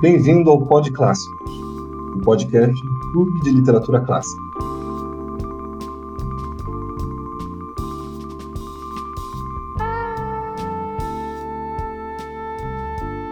Bem-vindo 0.00 0.48
ao 0.48 0.64
Pod 0.64 0.92
Clássico, 0.92 1.44
o 2.14 2.20
podcast 2.20 2.80
do 2.86 3.10
Clube 3.10 3.40
de 3.40 3.50
Literatura 3.50 4.00
Clássica. 4.00 4.40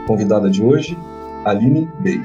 Convidada 0.09 0.51
de 0.51 0.61
hoje, 0.61 0.99
Aline 1.45 1.89
Bey. 2.01 2.21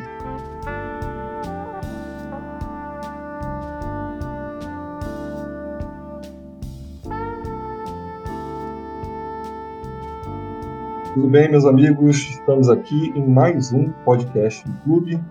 Tudo 11.22 11.34
bem, 11.34 11.52
meus 11.52 11.66
amigos? 11.66 12.32
Estamos 12.32 12.68
aqui 12.68 13.14
em 13.16 13.24
mais 13.24 13.72
um 13.72 13.92
podcast 14.04 14.68
do 14.68 14.74
Clube, 14.80 15.24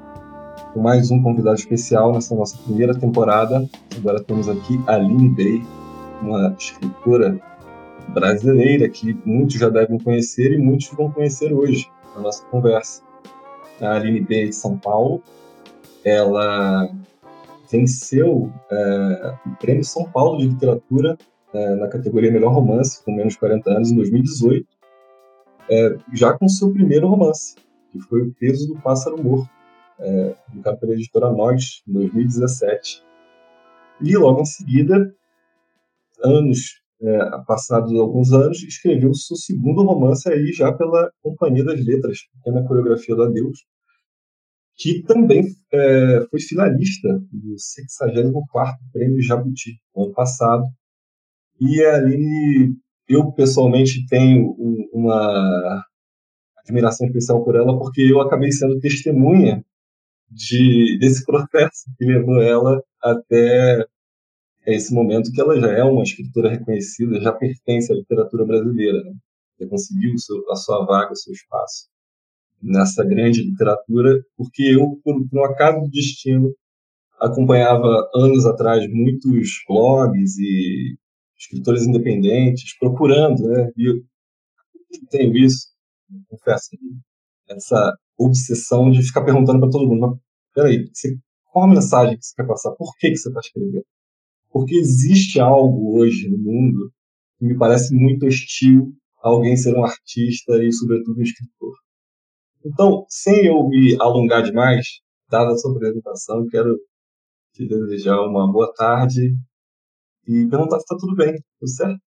com 0.73 0.81
mais 0.81 1.11
um 1.11 1.21
convidado 1.21 1.57
especial 1.57 2.13
nessa 2.13 2.33
nossa 2.33 2.57
primeira 2.59 2.97
temporada. 2.97 3.69
Agora 3.97 4.23
temos 4.23 4.49
aqui 4.49 4.81
a 4.87 4.95
Aline 4.95 5.29
Bey, 5.31 5.65
uma 6.23 6.55
escritora 6.57 7.41
brasileira 8.11 8.89
que 8.89 9.19
muitos 9.25 9.57
já 9.57 9.69
devem 9.69 9.99
conhecer 9.99 10.53
e 10.53 10.59
muitos 10.59 10.89
vão 10.97 11.11
conhecer 11.11 11.53
hoje 11.53 11.91
na 12.15 12.23
nossa 12.23 12.45
conversa. 12.45 13.03
A 13.81 13.97
Aline 13.97 14.21
Bey 14.21 14.45
é 14.45 14.47
de 14.47 14.55
São 14.55 14.79
Paulo, 14.79 15.21
ela 16.05 16.89
venceu 17.69 18.49
é, 18.71 19.35
o 19.45 19.57
Prêmio 19.57 19.85
São 19.85 20.05
Paulo 20.05 20.39
de 20.39 20.47
Literatura 20.47 21.19
é, 21.53 21.75
na 21.75 21.89
categoria 21.89 22.31
Melhor 22.31 22.53
Romance, 22.53 23.05
com 23.05 23.11
menos 23.11 23.33
de 23.33 23.41
40 23.41 23.71
anos, 23.73 23.91
em 23.91 23.97
2018 23.97 24.80
é, 25.71 25.99
já 26.13 26.37
com 26.37 26.49
seu 26.49 26.73
primeiro 26.73 27.09
romance, 27.09 27.55
que 27.93 28.01
foi 28.01 28.23
O 28.23 28.35
Peso 28.35 28.67
do 28.67 28.81
Pássaro 28.81 29.23
Morto, 29.23 29.49
é, 29.99 30.35
publicado 30.47 30.79
pela 30.79 30.95
editora 30.95 31.31
Nós, 31.31 31.83
em 31.87 31.93
2017. 31.93 33.03
E 34.03 34.17
logo 34.17 34.41
em 34.41 34.47
seguida, 34.47 35.15
anos 36.25 36.81
é, 37.03 37.19
passados 37.47 37.93
alguns 37.95 38.33
anos, 38.33 38.63
escreveu 38.63 39.15
seu 39.15 39.37
segundo 39.37 39.83
romance 39.83 40.29
aí 40.29 40.53
já 40.53 40.73
pela 40.73 41.11
Companhia 41.23 41.65
das 41.65 41.85
Letras, 41.85 42.19
Pequena 42.35 42.67
Coreografia 42.67 43.15
do 43.15 43.23
Adeus, 43.23 43.65
que 44.77 45.03
também 45.03 45.45
é, 45.73 46.27
foi 46.31 46.41
finalista 46.41 47.09
do 47.33 47.55
64º 47.55 48.43
Prêmio 48.93 49.23
Jabuti, 49.23 49.79
no 49.95 50.05
ano 50.05 50.13
passado. 50.13 50.65
E 51.61 51.83
a 51.85 51.97
Aline 51.97 52.77
eu 53.11 53.33
pessoalmente 53.33 54.07
tenho 54.07 54.55
uma 54.93 55.85
admiração 56.59 57.07
especial 57.07 57.45
por 57.45 57.57
ela 57.57 57.79
porque 57.79 58.03
eu 58.03 58.21
acabei 58.21 58.53
sendo 58.53 58.79
testemunha 58.79 59.65
de 60.31 60.99
desse 60.99 61.25
processo 61.25 61.91
que 61.99 62.05
levou 62.05 62.41
ela 62.41 62.83
até 63.03 63.85
esse 64.67 64.95
momento 64.95 65.33
que 65.33 65.41
ela 65.41 65.59
já 65.59 65.73
é 65.73 65.83
uma 65.83 66.03
escritora 66.03 66.51
reconhecida, 66.51 67.21
já 67.21 67.33
pertence 67.33 67.93
à 67.93 67.97
literatura 67.97 68.45
brasileira, 68.45 69.03
né? 69.03 69.13
já 69.61 69.67
conseguiu 69.69 70.15
a 70.51 70.57
sua 70.57 70.85
vaga, 70.85 71.13
o 71.13 71.17
seu 71.17 71.33
espaço 71.33 71.89
nessa 72.63 73.05
grande 73.05 73.43
literatura, 73.43 74.23
porque 74.37 74.63
eu, 74.63 75.01
por, 75.03 75.27
por 75.29 75.41
um 75.41 75.45
acaso 75.45 75.81
do 75.81 75.91
destino, 75.91 76.55
acompanhava 77.19 78.09
anos 78.15 78.47
atrás 78.47 78.87
muitos 78.91 79.63
blogs 79.67 80.39
e 80.39 80.97
escritores 81.41 81.87
independentes, 81.87 82.77
procurando, 82.79 83.43
né? 83.49 83.71
E 83.77 83.89
eu 83.89 83.95
tenho 85.09 85.35
isso, 85.37 85.69
confesso, 86.29 86.69
essa 87.49 87.97
obsessão 88.19 88.91
de 88.91 89.03
ficar 89.03 89.25
perguntando 89.25 89.61
para 89.61 89.71
todo 89.71 89.89
mundo, 89.89 90.21
peraí, 90.55 90.89
você, 90.93 91.17
qual 91.51 91.65
a 91.65 91.69
mensagem 91.69 92.17
que 92.19 92.25
você 92.25 92.35
quer 92.37 92.47
passar? 92.47 92.73
Por 92.73 92.95
que, 92.99 93.11
que 93.11 93.17
você 93.17 93.29
está 93.29 93.41
escrevendo? 93.41 93.85
Porque 94.51 94.75
existe 94.75 95.41
algo 95.41 95.99
hoje 95.99 96.29
no 96.29 96.39
mundo 96.39 96.93
que 97.39 97.47
me 97.47 97.57
parece 97.57 97.95
muito 97.95 98.27
hostil 98.27 98.93
a 99.23 99.29
alguém 99.29 99.57
ser 99.57 99.75
um 99.75 99.85
artista 99.85 100.63
e, 100.63 100.73
sobretudo, 100.73 101.19
um 101.19 101.23
escritor. 101.23 101.75
Então, 102.65 103.07
sem 103.09 103.47
eu 103.47 103.67
me 103.69 103.97
alongar 104.01 104.43
demais, 104.43 105.01
dada 105.31 105.53
a 105.53 105.57
sua 105.57 105.73
apresentação, 105.73 106.47
quero 106.49 106.77
te 107.55 107.67
desejar 107.67 108.21
uma 108.21 108.51
boa 108.51 108.73
tarde 108.75 109.35
e 110.31 110.49
perguntar 110.49 110.79
se 110.79 110.85
está 110.85 110.97
tudo 110.97 111.17
bem, 111.17 111.35
tudo 111.59 111.69
certo? 111.69 111.99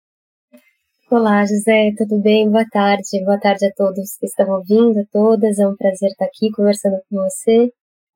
Olá, 1.12 1.46
José, 1.46 1.92
tudo 1.98 2.22
bem? 2.22 2.50
Boa 2.50 2.66
tarde. 2.72 3.24
Boa 3.26 3.38
tarde 3.38 3.66
a 3.66 3.72
todos 3.76 4.16
que 4.18 4.26
estão 4.26 4.50
ouvindo, 4.50 4.98
a 5.00 5.04
todas. 5.12 5.60
É 5.60 5.68
um 5.68 5.76
prazer 5.76 6.10
estar 6.10 6.26
aqui 6.26 6.50
conversando 6.52 6.96
com 7.10 7.18
você. 7.18 7.70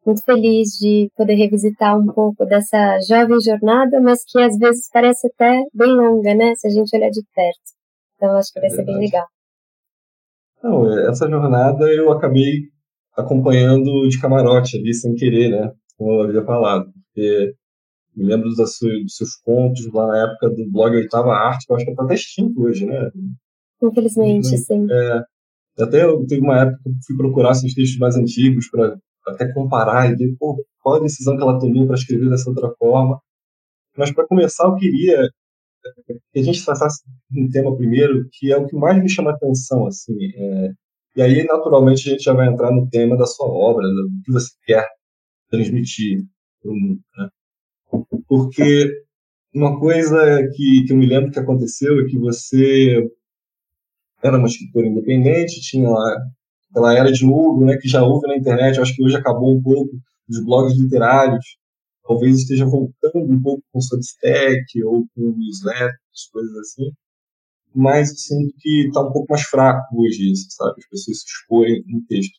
Muito 0.05 0.23
feliz 0.23 0.69
de 0.79 1.11
poder 1.15 1.35
revisitar 1.35 1.99
um 1.99 2.05
pouco 2.05 2.45
dessa 2.45 2.97
jovem 3.07 3.37
jornada, 3.41 3.99
mas 3.99 4.19
que 4.25 4.39
às 4.39 4.57
vezes 4.57 4.89
parece 4.91 5.27
até 5.27 5.61
bem 5.73 5.93
longa, 5.93 6.33
né? 6.33 6.55
Se 6.55 6.67
a 6.67 6.71
gente 6.71 6.95
olhar 6.95 7.09
de 7.09 7.21
perto. 7.35 7.59
Então, 8.15 8.37
acho 8.37 8.53
que 8.53 8.61
vai 8.61 8.69
é 8.69 8.71
ser 8.71 8.85
bem 8.85 8.97
legal. 8.97 9.25
Não, 10.63 11.09
essa 11.09 11.29
jornada 11.29 11.85
eu 11.91 12.09
acabei 12.13 12.61
acompanhando 13.15 14.07
de 14.07 14.19
camarote 14.21 14.77
ali, 14.77 14.93
sem 14.93 15.13
querer, 15.13 15.49
né? 15.49 15.71
Como 15.97 16.13
eu 16.13 16.21
havia 16.21 16.45
falado. 16.45 16.85
Porque 17.13 17.53
me 18.17 18.25
lembro 18.25 18.49
dos, 18.49 18.57
dos 18.57 19.15
seus 19.15 19.35
contos 19.43 19.85
lá 19.93 20.07
na 20.07 20.23
época 20.23 20.49
do 20.49 20.71
blog 20.71 20.95
Oitava 20.95 21.33
Arte, 21.33 21.67
que 21.67 21.71
eu 21.71 21.75
acho 21.75 21.85
que 21.85 21.91
está 21.91 22.03
até 22.03 22.15
extinto 22.15 22.63
hoje, 22.63 22.85
né? 22.85 23.11
Infelizmente, 23.81 24.49
uhum. 24.49 24.57
sim. 24.57 24.87
É, 24.91 25.23
até 25.83 26.03
eu 26.03 26.25
teve 26.25 26.41
uma 26.41 26.61
época 26.61 26.79
que 26.83 27.05
fui 27.05 27.15
procurar 27.15 27.51
esses 27.51 27.73
textos 27.75 27.99
mais 27.99 28.15
antigos 28.15 28.69
para 28.71 28.97
até 29.27 29.53
comparar 29.53 30.11
e 30.11 30.15
ver 30.15 30.35
pô, 30.39 30.57
qual 30.81 30.95
a 30.95 30.99
decisão 30.99 31.37
que 31.37 31.43
ela 31.43 31.59
tomou 31.59 31.85
para 31.85 31.95
escrever 31.95 32.29
dessa 32.29 32.49
outra 32.49 32.73
forma. 32.79 33.19
Mas 33.95 34.11
para 34.11 34.27
começar, 34.27 34.65
eu 34.65 34.75
queria 34.75 35.29
que 36.33 36.39
a 36.39 36.43
gente 36.43 36.65
tratasse 36.65 37.03
um 37.35 37.47
tema 37.49 37.75
primeiro 37.75 38.27
que 38.31 38.51
é 38.51 38.57
o 38.57 38.65
que 38.65 38.75
mais 38.75 39.01
me 39.01 39.09
chama 39.09 39.31
a 39.31 39.35
atenção, 39.35 39.85
assim. 39.85 40.15
É, 40.35 40.71
e 41.15 41.21
aí, 41.21 41.43
naturalmente, 41.45 42.07
a 42.07 42.11
gente 42.11 42.23
já 42.23 42.33
vai 42.33 42.47
entrar 42.47 42.71
no 42.71 42.89
tema 42.89 43.15
da 43.15 43.25
sua 43.25 43.47
obra, 43.47 43.87
do 43.87 44.09
que 44.23 44.31
você 44.31 44.49
quer 44.65 44.87
transmitir 45.49 46.23
para 46.61 46.71
o 46.71 46.75
mundo. 46.75 47.01
Né? 47.17 47.29
Porque 48.27 48.91
uma 49.53 49.79
coisa 49.79 50.17
que, 50.55 50.83
que 50.85 50.93
eu 50.93 50.97
me 50.97 51.05
lembro 51.05 51.31
que 51.31 51.39
aconteceu 51.39 51.99
é 51.99 52.05
que 52.05 52.17
você 52.17 53.09
era 54.21 54.37
uma 54.37 54.47
escritora 54.47 54.87
independente, 54.87 55.61
tinha 55.61 55.89
lá 55.89 56.17
aquela 56.69 56.93
era 56.93 57.11
de 57.11 57.25
ouro, 57.25 57.65
né, 57.65 57.77
que 57.77 57.87
já 57.87 58.03
houve 58.03 58.27
na 58.27 58.37
internet, 58.37 58.79
acho 58.79 58.95
que 58.95 59.03
hoje 59.03 59.15
acabou 59.15 59.55
um 59.55 59.61
pouco, 59.61 59.91
dos 60.27 60.43
blogs 60.43 60.77
literários, 60.77 61.45
talvez 62.05 62.37
esteja 62.37 62.65
voltando 62.65 63.31
um 63.31 63.41
pouco 63.41 63.63
com 63.71 63.81
Substack 63.81 64.83
ou 64.83 65.05
com 65.15 65.37
newsletters, 65.37 66.29
coisas 66.31 66.55
assim, 66.57 66.91
mas 67.73 68.09
eu 68.09 68.15
sinto 68.15 68.53
que 68.59 68.87
está 68.87 69.01
um 69.01 69.11
pouco 69.11 69.27
mais 69.29 69.43
fraco 69.43 70.01
hoje 70.01 70.31
isso, 70.31 70.47
sabe, 70.49 70.73
as 70.77 70.89
pessoas 70.89 71.19
se 71.21 71.27
exporem 71.29 71.83
em 71.87 72.05
texto. 72.07 72.33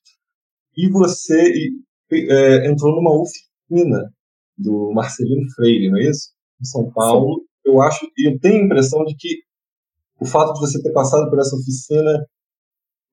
E 0.76 0.88
você 0.90 1.70
é, 2.12 2.70
entrou 2.70 2.94
numa 2.96 3.12
oficina 3.20 4.12
do 4.58 4.92
Marcelino 4.92 5.48
Freire, 5.54 5.90
não 5.90 5.98
é 5.98 6.10
isso? 6.10 6.30
Em 6.60 6.64
São 6.64 6.90
Paulo. 6.90 7.36
Sim. 7.38 7.46
Eu 7.64 7.80
acho, 7.82 8.06
e 8.16 8.28
eu 8.28 8.38
tenho 8.40 8.62
a 8.62 8.64
impressão 8.64 9.04
de 9.04 9.14
que 9.14 9.28
o 10.20 10.26
fato 10.26 10.54
de 10.54 10.60
você 10.60 10.82
ter 10.82 10.92
passado 10.92 11.28
por 11.30 11.38
essa 11.38 11.54
oficina 11.54 12.26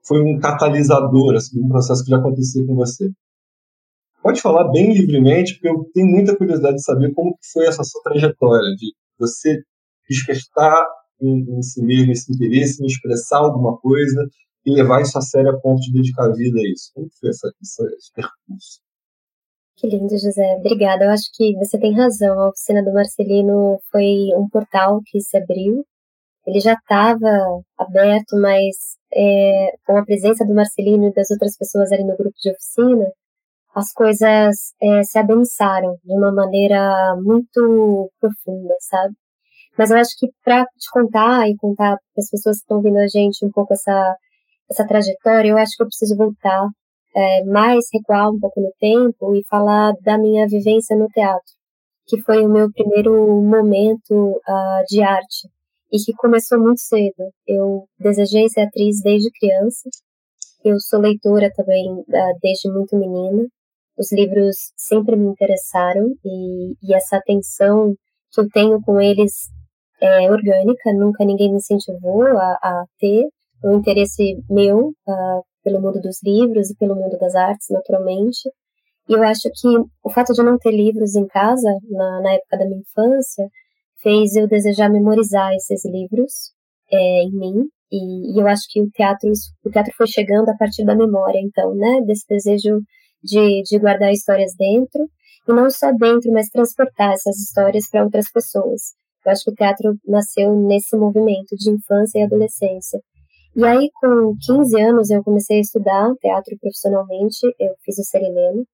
foi 0.04 0.22
um 0.22 0.40
catalisador, 0.40 1.36
assim, 1.36 1.60
um 1.62 1.68
processo 1.68 2.04
que 2.04 2.10
já 2.10 2.18
aconteceu 2.18 2.66
com 2.66 2.76
você. 2.76 3.10
Pode 4.22 4.42
falar 4.42 4.72
bem 4.72 4.94
livremente, 4.94 5.54
porque 5.54 5.70
eu 5.70 5.90
tenho 5.94 6.08
muita 6.08 6.36
curiosidade 6.36 6.78
de 6.78 6.84
saber 6.84 7.14
como 7.14 7.36
foi 7.54 7.68
essa 7.68 7.84
sua 7.84 8.02
trajetória, 8.04 8.76
de 8.76 8.94
você 9.20 9.62
despertar 10.10 10.84
em, 11.22 11.58
em 11.58 11.62
si 11.62 11.82
mesmo 11.84 12.12
esse 12.12 12.32
interesse 12.32 12.82
em 12.82 12.88
expressar 12.88 13.40
alguma 13.40 13.78
coisa 13.78 14.28
e 14.66 14.72
levar 14.72 15.02
isso 15.02 15.18
a 15.18 15.22
sério 15.22 15.52
a 15.52 15.60
ponto 15.60 15.80
de 15.82 15.94
dedicar 15.94 16.26
a 16.26 16.34
vida 16.34 16.60
a 16.60 16.64
isso. 16.64 16.92
Como 16.94 17.08
foi 17.20 17.30
essa, 17.30 17.48
essa, 17.62 17.96
esse 17.96 18.12
percurso? 18.14 18.85
Que 19.78 19.88
lindo, 19.88 20.18
José. 20.18 20.56
Obrigada. 20.58 21.06
Eu 21.06 21.12
acho 21.12 21.30
que 21.34 21.54
você 21.58 21.78
tem 21.78 21.94
razão. 21.94 22.40
A 22.40 22.50
oficina 22.50 22.84
do 22.84 22.94
Marcelino 22.94 23.78
foi 23.92 24.30
um 24.38 24.48
portal 24.50 25.02
que 25.06 25.20
se 25.20 25.38
abriu. 25.38 25.86
Ele 26.48 26.60
já 26.60 26.74
estava 26.74 27.28
aberto, 27.78 28.40
mas 28.40 28.76
é, 29.14 29.72
com 29.86 29.98
a 29.98 30.06
presença 30.06 30.46
do 30.46 30.54
Marcelino 30.54 31.08
e 31.08 31.14
das 31.14 31.30
outras 31.32 31.58
pessoas 31.58 31.92
ali 31.92 32.04
no 32.04 32.16
grupo 32.16 32.36
de 32.42 32.52
oficina, 32.52 33.12
as 33.76 33.92
coisas 33.94 34.56
é, 34.82 35.04
se 35.04 35.18
abençaram 35.20 35.98
de 36.04 36.14
uma 36.14 36.32
maneira 36.32 37.16
muito 37.22 38.12
profunda, 38.20 38.76
sabe? 38.80 39.16
Mas 39.78 39.92
eu 39.92 39.98
acho 39.98 40.12
que 40.18 40.28
para 40.44 40.64
te 40.66 40.90
contar 40.92 41.50
e 41.50 41.58
contar 41.58 41.98
para 41.98 42.22
as 42.22 42.30
pessoas 42.30 42.58
que 42.58 42.64
estão 42.64 42.78
ouvindo 42.78 42.98
a 42.98 43.08
gente 43.08 43.46
um 43.46 43.52
pouco 43.52 43.74
essa, 43.74 44.16
essa 44.72 44.88
trajetória, 44.88 45.50
eu 45.50 45.58
acho 45.58 45.76
que 45.76 45.84
eu 45.84 45.88
preciso 45.88 46.16
voltar 46.16 46.70
é, 47.16 47.46
mais 47.46 47.86
recuar 47.94 48.30
um 48.30 48.40
pouco 48.40 48.60
no 48.60 48.72
tempo 48.80 49.36
e 49.36 49.46
falar 49.50 49.94
da 50.02 50.18
minha 50.18 50.46
vivência 50.48 50.98
no 50.98 51.08
teatro, 51.08 51.54
que 52.08 52.22
foi 52.22 52.46
o 52.46 52.50
meu 52.50 52.70
primeiro 52.72 53.42
momento 53.42 54.14
uh, 54.14 54.86
de 54.88 55.02
arte 55.02 55.50
e 55.92 55.98
que 55.98 56.14
começou 56.14 56.60
muito 56.60 56.82
cedo. 56.82 57.32
Eu 57.48 57.88
desejei 57.98 58.50
ser 58.50 58.62
atriz 58.62 59.02
desde 59.02 59.32
criança. 59.32 59.90
Eu 60.64 60.80
sou 60.80 61.00
leitora 61.00 61.50
também 61.56 61.90
uh, 61.90 62.40
desde 62.42 62.70
muito 62.70 62.98
menina. 62.98 63.48
Os 63.98 64.12
livros 64.12 64.74
sempre 64.76 65.16
me 65.16 65.28
interessaram 65.28 66.14
e, 66.26 66.74
e 66.84 66.94
essa 66.94 67.16
atenção 67.16 67.96
que 68.32 68.42
eu 68.42 68.50
tenho 68.50 68.82
com 68.82 69.00
eles 69.00 69.50
é 70.02 70.30
orgânica, 70.30 70.92
nunca 70.94 71.24
ninguém 71.24 71.50
me 71.50 71.58
incentivou 71.58 72.24
a, 72.26 72.60
a 72.62 72.86
ter 73.00 73.24
um 73.64 73.78
interesse 73.78 74.38
meu 74.50 74.90
uh, 75.08 75.44
pelo 75.66 75.82
mundo 75.82 76.00
dos 76.00 76.22
livros 76.24 76.70
e 76.70 76.76
pelo 76.76 76.96
mundo 76.96 77.18
das 77.18 77.34
artes, 77.34 77.68
naturalmente. 77.72 78.48
E 79.10 79.14
eu 79.14 79.24
acho 79.24 79.50
que 79.54 79.68
o 80.04 80.10
fato 80.12 80.32
de 80.32 80.44
não 80.44 80.58
ter 80.58 80.72
livros 80.72 81.16
em 81.16 81.26
casa, 81.28 81.70
na, 81.90 82.22
na 82.22 82.34
época 82.34 82.58
da 82.58 82.66
minha 82.66 82.80
infância, 82.80 83.50
fez 84.02 84.36
eu 84.36 84.48
desejar 84.48 84.90
memorizar 84.90 85.52
esses 85.54 85.84
livros 85.86 86.54
é, 86.92 87.24
em 87.24 87.32
mim. 87.32 87.68
E, 87.92 88.34
e, 88.34 88.40
eu 88.40 88.48
acho 88.48 88.64
que 88.70 88.82
o 88.82 88.90
teatro, 88.92 89.30
o 89.64 89.70
teatro 89.70 89.94
foi 89.98 90.08
chegando 90.08 90.50
a 90.50 90.56
partir 90.56 90.86
da 90.86 90.96
memória, 90.96 91.40
então, 91.40 91.74
né? 91.76 92.02
Desse 92.06 92.26
desejo 92.28 92.82
de, 93.24 93.64
de 93.64 93.80
guardar 93.80 94.12
histórias 94.12 94.54
dentro. 94.58 95.08
E 95.48 95.54
não 95.54 95.70
só 95.70 95.92
dentro, 95.92 96.32
mas 96.32 96.50
transportar 96.50 97.14
essas 97.14 97.38
histórias 97.38 97.90
para 97.90 98.04
outras 98.04 98.32
pessoas. 98.32 98.94
Eu 99.26 99.32
acho 99.32 99.44
que 99.44 99.52
o 99.52 99.56
teatro 99.56 99.96
nasceu 100.08 100.56
nesse 100.56 100.96
movimento 100.96 101.56
de 101.56 101.72
infância 101.72 102.20
e 102.20 102.24
adolescência. 102.24 103.00
E 103.56 103.64
aí, 103.64 103.90
com 104.02 104.36
15 104.46 104.82
anos, 104.82 105.10
eu 105.10 105.24
comecei 105.24 105.58
a 105.58 105.62
estudar 105.62 106.14
teatro 106.20 106.58
profissionalmente, 106.60 107.40
eu 107.58 107.74
fiz 107.86 107.98
o 107.98 108.04
Sereneno, 108.04 108.66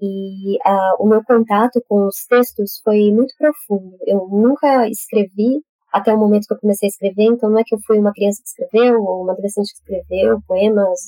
e 0.00 0.56
uh, 0.56 0.96
o 1.00 1.06
meu 1.06 1.22
contato 1.24 1.80
com 1.88 2.04
os 2.06 2.26
textos 2.28 2.80
foi 2.82 3.12
muito 3.12 3.32
profundo. 3.38 3.96
Eu 4.06 4.26
nunca 4.28 4.88
escrevi 4.88 5.62
até 5.92 6.12
o 6.12 6.18
momento 6.18 6.48
que 6.48 6.54
eu 6.54 6.58
comecei 6.58 6.88
a 6.88 6.90
escrever, 6.90 7.26
então 7.26 7.48
não 7.48 7.60
é 7.60 7.62
que 7.64 7.74
eu 7.74 7.78
fui 7.86 7.96
uma 7.98 8.12
criança 8.12 8.42
que 8.42 8.48
escreveu, 8.48 9.00
ou 9.02 9.22
uma 9.22 9.34
adolescente 9.34 9.72
que 9.72 9.78
escreveu 9.78 10.40
poemas, 10.48 10.98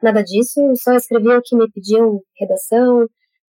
nada 0.00 0.22
disso, 0.22 0.60
só 0.76 0.94
escrevia 0.94 1.38
o 1.38 1.42
que 1.42 1.56
me 1.56 1.68
pediam 1.68 2.20
redação, 2.38 3.08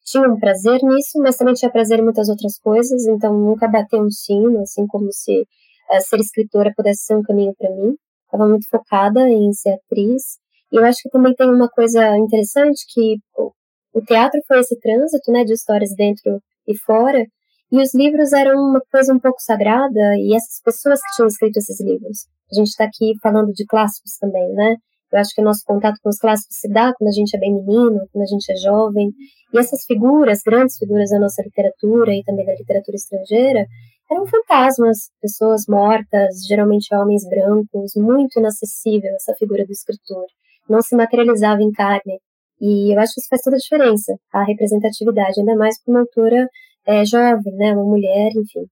tinha 0.04 0.28
um 0.28 0.38
prazer 0.38 0.80
nisso, 0.82 1.18
mas 1.22 1.36
também 1.36 1.54
tinha 1.54 1.70
prazer 1.72 1.98
em 1.98 2.04
muitas 2.04 2.28
outras 2.28 2.58
coisas, 2.58 3.06
então 3.06 3.32
nunca 3.32 3.66
bateu 3.68 4.00
um 4.00 4.10
sino, 4.10 4.60
assim 4.60 4.86
como 4.86 5.10
se 5.12 5.40
uh, 5.40 6.00
ser 6.00 6.20
escritora 6.20 6.74
pudesse 6.76 7.04
ser 7.04 7.16
um 7.16 7.22
caminho 7.22 7.54
para 7.58 7.70
mim. 7.70 7.96
Estava 8.28 8.46
muito 8.46 8.68
focada 8.68 9.20
em 9.28 9.50
ser 9.52 9.70
atriz. 9.70 10.36
E 10.70 10.76
eu 10.76 10.84
acho 10.84 10.98
que 11.02 11.08
também 11.08 11.34
tem 11.34 11.50
uma 11.50 11.68
coisa 11.68 12.16
interessante 12.18 12.84
que 12.92 13.16
o, 13.36 14.02
teatro 14.02 14.38
foi 14.46 14.60
esse 14.60 14.78
trânsito, 14.78 15.32
né, 15.32 15.44
de 15.44 15.54
histórias 15.54 15.90
dentro 15.96 16.40
e 16.68 16.76
fora, 16.78 17.24
e 17.72 17.80
os 17.80 17.94
livros 17.94 18.32
eram 18.32 18.54
uma 18.54 18.80
coisa 18.92 19.12
um 19.12 19.18
pouco 19.18 19.40
sagrada, 19.40 20.16
e 20.18 20.34
essas 20.34 20.60
pessoas 20.62 21.00
que 21.00 21.16
tinham 21.16 21.26
escrito 21.26 21.56
esses 21.56 21.80
livros. 21.80 22.26
A 22.52 22.54
gente 22.54 22.68
está 22.68 22.84
aqui 22.84 23.14
falando 23.22 23.52
de 23.52 23.64
clássicos 23.66 24.16
também, 24.18 24.52
né? 24.52 24.76
Eu 25.12 25.18
acho 25.18 25.34
que 25.34 25.40
o 25.40 25.44
nosso 25.44 25.62
contato 25.66 25.96
com 26.02 26.10
os 26.10 26.18
clássicos 26.18 26.58
se 26.58 26.68
dá 26.68 26.92
quando 26.94 27.08
a 27.08 27.12
gente 27.12 27.34
é 27.34 27.40
bem 27.40 27.54
menino, 27.54 28.06
quando 28.12 28.22
a 28.22 28.26
gente 28.26 28.52
é 28.52 28.56
jovem. 28.56 29.10
E 29.52 29.58
essas 29.58 29.84
figuras, 29.86 30.40
grandes 30.44 30.76
figuras 30.76 31.10
da 31.10 31.18
nossa 31.18 31.42
literatura 31.42 32.12
e 32.12 32.22
também 32.24 32.44
da 32.44 32.54
literatura 32.54 32.96
estrangeira, 32.96 33.66
eram 34.10 34.26
fantasmas, 34.26 35.10
pessoas 35.20 35.64
mortas, 35.68 36.46
geralmente 36.46 36.94
homens 36.94 37.22
brancos, 37.28 37.92
muito 37.96 38.38
inacessível 38.38 39.10
essa 39.14 39.34
figura 39.38 39.64
do 39.64 39.72
escritor. 39.72 40.26
Não 40.68 40.82
se 40.82 40.96
materializava 40.96 41.62
em 41.62 41.72
carne. 41.72 42.20
E 42.60 42.94
eu 42.94 43.00
acho 43.00 43.14
que 43.14 43.20
isso 43.20 43.28
faz 43.30 43.42
toda 43.42 43.56
a 43.56 43.58
diferença, 43.58 44.14
a 44.32 44.42
representatividade, 44.44 45.40
ainda 45.40 45.56
mais 45.56 45.80
para 45.82 45.92
uma 45.92 46.00
autora 46.00 46.48
é, 46.86 47.04
jovem, 47.04 47.54
né, 47.54 47.72
uma 47.72 47.84
mulher, 47.84 48.30
enfim. 48.30 48.66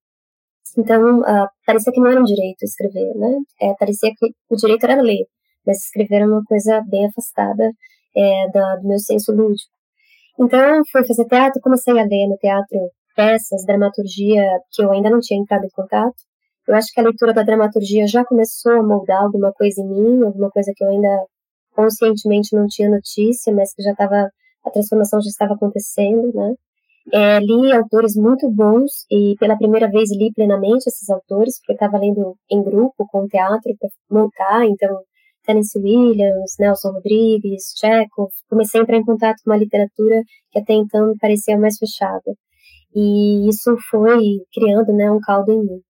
Então, 0.79 1.21
uh, 1.21 1.49
parecia 1.65 1.93
que 1.93 2.01
não 2.01 2.11
era 2.11 2.21
um 2.21 2.25
direito 2.25 2.63
escrever, 2.65 3.15
né? 3.15 3.39
É, 3.63 3.75
parecia 3.79 4.11
que 4.17 4.33
o 4.51 4.57
direito 4.57 4.85
era 4.85 5.01
ler 5.01 5.25
mas 5.67 5.79
escrever 5.79 6.23
é 6.23 6.27
uma 6.27 6.45
coisa 6.45 6.81
bem 6.89 7.07
afastada 7.07 7.71
é, 8.17 8.49
do 8.51 8.89
meu 8.89 8.99
senso 8.99 9.33
lúdico. 9.33 9.75
Então, 10.39 10.83
fui 10.93 11.05
fazer 11.05 11.27
teatro, 11.27 11.61
comecei 11.61 11.93
a 11.93 12.05
ler 12.05 12.29
no 12.29 12.37
teatro 12.37 12.79
peças, 13.17 13.65
dramaturgia, 13.67 14.45
que 14.71 14.83
eu 14.83 14.93
ainda 14.93 15.11
não 15.11 15.21
tinha 15.21 15.41
entrado 15.41 15.65
em 15.65 15.71
contato. 15.71 16.15
Eu 16.69 16.75
acho 16.75 16.89
que 16.93 17.01
a 17.01 17.05
leitura 17.05 17.33
da 17.33 17.43
dramaturgia 17.43 18.07
já 18.07 18.25
começou 18.25 18.73
a 18.73 18.83
moldar 18.83 19.23
alguma 19.23 19.53
coisa 19.53 19.81
em 19.81 19.89
mim, 19.89 20.25
alguma 20.25 20.51
coisa 20.51 20.73
que 20.77 20.85
eu 20.85 20.89
ainda 20.89 21.27
conscientemente 21.75 22.57
não 22.57 22.67
tinha 22.67 22.91
notícia, 22.91 23.53
mas 23.55 23.73
que 23.75 23.83
já 23.83 23.93
estava, 23.93 24.31
a 24.65 24.71
transformação 24.71 25.21
já 25.21 25.29
estava 25.29 25.55
acontecendo, 25.55 26.33
né? 26.35 26.55
É, 27.13 27.39
li 27.39 27.73
autores 27.73 28.17
muito 28.17 28.51
bons 28.51 29.07
e 29.11 29.37
pela 29.39 29.57
primeira 29.57 29.89
vez 29.89 30.11
li 30.11 30.33
plenamente 30.35 30.89
esses 30.89 31.09
autores, 31.09 31.61
porque 31.61 31.75
estava 31.75 31.99
lendo 31.99 32.37
em 32.51 32.63
grupo 32.65 33.07
com 33.09 33.29
teatro 33.29 33.73
para 33.79 33.89
montar, 34.11 34.67
então 34.67 35.03
Tennessee 35.47 35.81
Williams, 35.81 36.57
Nelson 36.59 36.91
Rodrigues, 36.91 37.75
Chekhov, 37.79 38.31
comecei 38.51 38.81
a 38.81 38.83
entrar 38.83 38.97
em 38.97 39.05
contato 39.05 39.37
com 39.45 39.51
uma 39.51 39.57
literatura 39.57 40.23
que 40.51 40.59
até 40.59 40.73
então 40.75 41.09
me 41.09 41.19
parecia 41.19 41.57
mais 41.57 41.79
fechada. 41.79 42.35
E 42.95 43.49
isso 43.49 43.77
foi 43.91 44.41
criando 44.53 44.93
né, 44.93 45.11
um 45.11 45.21
caldo 45.21 45.53
em 45.53 45.61
mim. 45.61 45.81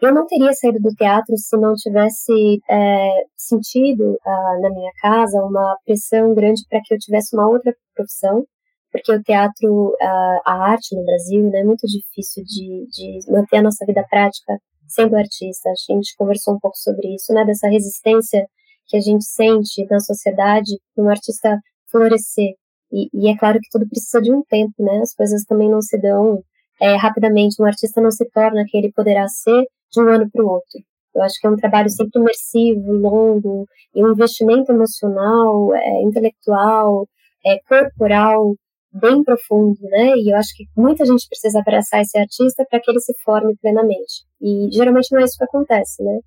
Eu 0.00 0.12
não 0.12 0.26
teria 0.26 0.52
saído 0.52 0.78
do 0.78 0.94
teatro 0.94 1.36
se 1.36 1.56
não 1.56 1.72
tivesse 1.74 2.60
é, 2.68 3.24
sentido 3.34 4.18
ah, 4.26 4.58
na 4.60 4.70
minha 4.70 4.92
casa 5.00 5.42
uma 5.42 5.76
pressão 5.86 6.34
grande 6.34 6.62
para 6.68 6.80
que 6.84 6.92
eu 6.94 6.98
tivesse 6.98 7.34
uma 7.34 7.48
outra 7.48 7.74
profissão, 7.94 8.44
porque 8.92 9.10
o 9.12 9.22
teatro, 9.22 9.96
ah, 10.00 10.40
a 10.44 10.70
arte 10.70 10.94
no 10.94 11.04
Brasil, 11.04 11.48
né, 11.50 11.60
é 11.60 11.64
muito 11.64 11.86
difícil 11.86 12.44
de, 12.44 12.86
de 12.92 13.32
manter 13.32 13.56
a 13.58 13.62
nossa 13.62 13.86
vida 13.86 14.04
prática 14.10 14.58
sendo 14.86 15.16
artista. 15.16 15.70
A 15.70 15.92
gente 15.92 16.14
conversou 16.16 16.54
um 16.54 16.60
pouco 16.60 16.76
sobre 16.76 17.14
isso, 17.14 17.32
né, 17.32 17.44
dessa 17.46 17.68
resistência 17.68 18.46
que 18.86 18.96
a 18.98 19.00
gente 19.00 19.24
sente 19.24 19.84
na 19.90 19.98
sociedade 19.98 20.78
para 20.94 21.04
um 21.04 21.08
artista 21.08 21.58
florescer. 21.90 22.52
E, 22.92 23.08
e, 23.12 23.30
é 23.30 23.36
claro 23.36 23.58
que 23.60 23.68
tudo 23.70 23.88
precisa 23.88 24.20
de 24.22 24.32
um 24.32 24.42
tempo, 24.42 24.74
né? 24.78 25.00
As 25.02 25.14
coisas 25.14 25.44
também 25.44 25.68
não 25.70 25.82
se 25.82 25.98
dão 26.00 26.42
é, 26.80 26.96
rapidamente. 26.96 27.60
Um 27.60 27.66
artista 27.66 28.00
não 28.00 28.10
se 28.10 28.28
torna 28.30 28.64
quem 28.68 28.80
ele 28.80 28.92
poderá 28.92 29.26
ser 29.28 29.64
de 29.90 30.00
um 30.00 30.08
ano 30.08 30.30
para 30.30 30.44
o 30.44 30.48
outro. 30.48 30.80
Eu 31.14 31.22
acho 31.22 31.40
que 31.40 31.46
é 31.46 31.50
um 31.50 31.56
trabalho 31.56 31.88
sempre 31.88 32.20
imersivo, 32.20 32.92
longo, 32.92 33.66
e 33.94 34.04
um 34.04 34.12
investimento 34.12 34.70
emocional, 34.70 35.74
é, 35.74 36.02
intelectual, 36.02 37.06
é, 37.44 37.58
corporal, 37.66 38.54
bem 38.92 39.22
profundo, 39.24 39.78
né? 39.82 40.12
E 40.16 40.32
eu 40.32 40.36
acho 40.36 40.54
que 40.54 40.64
muita 40.76 41.04
gente 41.04 41.26
precisa 41.28 41.60
abraçar 41.60 42.00
esse 42.02 42.18
artista 42.18 42.64
para 42.68 42.80
que 42.80 42.90
ele 42.90 43.00
se 43.00 43.14
forme 43.24 43.56
plenamente. 43.60 44.24
E 44.40 44.68
geralmente 44.72 45.08
não 45.12 45.20
é 45.20 45.24
isso 45.24 45.38
que 45.38 45.44
acontece, 45.44 46.02
né? 46.02 46.18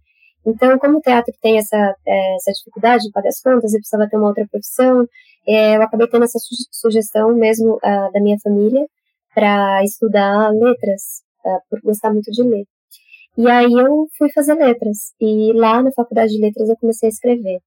Então, 0.46 0.78
como 0.80 0.98
o 0.98 1.02
teatro 1.02 1.34
tem 1.42 1.58
essa, 1.58 1.78
é, 2.08 2.36
essa 2.36 2.52
dificuldade 2.52 3.04
de 3.04 3.12
pagar 3.12 3.30
as 3.30 3.42
contas 3.42 3.74
e 3.74 3.78
precisava 3.78 4.10
ter 4.10 4.18
uma 4.18 4.30
outra 4.30 4.48
profissão, 4.50 5.06
é, 5.48 5.78
eu 5.78 5.82
acabei 5.82 6.08
tendo 6.08 6.24
essa 6.26 6.40
su 6.40 6.56
sugestão 6.72 7.34
mesmo 7.36 7.76
uh, 7.76 8.12
da 8.14 8.22
minha 8.22 8.38
família 8.42 8.86
para 9.34 9.84
estudar 9.84 10.52
letras, 10.52 11.24
uh, 11.46 11.60
por 11.70 11.82
gostar 11.82 12.12
muito 12.14 12.32
de 12.32 12.44
ler. 12.44 12.66
E 13.38 13.48
aí 13.50 13.72
eu 13.72 14.08
fui 14.18 14.30
fazer 14.32 14.54
letras, 14.56 15.14
e 15.20 15.54
lá 15.54 15.82
na 15.82 15.92
faculdade 15.92 16.32
de 16.32 16.42
letras 16.42 16.70
eu 16.70 16.76
comecei 16.78 17.08
a 17.08 17.10
escrever. 17.10 17.60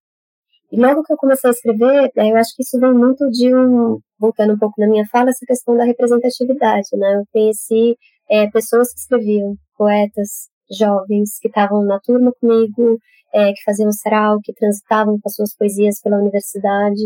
E 0.70 0.80
logo 0.80 1.02
que 1.02 1.12
eu 1.12 1.16
comecei 1.16 1.50
a 1.50 1.52
escrever, 1.52 2.10
é, 2.16 2.30
eu 2.30 2.36
acho 2.36 2.54
que 2.56 2.62
isso 2.62 2.78
vem 2.80 2.92
muito 2.94 3.28
de 3.30 3.54
um, 3.54 3.98
voltando 4.18 4.54
um 4.54 4.58
pouco 4.58 4.80
na 4.80 4.86
minha 4.86 5.06
fala, 5.10 5.30
essa 5.30 5.44
questão 5.46 5.76
da 5.76 5.84
representatividade, 5.84 6.88
né? 6.94 7.16
Eu 7.16 7.24
conheci 7.32 7.96
é, 8.30 8.48
pessoas 8.50 8.92
que 8.92 9.00
escreviam, 9.00 9.54
poetas, 9.76 10.48
jovens 10.76 11.38
que 11.40 11.48
estavam 11.48 11.84
na 11.84 11.98
turma 12.00 12.32
comigo, 12.40 12.98
é, 13.32 13.52
que 13.52 13.62
faziam 13.64 13.90
sarau, 13.92 14.38
que 14.42 14.52
transitavam 14.52 15.14
com 15.20 15.28
as 15.28 15.34
suas 15.34 15.54
poesias 15.56 16.00
pela 16.02 16.18
universidade, 16.18 17.02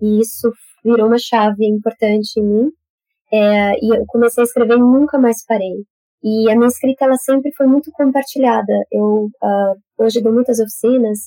e 0.00 0.20
isso 0.20 0.50
virou 0.84 1.08
uma 1.08 1.18
chave 1.18 1.66
importante 1.66 2.38
em 2.38 2.44
mim. 2.44 2.70
É, 3.32 3.72
e 3.82 3.96
eu 3.96 4.04
comecei 4.06 4.42
a 4.42 4.44
escrever 4.44 4.76
e 4.76 4.80
nunca 4.80 5.18
mais 5.18 5.44
parei. 5.44 5.84
E 6.22 6.50
a 6.50 6.56
minha 6.56 6.68
escrita 6.68 7.04
ela 7.04 7.16
sempre 7.16 7.52
foi 7.56 7.66
muito 7.66 7.90
compartilhada. 7.92 8.72
Eu 8.90 9.26
uh, 9.26 9.74
hoje 9.98 10.20
dou 10.22 10.32
muitas 10.32 10.58
oficinas 10.58 11.18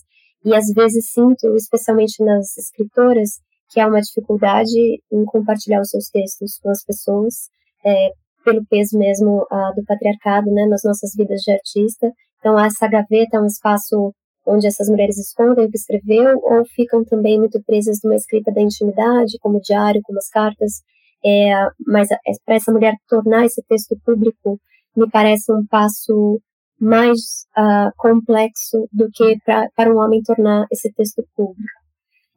e 0.43 0.55
às 0.55 0.65
vezes 0.73 1.11
sinto, 1.11 1.55
especialmente 1.55 2.23
nas 2.23 2.57
escritoras, 2.57 3.29
que 3.69 3.79
há 3.79 3.87
uma 3.87 4.01
dificuldade 4.01 5.01
em 5.11 5.25
compartilhar 5.25 5.81
os 5.81 5.89
seus 5.89 6.09
textos 6.09 6.57
com 6.61 6.69
as 6.69 6.83
pessoas, 6.83 7.49
é, 7.85 8.09
pelo 8.49 8.65
peso 8.65 8.97
mesmo 8.97 9.43
uh, 9.43 9.75
do 9.75 9.83
patriarcado 9.85 10.51
né, 10.51 10.65
nas 10.65 10.81
nossas 10.83 11.11
vidas 11.15 11.41
de 11.41 11.51
artista. 11.51 12.11
Então, 12.39 12.59
essa 12.59 12.87
gaveta 12.87 13.37
é 13.37 13.39
um 13.39 13.45
espaço 13.45 14.13
onde 14.45 14.65
essas 14.65 14.89
mulheres 14.89 15.17
escondem 15.17 15.65
o 15.65 15.69
que 15.69 15.77
escreveu 15.77 16.39
ou 16.41 16.65
ficam 16.65 17.03
também 17.03 17.37
muito 17.37 17.61
presas 17.63 17.99
numa 18.03 18.15
escrita 18.15 18.51
da 18.51 18.61
intimidade, 18.61 19.37
como 19.39 19.61
diário, 19.61 20.01
como 20.03 20.17
as 20.17 20.29
cartas. 20.29 20.81
É, 21.23 21.53
mas 21.85 22.09
é, 22.11 22.15
para 22.45 22.55
essa 22.55 22.71
mulher 22.71 22.95
tornar 23.07 23.45
esse 23.45 23.61
texto 23.67 23.95
público, 24.03 24.59
me 24.95 25.09
parece 25.09 25.51
um 25.51 25.65
passo 25.69 26.41
mais 26.79 27.45
uh, 27.57 27.91
complexo 27.97 28.87
do 28.91 29.09
que 29.13 29.37
pra, 29.45 29.69
para 29.75 29.93
um 29.93 29.99
homem 29.99 30.21
tornar 30.23 30.65
esse 30.71 30.91
texto 30.93 31.23
público. 31.35 31.79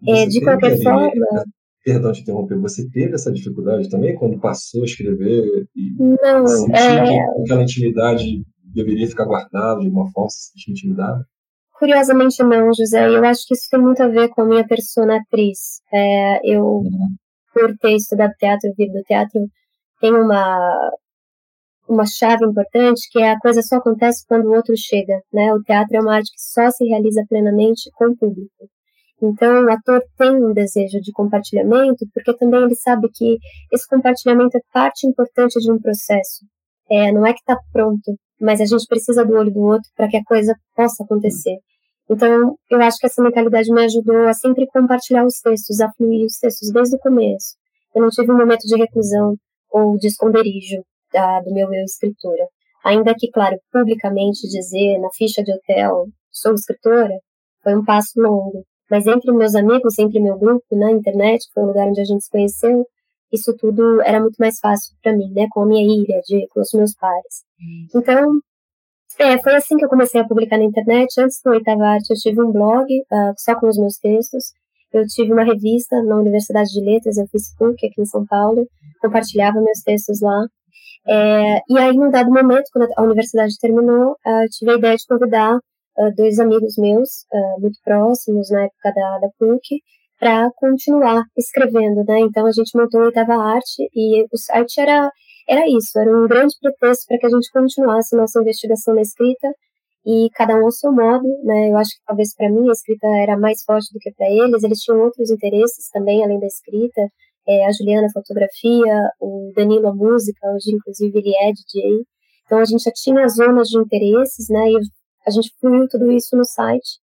É, 0.06 0.26
de 0.26 0.42
qualquer 0.42 0.76
forma. 0.82 1.44
Perdão 1.84 2.12
te 2.12 2.22
interromper, 2.22 2.58
você 2.58 2.88
teve 2.90 3.14
essa 3.14 3.32
dificuldade 3.32 3.90
também 3.90 4.14
quando 4.14 4.38
passou 4.38 4.82
a 4.82 4.84
escrever 4.84 5.66
e 5.74 5.94
Não, 5.98 6.46
sentiu 6.46 6.74
é... 6.74 7.04
que 7.04 7.42
aquela 7.42 7.62
intimidade 7.62 8.42
deveria 8.72 9.08
ficar 9.08 9.24
guardada 9.24 9.80
de 9.80 9.88
uma 9.88 10.10
forma, 10.12 10.28
se 10.30 10.70
intimidada? 10.70 11.24
Curiosamente 11.72 12.40
não, 12.44 12.72
José. 12.72 13.08
Eu 13.08 13.24
acho 13.24 13.44
que 13.46 13.54
isso 13.54 13.66
tem 13.68 13.80
muito 13.80 14.00
a 14.00 14.08
ver 14.08 14.28
com 14.28 14.42
a 14.42 14.46
minha 14.46 14.64
persona 14.64 15.16
atriz. 15.16 15.80
É, 15.92 16.54
eu, 16.54 16.64
uhum. 16.64 17.16
por 17.52 17.76
ter 17.78 17.96
estudado 17.96 18.30
teatro, 18.38 18.72
vir 18.78 18.92
do 18.92 19.02
teatro, 19.02 19.40
tem 20.00 20.12
uma 20.14 20.92
uma 21.88 22.06
chave 22.06 22.44
importante 22.46 23.08
que 23.10 23.20
é 23.20 23.32
a 23.32 23.38
coisa 23.38 23.60
só 23.62 23.76
acontece 23.76 24.24
quando 24.26 24.46
o 24.46 24.54
outro 24.54 24.74
chega, 24.76 25.20
né? 25.32 25.52
O 25.52 25.62
teatro 25.62 25.96
é 25.96 26.00
uma 26.00 26.14
arte 26.14 26.30
que 26.30 26.40
só 26.40 26.70
se 26.70 26.84
realiza 26.84 27.24
plenamente 27.28 27.90
com 27.94 28.06
o 28.06 28.16
público. 28.16 28.68
Então, 29.22 29.64
o 29.64 29.70
ator 29.70 30.02
tem 30.18 30.34
um 30.34 30.52
desejo 30.52 31.00
de 31.00 31.12
compartilhamento, 31.12 32.04
porque 32.12 32.36
também 32.36 32.64
ele 32.64 32.74
sabe 32.74 33.08
que 33.14 33.38
esse 33.72 33.86
compartilhamento 33.88 34.56
é 34.56 34.60
parte 34.72 35.06
importante 35.06 35.60
de 35.60 35.70
um 35.70 35.78
processo. 35.78 36.44
É, 36.90 37.12
não 37.12 37.24
é 37.24 37.32
que 37.32 37.38
está 37.38 37.56
pronto, 37.72 38.16
mas 38.40 38.60
a 38.60 38.66
gente 38.66 38.84
precisa 38.88 39.24
do 39.24 39.34
olho 39.34 39.52
do 39.52 39.60
outro 39.60 39.88
para 39.96 40.08
que 40.08 40.16
a 40.16 40.24
coisa 40.24 40.54
possa 40.74 41.04
acontecer. 41.04 41.56
Então, 42.10 42.56
eu 42.68 42.80
acho 42.80 42.98
que 42.98 43.06
essa 43.06 43.22
mentalidade 43.22 43.72
me 43.72 43.84
ajudou 43.84 44.26
a 44.26 44.34
sempre 44.34 44.66
compartilhar 44.66 45.24
os 45.24 45.38
textos, 45.40 45.80
a 45.80 45.88
fluir 45.96 46.26
os 46.26 46.38
textos 46.38 46.72
desde 46.72 46.96
o 46.96 46.98
começo. 46.98 47.54
Eu 47.94 48.02
não 48.02 48.08
tive 48.08 48.32
um 48.32 48.36
momento 48.36 48.66
de 48.66 48.76
reclusão 48.76 49.36
ou 49.70 49.96
de 49.98 50.08
esconderijo 50.08 50.82
da, 51.12 51.40
do 51.40 51.54
meu 51.54 51.72
eu 51.72 51.84
escritora. 51.84 52.44
Ainda 52.84 53.14
que, 53.16 53.30
claro, 53.30 53.56
publicamente 53.70 54.48
dizer 54.48 54.98
na 54.98 55.08
ficha 55.16 55.44
de 55.44 55.52
hotel 55.52 56.06
sou 56.32 56.54
escritora, 56.54 57.14
foi 57.62 57.76
um 57.76 57.84
passo 57.84 58.20
longo. 58.20 58.64
Mas 58.92 59.06
entre 59.06 59.32
meus 59.32 59.54
amigos, 59.54 59.98
entre 59.98 60.20
meu 60.20 60.38
grupo, 60.38 60.66
na 60.72 60.92
internet, 60.92 61.46
que 61.46 61.54
foi 61.54 61.62
o 61.62 61.66
lugar 61.68 61.88
onde 61.88 62.02
a 62.02 62.04
gente 62.04 62.22
se 62.22 62.30
conheceu, 62.30 62.86
isso 63.32 63.56
tudo 63.56 64.02
era 64.02 64.20
muito 64.20 64.36
mais 64.38 64.58
fácil 64.60 64.94
para 65.02 65.16
mim, 65.16 65.32
né? 65.32 65.46
Com 65.50 65.62
a 65.62 65.66
minha 65.66 65.82
ilha, 65.82 66.20
de, 66.26 66.46
com 66.48 66.60
os 66.60 66.70
meus 66.74 66.94
pares. 66.94 67.42
Então, 67.94 68.38
é, 69.18 69.38
foi 69.38 69.54
assim 69.54 69.78
que 69.78 69.84
eu 69.86 69.88
comecei 69.88 70.20
a 70.20 70.28
publicar 70.28 70.58
na 70.58 70.64
internet. 70.64 71.08
Antes 71.18 71.40
do 71.42 71.52
Oitava 71.52 71.86
Arte, 71.86 72.10
eu 72.10 72.16
tive 72.18 72.42
um 72.42 72.52
blog 72.52 72.84
uh, 72.84 73.32
só 73.38 73.58
com 73.58 73.66
os 73.66 73.78
meus 73.78 73.96
textos. 73.96 74.52
Eu 74.92 75.06
tive 75.06 75.32
uma 75.32 75.44
revista 75.44 76.02
na 76.02 76.16
Universidade 76.16 76.68
de 76.68 76.84
Letras, 76.84 77.16
eu 77.16 77.26
fiz 77.28 77.56
PUC 77.56 77.86
aqui 77.86 78.02
em 78.02 78.04
São 78.04 78.26
Paulo, 78.26 78.66
compartilhava 79.00 79.58
meus 79.62 79.80
textos 79.80 80.20
lá. 80.20 80.44
É, 81.08 81.60
e 81.66 81.78
aí, 81.78 81.96
num 81.96 82.10
dado 82.10 82.30
momento, 82.30 82.68
quando 82.70 82.92
a 82.94 83.02
universidade 83.02 83.54
terminou, 83.58 84.12
uh, 84.12 84.46
tive 84.50 84.72
a 84.72 84.76
ideia 84.76 84.96
de 84.96 85.06
convidar 85.08 85.58
uh, 85.98 86.14
dois 86.16 86.38
amigos 86.38 86.74
meus, 86.78 87.08
uh, 87.32 87.60
muito 87.60 87.78
próximos 87.84 88.50
na 88.50 88.64
época 88.64 88.92
da, 88.94 89.18
da 89.18 89.28
PUC, 89.38 89.80
para 90.18 90.48
continuar 90.56 91.24
escrevendo, 91.36 92.04
né? 92.06 92.20
Então 92.20 92.46
a 92.46 92.52
gente 92.52 92.78
montou 92.78 93.00
a 93.00 93.04
Oitava 93.06 93.34
Arte 93.34 93.88
e 93.92 94.22
o 94.22 94.36
site 94.36 94.80
era, 94.80 95.10
era 95.48 95.62
isso, 95.66 95.98
era 95.98 96.10
um 96.16 96.28
grande 96.28 96.54
pretexto 96.60 97.06
para 97.08 97.18
que 97.18 97.26
a 97.26 97.30
gente 97.30 97.50
continuasse 97.52 98.16
nossa 98.16 98.40
investigação 98.40 98.94
na 98.94 99.02
escrita 99.02 99.48
e 100.06 100.28
cada 100.34 100.54
um 100.54 100.64
ao 100.64 100.70
seu 100.70 100.92
modo, 100.92 101.26
né? 101.44 101.70
Eu 101.70 101.76
acho 101.76 101.90
que 101.90 102.04
talvez 102.06 102.34
para 102.36 102.48
mim 102.48 102.68
a 102.68 102.72
escrita 102.72 103.06
era 103.22 103.36
mais 103.36 103.64
forte 103.64 103.92
do 103.92 103.98
que 103.98 104.12
para 104.12 104.30
eles, 104.30 104.62
eles 104.62 104.78
tinham 104.78 105.00
outros 105.00 105.28
interesses 105.30 105.88
também 105.92 106.22
além 106.22 106.38
da 106.38 106.46
escrita, 106.46 107.02
é, 107.48 107.66
a 107.66 107.72
Juliana 107.72 108.06
fotografia, 108.12 109.10
o 109.20 109.52
Danilo 109.56 109.88
a 109.88 109.94
música, 109.94 110.46
hoje 110.54 110.72
inclusive 110.72 111.18
ele 111.18 111.34
é 111.34 111.50
DJ. 111.50 112.04
Então 112.46 112.58
a 112.58 112.64
gente 112.64 112.82
já 112.84 112.92
tinha 112.94 113.26
zonas 113.28 113.68
de 113.68 113.78
interesses, 113.78 114.46
né? 114.48 114.70
E 114.70 114.76
a 115.26 115.30
gente 115.30 115.52
fluiu 115.60 115.88
tudo 115.88 116.10
isso 116.12 116.36
no 116.36 116.44
site 116.44 117.00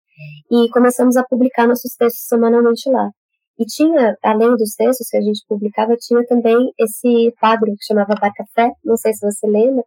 e 0.51 0.69
começamos 0.69 1.15
a 1.17 1.23
publicar 1.23 1.67
nossos 1.67 1.95
textos 1.95 2.27
semanalmente 2.27 2.89
lá. 2.89 3.09
E 3.57 3.65
tinha, 3.65 4.15
além 4.23 4.55
dos 4.55 4.73
textos 4.75 5.09
que 5.09 5.17
a 5.17 5.21
gente 5.21 5.45
publicava, 5.47 5.95
tinha 5.97 6.25
também 6.25 6.71
esse 6.79 7.33
quadro 7.39 7.65
que 7.77 7.85
chamava 7.85 8.15
Bar 8.15 8.31
Café, 8.33 8.71
não 8.85 8.95
sei 8.95 9.13
se 9.13 9.25
você 9.25 9.47
lembra, 9.47 9.83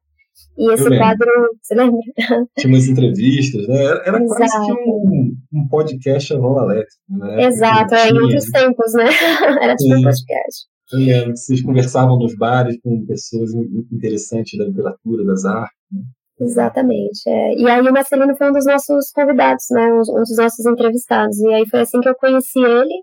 e 0.56 0.72
esse 0.72 0.88
quadro, 0.98 1.28
você 1.60 1.74
lembra? 1.74 2.00
Tinha 2.58 2.74
umas 2.74 2.86
entrevistas, 2.86 3.66
né? 3.66 3.84
Era, 3.84 4.02
era 4.06 4.26
quase 4.26 4.66
que 4.66 4.72
um, 4.72 5.36
um 5.52 5.68
podcast 5.68 6.34
Avon 6.34 6.58
Alex, 6.58 6.94
né? 7.08 7.46
Exato, 7.46 7.94
é, 7.94 8.08
em 8.10 8.18
outros 8.18 8.44
tempos, 8.46 8.92
né? 8.94 9.04
Era 9.62 9.74
tipo 9.76 9.94
Sim. 9.94 10.00
um 10.00 10.02
podcast. 10.02 10.66
Eu 10.92 10.98
lembro 10.98 11.32
que 11.32 11.38
vocês 11.38 11.62
conversavam 11.62 12.18
nos 12.18 12.36
bares 12.36 12.78
com 12.82 13.06
pessoas 13.06 13.50
interessantes 13.90 14.58
da 14.58 14.66
literatura, 14.66 15.24
das 15.24 15.44
artes. 15.46 15.78
Né? 15.90 16.02
Exatamente. 16.42 17.28
É. 17.28 17.54
E 17.54 17.68
aí 17.68 17.80
o 17.80 17.92
Marcelino 17.92 18.36
foi 18.36 18.50
um 18.50 18.52
dos 18.52 18.66
nossos 18.66 19.10
convidados, 19.12 19.64
né? 19.70 19.92
Um, 19.92 20.00
um 20.00 20.22
dos 20.22 20.36
nossos 20.36 20.66
entrevistados. 20.66 21.38
E 21.38 21.54
aí 21.54 21.68
foi 21.68 21.80
assim 21.80 22.00
que 22.00 22.08
eu 22.08 22.14
conheci 22.14 22.58
ele 22.58 23.02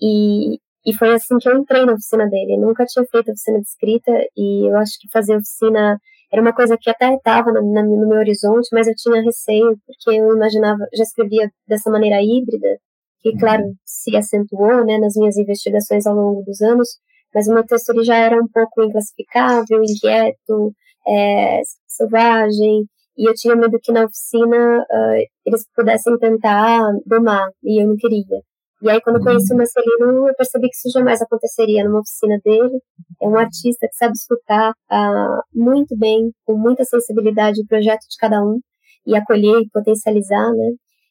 e, 0.00 0.58
e 0.86 0.94
foi 0.94 1.12
assim 1.12 1.38
que 1.38 1.48
eu 1.48 1.58
entrei 1.58 1.84
na 1.84 1.92
oficina 1.92 2.26
dele. 2.28 2.54
Eu 2.54 2.60
nunca 2.60 2.84
tinha 2.84 3.04
feito 3.10 3.30
oficina 3.30 3.58
de 3.60 3.66
escrita 3.66 4.12
e 4.36 4.70
eu 4.70 4.76
acho 4.76 4.92
que 5.00 5.08
fazer 5.12 5.36
oficina 5.36 5.98
era 6.32 6.42
uma 6.42 6.52
coisa 6.52 6.76
que 6.78 6.90
até 6.90 7.14
estava 7.14 7.50
no, 7.52 7.62
no, 7.62 8.08
meu 8.08 8.18
horizonte, 8.18 8.68
mas 8.72 8.86
eu 8.86 8.94
tinha 8.94 9.22
receio, 9.22 9.78
porque 9.86 10.18
eu 10.18 10.36
imaginava, 10.36 10.78
já 10.94 11.02
escrevia 11.02 11.50
dessa 11.66 11.90
maneira 11.90 12.20
híbrida, 12.22 12.78
que, 13.20 13.30
uhum. 13.30 13.38
claro, 13.38 13.62
se 13.84 14.14
acentuou 14.14 14.84
né, 14.84 14.98
nas 14.98 15.14
minhas 15.16 15.38
investigações 15.38 16.06
ao 16.06 16.14
longo 16.14 16.42
dos 16.42 16.60
anos, 16.60 16.88
mas 17.34 17.48
o 17.48 17.54
meu 17.54 17.64
texto 17.64 17.90
ele 17.90 18.04
já 18.04 18.16
era 18.16 18.36
um 18.36 18.46
pouco 18.46 18.82
inclassificável, 18.82 19.82
inquieto, 19.82 20.72
é, 21.08 21.60
selvagem, 21.86 22.84
e 23.16 23.28
eu 23.28 23.34
tinha 23.34 23.56
medo 23.56 23.78
que 23.82 23.90
na 23.90 24.04
oficina 24.04 24.78
uh, 24.78 25.26
eles 25.44 25.66
pudessem 25.74 26.16
tentar 26.18 26.80
domar, 27.04 27.50
e 27.64 27.82
eu 27.82 27.88
não 27.88 27.96
queria. 27.96 28.40
E 28.80 28.88
aí, 28.88 29.00
quando 29.00 29.16
eu 29.16 29.22
conheci 29.22 29.50
o 29.50 29.54
uhum. 29.54 29.58
Marcelino, 29.58 30.28
eu 30.28 30.34
percebi 30.36 30.68
que 30.68 30.76
isso 30.76 30.96
jamais 30.96 31.20
aconteceria 31.20 31.82
numa 31.82 31.98
oficina 31.98 32.38
dele. 32.44 32.78
É 33.20 33.26
um 33.26 33.36
artista 33.36 33.88
que 33.88 33.96
sabe 33.96 34.12
escutar 34.12 34.70
uh, 34.70 35.42
muito 35.52 35.98
bem, 35.98 36.30
com 36.46 36.56
muita 36.56 36.84
sensibilidade, 36.84 37.60
o 37.60 37.66
projeto 37.66 38.02
de 38.02 38.16
cada 38.20 38.40
um 38.40 38.60
e 39.04 39.16
acolher 39.16 39.62
e 39.62 39.68
potencializar, 39.70 40.52
né? 40.52 40.70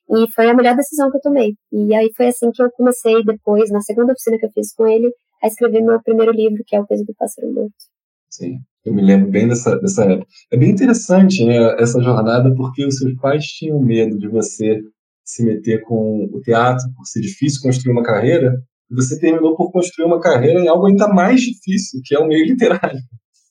E 0.10 0.32
foi 0.32 0.50
a 0.50 0.54
melhor 0.54 0.78
decisão 0.78 1.12
que 1.12 1.18
eu 1.18 1.22
tomei. 1.22 1.56
E 1.74 1.94
aí 1.94 2.10
foi 2.16 2.28
assim 2.28 2.52
que 2.52 2.64
eu 2.64 2.72
comecei 2.72 3.22
depois, 3.26 3.70
na 3.70 3.82
segunda 3.82 4.14
oficina 4.14 4.38
que 4.38 4.46
eu 4.46 4.52
fiz 4.52 4.74
com 4.74 4.88
ele, 4.88 5.12
a 5.44 5.48
escrever 5.48 5.82
meu 5.82 6.02
primeiro 6.02 6.32
livro, 6.32 6.64
que 6.66 6.74
é 6.74 6.80
O 6.80 6.88
Peso 6.88 7.04
do 7.04 7.14
Pássaro 7.16 7.52
Morto. 7.52 7.97
Sim, 8.30 8.58
eu 8.86 8.94
me 8.94 9.02
lembro 9.02 9.30
bem 9.30 9.48
dessa, 9.48 9.78
dessa 9.80 10.04
época. 10.06 10.28
É 10.52 10.58
bem 10.58 10.72
interessante 10.72 11.44
né, 11.46 11.76
essa 11.80 12.02
jornada, 12.02 12.54
porque 12.56 12.86
os 12.86 12.98
seus 12.98 13.14
pais 13.16 13.46
tinham 13.46 13.80
medo 13.82 14.18
de 14.18 14.28
você 14.28 14.80
se 15.24 15.44
meter 15.44 15.82
com 15.82 16.26
o 16.32 16.42
teatro, 16.42 16.86
por 16.96 17.06
ser 17.06 17.20
difícil 17.20 17.62
construir 17.62 17.92
uma 17.92 18.04
carreira, 18.04 18.54
e 18.90 18.96
você 18.96 19.20
terminou 19.20 19.56
por 19.58 19.72
construir 19.72 20.06
uma 20.06 20.22
carreira 20.22 20.60
em 20.60 20.68
algo 20.68 20.88
ainda 20.88 21.08
mais 21.10 21.42
difícil, 21.42 22.00
que 22.06 22.16
é 22.16 22.20
o 22.20 22.28
meio 22.28 22.46
literário. 22.46 23.00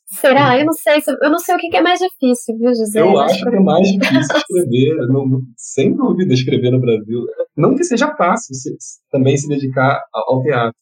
Será? 0.07 0.59
Eu 0.59 0.65
não 0.65 0.73
sei. 0.73 1.03
Eu 1.21 1.31
não 1.31 1.39
sei 1.39 1.55
o 1.55 1.59
que 1.59 1.77
é 1.77 1.83
mais 1.83 1.99
difícil, 1.99 2.57
viu, 2.57 2.69
José? 2.69 3.01
Eu 3.01 3.19
acho 3.19 3.43
que 3.43 3.57
é 3.57 3.61
mais 3.61 3.89
difícil 3.89 4.37
escrever, 4.37 4.97
não, 5.09 5.43
sem 5.57 5.95
dúvida, 5.95 6.33
escrever 6.33 6.71
no 6.71 6.81
Brasil. 6.81 7.27
Não 7.57 7.75
que 7.75 7.85
seja 7.85 8.15
fácil 8.17 8.55
se, 8.55 8.71
também 9.11 9.37
se 9.37 9.49
dedicar 9.49 10.01
ao 10.15 10.43
teatro. 10.43 10.77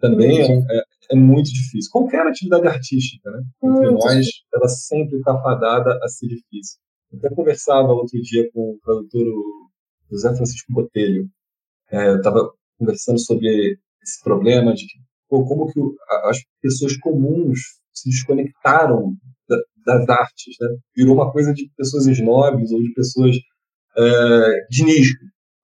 Também 0.00 0.40
é, 0.40 0.52
é, 0.52 0.82
é, 1.12 1.16
muito 1.16 1.50
difícil. 1.52 1.90
Qualquer 1.90 2.26
atividade 2.26 2.66
artística, 2.66 3.30
né? 3.30 3.42
Entre 3.62 3.90
nós, 3.90 4.26
ela 4.54 4.68
sempre 4.68 5.18
está 5.18 5.40
fadada 5.42 5.98
a 6.02 6.08
ser 6.08 6.26
difícil. 6.26 6.78
Eu 7.12 7.18
até 7.18 7.34
conversava 7.34 7.92
outro 7.92 8.20
dia 8.22 8.48
com 8.52 8.72
o 8.72 8.78
tradutor 8.82 9.26
José 10.10 10.34
Francisco 10.34 10.72
Botelho. 10.72 11.28
É, 11.90 12.08
eu 12.08 12.16
estava 12.16 12.50
conversando 12.78 13.18
sobre 13.18 13.78
esse 14.02 14.22
problema 14.22 14.72
de 14.72 14.86
pô, 15.28 15.44
como 15.44 15.70
que 15.70 15.80
as 16.24 16.38
pessoas 16.62 16.96
comuns 16.96 17.58
se 17.92 18.08
desconectaram 18.08 19.14
da, 19.48 19.56
das 19.84 20.08
artes, 20.08 20.56
né? 20.60 20.68
Virou 20.96 21.14
uma 21.14 21.30
coisa 21.30 21.52
de 21.52 21.70
pessoas 21.76 22.06
snobs 22.06 22.72
ou 22.72 22.82
de 22.82 22.92
pessoas 22.94 23.36
é, 23.96 24.66
de 24.70 24.84
nicho. 24.84 25.18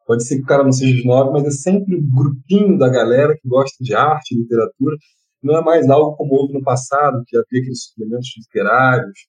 Pode 0.07 0.27
ser 0.27 0.37
que 0.37 0.43
o 0.43 0.47
cara 0.47 0.63
não 0.63 0.73
seja 0.73 0.97
snob, 0.97 1.33
mas 1.33 1.45
é 1.45 1.51
sempre 1.51 1.97
um 1.97 2.11
grupinho 2.11 2.79
da 2.79 2.89
galera 2.89 3.37
que 3.37 3.49
gosta 3.49 3.77
de 3.83 3.95
arte, 3.95 4.37
literatura. 4.37 4.97
Não 5.43 5.57
é 5.57 5.63
mais 5.63 5.89
algo 5.91 6.17
como 6.17 6.35
houve 6.35 6.55
no 6.55 6.63
passado, 6.63 7.23
que 7.27 7.37
havia 7.37 7.61
aqueles 7.61 7.85
suplementos 7.85 8.29
literários. 8.39 9.27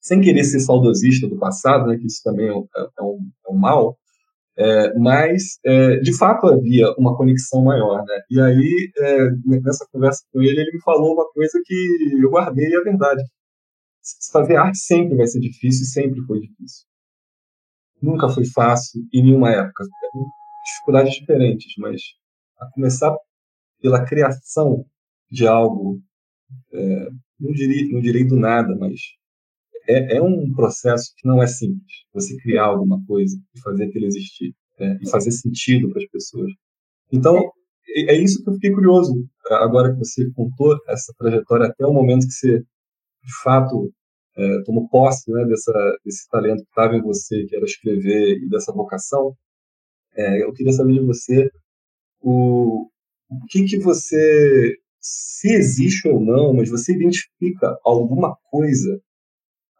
Sem 0.00 0.20
querer 0.20 0.44
ser 0.44 0.60
saudosista 0.60 1.28
do 1.28 1.38
passado, 1.38 1.86
né, 1.86 1.96
que 1.96 2.06
isso 2.06 2.20
também 2.22 2.48
é 2.48 2.54
um, 2.54 2.66
é 2.76 3.02
um, 3.02 3.18
é 3.48 3.52
um 3.52 3.56
mal, 3.56 3.96
é, 4.56 4.96
mas, 4.98 5.58
é, 5.64 5.96
de 5.96 6.16
fato, 6.16 6.46
havia 6.46 6.92
uma 6.96 7.16
conexão 7.16 7.62
maior. 7.62 8.04
Né? 8.04 8.20
E 8.30 8.40
aí, 8.40 8.92
é, 8.98 9.30
nessa 9.62 9.86
conversa 9.90 10.22
com 10.32 10.40
ele, 10.42 10.60
ele 10.60 10.72
me 10.72 10.82
falou 10.82 11.14
uma 11.14 11.28
coisa 11.32 11.60
que 11.64 11.74
eu 12.22 12.30
guardei 12.30 12.68
e 12.68 12.76
é 12.76 12.80
verdade. 12.82 13.22
Fazer 14.32 14.56
arte 14.56 14.78
sempre 14.78 15.16
vai 15.16 15.26
ser 15.26 15.40
difícil, 15.40 15.86
sempre 15.86 16.20
foi 16.26 16.40
difícil. 16.40 16.86
Nunca 18.00 18.28
foi 18.28 18.44
fácil 18.46 19.02
em 19.12 19.22
nenhuma 19.22 19.50
época. 19.50 19.84
Dificuldades 20.64 21.14
diferentes, 21.14 21.72
mas 21.78 22.00
a 22.58 22.66
começar 22.70 23.14
pela 23.80 24.04
criação 24.04 24.84
de 25.30 25.46
algo, 25.46 26.00
é, 26.72 27.08
não, 27.38 27.52
direi, 27.52 27.88
não 27.90 28.00
direi 28.00 28.24
do 28.24 28.36
nada, 28.36 28.74
mas 28.76 29.00
é, 29.88 30.16
é, 30.16 30.22
um 30.22 30.52
processo 30.54 31.12
que 31.16 31.26
não 31.26 31.42
é 31.42 31.46
simples. 31.46 31.92
Você 32.12 32.36
criar 32.38 32.64
alguma 32.64 33.04
coisa 33.06 33.36
e 33.54 33.60
fazer 33.60 33.84
aquilo 33.84 34.06
existir 34.06 34.54
né? 34.78 34.98
e 35.02 35.08
fazer 35.10 35.30
sentido 35.32 35.90
para 35.90 36.02
as 36.02 36.08
pessoas. 36.08 36.50
Então, 37.12 37.36
é, 37.88 38.14
é 38.14 38.22
isso 38.22 38.42
que 38.42 38.48
eu 38.48 38.54
fiquei 38.54 38.72
curioso 38.72 39.12
agora 39.50 39.92
que 39.92 39.98
você 39.98 40.30
contou 40.32 40.78
essa 40.88 41.12
trajetória 41.18 41.66
até 41.66 41.86
o 41.86 41.92
momento 41.92 42.26
que 42.26 42.32
você, 42.32 42.60
de 42.60 43.42
fato, 43.42 43.92
é, 44.36 44.62
tomou 44.62 44.88
posse 44.88 45.30
né, 45.30 45.44
dessa, 45.44 45.72
desse 46.04 46.28
talento 46.28 46.62
que 46.62 46.68
estava 46.68 46.96
em 46.96 47.02
você, 47.02 47.44
que 47.46 47.56
era 47.56 47.64
escrever, 47.64 48.38
e 48.38 48.48
dessa 48.48 48.72
vocação. 48.72 49.34
É, 50.16 50.42
eu 50.42 50.52
queria 50.52 50.72
saber 50.72 50.94
de 50.94 51.00
você 51.00 51.50
o, 52.20 52.88
o 53.30 53.46
que, 53.48 53.64
que 53.64 53.78
você, 53.78 54.76
se 55.00 55.52
existe 55.52 56.08
ou 56.08 56.20
não, 56.20 56.52
mas 56.54 56.70
você 56.70 56.94
identifica 56.94 57.76
alguma 57.84 58.36
coisa 58.50 59.00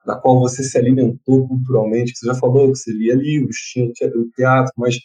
da 0.05 0.21
qual 0.21 0.39
você 0.39 0.63
se 0.63 0.77
alimentou 0.77 1.49
culturalmente, 1.49 2.13
que 2.13 2.19
você 2.19 2.27
já 2.27 2.35
falou 2.35 2.71
que 2.71 2.79
você 2.79 2.93
lia 2.93 3.15
livros, 3.15 3.57
tinha 3.57 3.87
o 3.87 4.31
teatro, 4.33 4.73
mas 4.77 4.97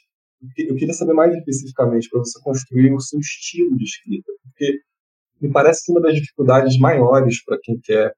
eu 0.58 0.76
queria 0.76 0.94
saber 0.94 1.14
mais 1.14 1.34
especificamente 1.34 2.10
para 2.10 2.20
você 2.20 2.40
construir 2.42 2.94
o 2.94 3.00
seu 3.00 3.20
estilo 3.20 3.78
de 3.78 3.84
escrita, 3.86 4.32
porque 4.44 4.80
me 5.42 5.52
parece 5.52 5.86
que 5.86 5.92
uma 5.92 6.02
das 6.02 6.16
dificuldades 6.16 6.78
maiores 6.78 7.44
para 7.44 7.58
quem 7.62 7.80
quer 7.80 8.14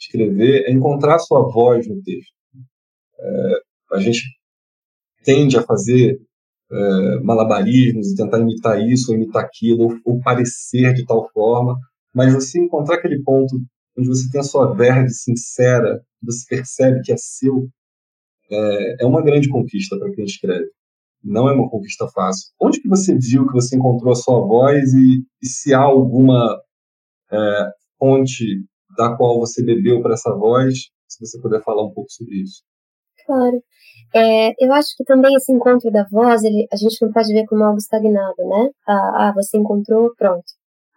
escrever 0.00 0.64
é 0.66 0.72
encontrar 0.72 1.18
sua 1.18 1.42
voz 1.42 1.86
no 1.86 2.02
texto. 2.02 2.32
É, 3.18 3.60
a 3.92 4.00
gente 4.00 4.22
tende 5.22 5.56
a 5.56 5.62
fazer 5.62 6.18
é, 6.72 7.20
malabarismos 7.20 8.12
e 8.12 8.16
tentar 8.16 8.40
imitar 8.40 8.80
isso 8.80 9.10
ou 9.10 9.16
imitar 9.16 9.44
aquilo, 9.44 9.84
ou, 9.84 10.14
ou, 10.14 10.20
parecer 10.20 10.94
de 10.94 11.04
tal 11.04 11.28
forma, 11.32 11.76
mas 12.14 12.32
você 12.32 12.58
encontrar 12.58 12.96
aquele 12.96 13.22
ponto 13.22 13.54
onde 13.98 14.08
você 14.08 14.30
tem 14.30 14.40
a 14.40 14.44
sua 14.44 14.72
verdade 14.72 15.12
sincera, 15.12 16.00
você 16.22 16.46
percebe 16.48 17.02
que 17.02 17.12
é 17.12 17.16
seu, 17.18 17.68
é, 18.50 19.04
é 19.04 19.06
uma 19.06 19.22
grande 19.22 19.48
conquista 19.48 19.98
para 19.98 20.12
quem 20.12 20.24
escreve. 20.24 20.66
Não 21.22 21.48
é 21.48 21.52
uma 21.52 21.68
conquista 21.68 22.08
fácil. 22.08 22.50
Onde 22.58 22.80
que 22.80 22.88
você 22.88 23.14
viu 23.14 23.46
que 23.46 23.52
você 23.52 23.76
encontrou 23.76 24.12
a 24.12 24.16
sua 24.16 24.40
voz 24.40 24.94
e, 24.94 25.22
e 25.42 25.46
se 25.46 25.74
há 25.74 25.80
alguma 25.80 26.58
é, 27.30 27.70
fonte 27.98 28.64
da 29.00 29.16
qual 29.16 29.40
você 29.40 29.64
bebeu 29.64 30.02
para 30.02 30.12
essa 30.12 30.30
voz, 30.34 30.74
se 31.08 31.26
você 31.26 31.40
puder 31.40 31.62
falar 31.62 31.84
um 31.86 31.92
pouco 31.92 32.10
sobre 32.10 32.42
isso. 32.42 32.62
Claro. 33.24 33.62
É, 34.14 34.50
eu 34.62 34.72
acho 34.74 34.88
que 34.96 35.04
também 35.04 35.34
esse 35.34 35.50
encontro 35.52 35.90
da 35.90 36.04
voz, 36.10 36.42
ele, 36.42 36.66
a 36.70 36.76
gente 36.76 37.00
não 37.00 37.10
pode 37.12 37.32
ver 37.32 37.46
como 37.46 37.64
algo 37.64 37.78
estagnado, 37.78 38.36
né? 38.46 38.68
Ah, 38.86 39.28
ah, 39.28 39.32
você 39.34 39.56
encontrou, 39.56 40.12
pronto. 40.18 40.44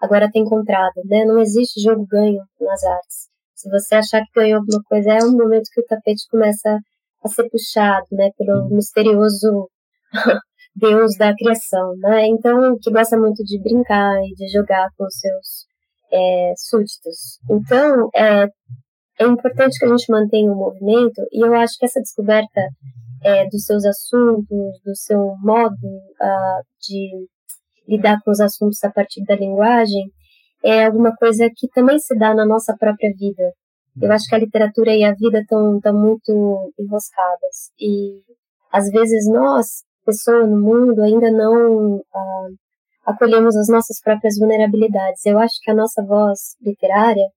Agora 0.01 0.29
tem 0.29 0.41
encontrado, 0.41 1.00
né? 1.05 1.24
Não 1.24 1.39
existe 1.39 1.79
jogo 1.79 2.05
ganho 2.10 2.41
nas 2.60 2.83
artes. 2.83 3.29
Se 3.55 3.69
você 3.69 3.95
achar 3.95 4.22
que 4.22 4.39
ganhou 4.39 4.60
alguma 4.60 4.83
coisa, 4.83 5.12
é 5.12 5.24
um 5.24 5.31
momento 5.31 5.69
que 5.72 5.79
o 5.79 5.86
tapete 5.86 6.27
começa 6.29 6.77
a 7.24 7.29
ser 7.29 7.48
puxado, 7.50 8.07
né? 8.12 8.29
Pelo 8.38 8.63
uhum. 8.63 8.75
misterioso 8.75 9.69
Deus 10.75 11.15
da 11.17 11.33
criação, 11.36 11.93
né? 12.00 12.27
Então, 12.27 12.75
que 12.81 12.91
gosta 12.91 13.17
muito 13.17 13.43
de 13.43 13.62
brincar 13.62 14.17
e 14.25 14.33
de 14.36 14.48
jogar 14.51 14.89
com 14.98 15.05
os 15.05 15.15
seus 15.19 15.72
é, 16.13 16.53
súditos. 16.55 17.39
Então, 17.50 18.10
é, 18.15 18.48
é 19.20 19.25
importante 19.25 19.79
que 19.79 19.86
a 19.86 19.89
gente 19.89 20.12
mantenha 20.12 20.51
o 20.51 20.55
movimento, 20.55 21.22
e 21.32 21.46
eu 21.46 21.53
acho 21.55 21.77
que 21.79 21.86
essa 21.86 22.00
descoberta 22.00 22.62
é, 23.24 23.48
dos 23.50 23.63
seus 23.65 23.84
assuntos, 23.86 24.79
do 24.86 24.96
seu 24.96 25.36
modo 25.41 25.75
uh, 25.75 26.63
de 26.82 27.27
lidar 27.88 28.20
com 28.24 28.32
os 28.32 28.39
assuntos 28.39 28.84
a 28.84 28.91
partir 28.91 29.24
da 29.25 29.36
linguagem, 29.36 30.12
é 30.63 30.86
alguma 30.86 31.15
coisa 31.15 31.50
que 31.55 31.67
também 31.70 32.00
se 32.00 32.17
dá 32.17 32.34
na 32.34 32.46
nossa 32.46 32.75
própria 32.77 33.12
vida. 33.17 33.43
Eu 34.01 34.12
acho 34.12 34.27
que 34.27 34.36
a 34.36 34.39
literatura 34.39 34.96
e 34.96 35.03
a 35.03 35.13
vida 35.13 35.39
estão 35.39 35.79
muito 35.93 36.74
enroscadas. 36.79 37.72
E, 37.79 38.22
às 38.72 38.89
vezes, 38.89 39.27
nós, 39.27 39.84
pessoas 40.05 40.50
no 40.50 40.60
mundo, 40.60 41.01
ainda 41.03 41.29
não 41.29 41.98
uh, 41.98 42.55
acolhemos 43.05 43.55
as 43.55 43.67
nossas 43.67 44.00
próprias 44.01 44.38
vulnerabilidades. 44.38 45.25
Eu 45.25 45.39
acho 45.39 45.55
que 45.62 45.72
a 45.72 45.75
nossa 45.75 46.03
voz 46.03 46.55
literária, 46.62 47.27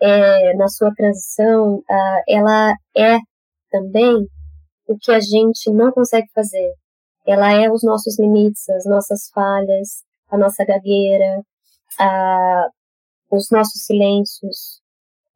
é, 0.00 0.54
na 0.56 0.68
sua 0.68 0.92
transição, 0.94 1.76
uh, 1.78 2.22
ela 2.28 2.74
é 2.96 3.18
também 3.70 4.26
o 4.88 4.96
que 4.98 5.12
a 5.12 5.20
gente 5.20 5.70
não 5.72 5.92
consegue 5.92 6.26
fazer. 6.34 6.72
Ela 7.26 7.52
é 7.52 7.70
os 7.70 7.82
nossos 7.84 8.18
limites, 8.18 8.68
as 8.70 8.84
nossas 8.86 9.28
falhas, 9.32 10.02
a 10.30 10.38
nossa 10.38 10.64
gagueira, 10.64 11.42
os 13.30 13.50
nossos 13.50 13.84
silêncios, 13.84 14.80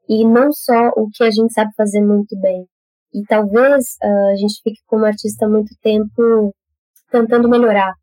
e 0.09 0.25
não 0.25 0.53
só 0.53 0.89
o 0.97 1.09
que 1.13 1.25
a 1.25 1.31
gente 1.31 1.53
sabe 1.53 1.71
fazer 1.77 2.01
muito 2.01 2.39
bem. 2.41 2.67
E 3.13 3.23
talvez 3.27 3.85
uh, 4.03 4.33
a 4.33 4.37
gente 4.37 4.61
fique 4.63 4.81
como 4.87 5.05
artista 5.05 5.49
muito 5.49 5.75
tempo 5.81 6.53
tentando 7.11 7.49
melhorar, 7.49 7.95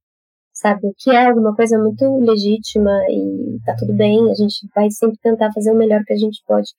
sabe? 0.62 0.88
O 0.88 0.94
que 0.96 1.10
é 1.10 1.28
alguma 1.28 1.56
coisa 1.56 1.78
muito 1.78 2.06
legítima 2.20 2.92
e 3.10 3.60
tá 3.66 3.76
tudo 3.78 3.94
bem, 3.94 4.30
a 4.30 4.36
gente 4.36 4.68
vai 4.76 4.90
sempre 4.92 5.18
tentar 5.22 5.52
fazer 5.54 5.72
o 5.72 5.78
melhor 5.78 6.04
que 6.06 6.14
a 6.14 6.18
gente 6.18 6.42
pode. 6.46 6.70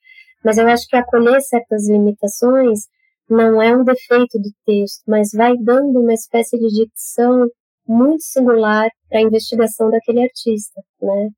Mas 0.45 0.59
eu 0.59 0.66
acho 0.68 0.87
que 0.88 0.97
acolher 0.97 1.40
certas 1.42 1.88
limitações 1.88 2.81
não 3.29 3.61
é 3.61 3.77
um 3.77 3.85
defeito 3.85 4.38
do 4.38 4.51
texto, 4.64 5.03
mas 5.07 5.31
vai 5.35 5.55
dando 5.57 6.01
uma 6.01 6.14
espécie 6.14 6.59
de 6.59 6.68
dicção 6.68 7.47
muito 7.87 8.23
singular 8.23 8.88
para 9.09 9.18
a 9.18 9.23
investigação 9.23 9.90
daquele 9.90 10.23
artista, 10.23 10.81
né? 11.01 11.29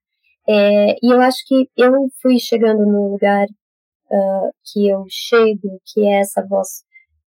É, 0.47 0.93
e 1.03 1.13
eu 1.13 1.21
acho 1.23 1.39
que 1.47 1.67
eu 1.77 1.93
fui 2.21 2.39
chegando 2.39 2.85
no 2.85 3.13
lugar 3.13 3.47
uh, 3.47 4.51
que 4.71 4.87
eu 4.87 5.05
chego, 5.09 5.81
que 5.87 6.07
é 6.07 6.21
essa 6.21 6.47
voz 6.47 6.69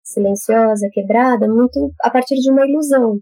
silenciosa, 0.03 0.89
quebrada, 0.91 1.47
muito 1.47 1.91
a 2.01 2.11
partir 2.11 2.35
de 2.35 2.51
uma 2.51 2.67
ilusão, 2.67 3.19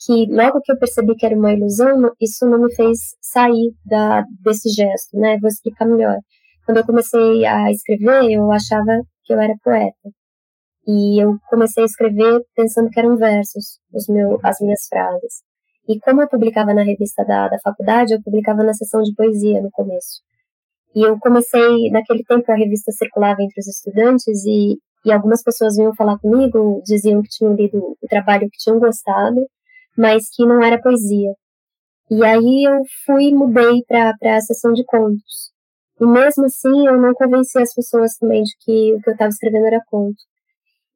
que 0.00 0.26
logo 0.30 0.60
que 0.62 0.72
eu 0.72 0.78
percebi 0.78 1.14
que 1.14 1.26
era 1.26 1.36
uma 1.36 1.52
ilusão, 1.52 2.10
isso 2.20 2.46
não 2.46 2.58
me 2.58 2.74
fez 2.74 2.98
sair 3.20 3.72
da, 3.84 4.24
desse 4.42 4.70
gesto, 4.70 5.18
né? 5.18 5.38
Vou 5.38 5.48
explicar 5.48 5.86
melhor. 5.86 6.16
Quando 6.64 6.78
eu 6.78 6.86
comecei 6.86 7.44
a 7.44 7.70
escrever, 7.70 8.30
eu 8.30 8.50
achava 8.50 9.02
que 9.24 9.34
eu 9.34 9.40
era 9.40 9.54
poeta. 9.62 10.10
E 10.86 11.22
eu 11.22 11.36
comecei 11.48 11.82
a 11.82 11.86
escrever 11.86 12.40
pensando 12.56 12.88
que 12.88 12.98
eram 12.98 13.16
versos, 13.16 13.78
os 13.92 14.06
meu, 14.08 14.38
as 14.42 14.58
minhas 14.60 14.86
frases. 14.88 15.42
E 15.86 16.00
como 16.00 16.22
eu 16.22 16.28
publicava 16.28 16.72
na 16.72 16.82
revista 16.82 17.24
da, 17.24 17.48
da 17.48 17.58
faculdade, 17.62 18.14
eu 18.14 18.22
publicava 18.22 18.62
na 18.62 18.72
seção 18.72 19.02
de 19.02 19.14
poesia 19.14 19.60
no 19.60 19.70
começo. 19.70 20.22
E 20.94 21.02
eu 21.02 21.18
comecei, 21.18 21.90
naquele 21.90 22.24
tempo 22.24 22.50
a 22.50 22.56
revista 22.56 22.90
circulava 22.92 23.42
entre 23.42 23.60
os 23.60 23.68
estudantes 23.68 24.44
e, 24.46 24.76
e 25.04 25.12
algumas 25.12 25.42
pessoas 25.42 25.76
vinham 25.76 25.94
falar 25.94 26.18
comigo, 26.18 26.82
diziam 26.84 27.22
que 27.22 27.28
tinham 27.28 27.54
lido 27.54 27.78
o 27.78 28.08
trabalho 28.08 28.48
que 28.50 28.58
tinham 28.58 28.78
gostado, 28.78 29.40
mas 30.00 30.22
que 30.34 30.46
não 30.46 30.64
era 30.64 30.80
poesia. 30.80 31.34
E 32.10 32.24
aí 32.24 32.64
eu 32.66 32.80
fui 33.04 33.30
mudei 33.34 33.84
para 33.86 34.14
a 34.36 34.40
sessão 34.40 34.72
de 34.72 34.82
contos. 34.84 35.52
E 36.00 36.06
mesmo 36.06 36.46
assim 36.46 36.86
eu 36.86 36.98
não 36.98 37.12
convenci 37.12 37.58
as 37.58 37.74
pessoas 37.74 38.16
também 38.18 38.42
de 38.42 38.52
que 38.60 38.94
o 38.94 39.02
que 39.02 39.10
eu 39.10 39.12
estava 39.12 39.28
escrevendo 39.28 39.66
era 39.66 39.82
conto. 39.90 40.16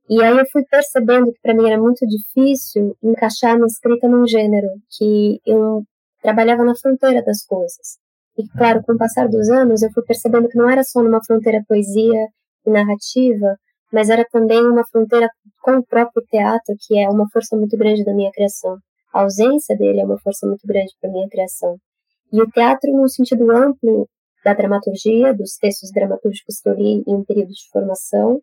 E 0.09 0.23
aí 0.23 0.38
eu 0.38 0.45
fui 0.51 0.64
percebendo 0.64 1.33
que 1.33 1.40
para 1.43 1.55
mim 1.55 1.69
era 1.69 1.81
muito 1.81 2.07
difícil 2.07 2.97
encaixar 3.03 3.57
minha 3.57 3.67
escrita 3.67 4.09
num 4.09 4.27
gênero 4.27 4.69
que 4.97 5.38
eu 5.47 5.83
trabalhava 6.23 6.64
na 6.64 6.75
fronteira 6.75 7.23
das 7.23 7.45
coisas. 7.45 7.99
E 8.38 8.49
claro, 8.57 8.83
com 8.85 8.95
o 8.95 8.99
passar 8.99 9.29
dos 9.29 9.51
anos 9.51 9.83
eu 9.83 9.93
fui 9.93 10.03
percebendo 10.03 10.49
que 10.49 10.57
não 10.57 10.71
era 10.71 10.83
só 10.83 11.03
numa 11.03 11.23
fronteira 11.25 11.62
poesia 11.69 12.27
e 12.67 12.71
narrativa, 12.71 13.57
mas 13.93 14.09
era 14.09 14.25
também 14.33 14.67
uma 14.67 14.85
fronteira 14.90 15.29
com 15.62 15.77
o 15.77 15.87
próprio 15.87 16.25
teatro, 16.31 16.75
que 16.81 16.99
é 16.99 17.09
uma 17.09 17.29
força 17.31 17.55
muito 17.55 17.77
grande 17.77 18.03
da 18.03 18.14
minha 18.14 18.33
criação. 18.33 18.79
A 19.14 19.22
ausência 19.22 19.77
dele 19.77 20.00
é 20.00 20.05
uma 20.05 20.18
força 20.18 20.44
muito 20.44 20.66
grande 20.66 20.92
para 21.00 21.09
minha 21.09 21.29
criação. 21.29 21.77
E 22.33 22.42
o 22.42 22.50
teatro, 22.50 22.90
no 22.92 23.09
sentido 23.09 23.48
amplo 23.48 24.09
da 24.44 24.53
dramaturgia, 24.53 25.33
dos 25.33 25.55
textos 25.55 25.92
dramatúrgicos 25.92 26.61
que 26.61 26.68
eu 26.68 26.74
li 26.74 27.05
em 27.07 27.14
um 27.14 27.24
período 27.24 27.50
de 27.50 27.70
formação, 27.70 28.40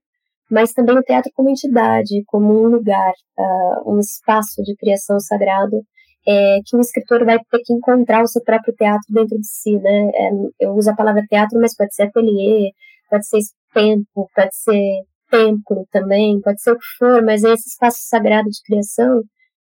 mas 0.49 0.71
também 0.71 0.97
o 0.97 1.03
teatro 1.03 1.29
como 1.36 1.49
entidade, 1.49 2.23
como 2.25 2.53
um 2.53 2.67
lugar, 2.67 3.13
uh, 3.38 3.93
um 3.93 3.99
espaço 3.99 4.63
de 4.63 4.73
criação 4.77 5.19
sagrado, 5.19 5.81
é, 6.25 6.60
que 6.65 6.77
o 6.77 6.79
escritor 6.79 7.25
vai 7.25 7.38
ter 7.38 7.60
que 7.65 7.73
encontrar 7.73 8.23
o 8.23 8.27
seu 8.27 8.41
próprio 8.43 8.73
teatro 8.75 9.05
dentro 9.10 9.38
de 9.38 9.47
si, 9.47 9.77
né? 9.77 10.12
É, 10.13 10.29
eu 10.62 10.71
uso 10.73 10.89
a 10.89 10.95
palavra 10.95 11.23
teatro, 11.27 11.60
mas 11.60 11.75
pode 11.75 11.93
ser 11.93 12.03
ateliê, 12.03 12.71
pode 13.10 13.27
ser 13.27 13.39
tempo, 13.73 14.29
pode 14.36 14.55
ser 14.55 15.03
templo 15.29 15.86
também, 15.91 16.39
pode 16.41 16.62
ser 16.62 16.71
o 16.71 16.77
que 16.77 16.86
for, 16.97 17.23
mas 17.23 17.43
é 17.43 17.53
esse 17.53 17.69
espaço 17.69 17.97
sagrado 18.07 18.49
de 18.49 18.62
criação 18.65 19.21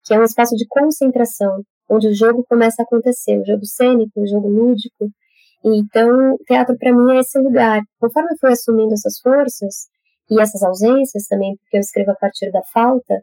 que 0.07 0.13
é 0.13 0.19
um 0.19 0.23
espaço 0.23 0.55
de 0.55 0.65
concentração, 0.67 1.61
onde 1.89 2.07
o 2.07 2.15
jogo 2.15 2.45
começa 2.47 2.81
a 2.81 2.85
acontecer, 2.85 3.37
o 3.39 3.45
jogo 3.45 3.65
cênico, 3.65 4.21
o 4.21 4.27
jogo 4.27 4.47
lúdico. 4.47 5.09
Então, 5.63 6.37
teatro 6.47 6.77
para 6.77 6.93
mim 6.93 7.17
é 7.17 7.19
esse 7.19 7.37
lugar. 7.39 7.81
Conforme 7.99 8.29
eu 8.31 8.37
fui 8.39 8.51
assumindo 8.51 8.93
essas 8.93 9.19
forças 9.19 9.87
e 10.29 10.39
essas 10.39 10.63
ausências 10.63 11.25
também, 11.27 11.55
porque 11.57 11.77
eu 11.77 11.81
escrevo 11.81 12.11
a 12.11 12.15
partir 12.15 12.51
da 12.51 12.61
falta, 12.73 13.21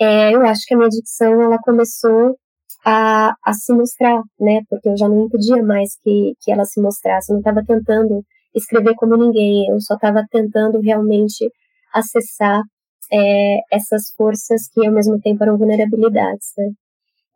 é, 0.00 0.32
eu 0.34 0.42
acho 0.42 0.62
que 0.66 0.74
a 0.74 0.76
minha 0.76 0.88
dicção 0.88 1.42
ela 1.42 1.58
começou 1.58 2.36
a, 2.84 3.34
a 3.44 3.52
se 3.52 3.72
mostrar, 3.72 4.22
né? 4.40 4.60
Porque 4.68 4.88
eu 4.88 4.96
já 4.96 5.08
não 5.08 5.26
impedia 5.26 5.62
mais 5.62 5.96
que, 6.02 6.34
que 6.40 6.52
ela 6.52 6.64
se 6.64 6.80
mostrasse. 6.80 7.30
Eu 7.30 7.34
não 7.34 7.40
estava 7.40 7.64
tentando 7.66 8.24
escrever 8.54 8.94
como 8.94 9.16
ninguém, 9.16 9.68
eu 9.68 9.80
só 9.80 9.94
estava 9.94 10.24
tentando 10.30 10.80
realmente 10.80 11.50
acessar 11.92 12.62
é, 13.10 13.60
essas 13.70 14.10
forças 14.16 14.68
que 14.72 14.86
ao 14.86 14.92
mesmo 14.92 15.20
tempo 15.20 15.42
eram 15.42 15.58
vulnerabilidades, 15.58 16.52
né? 16.56 16.70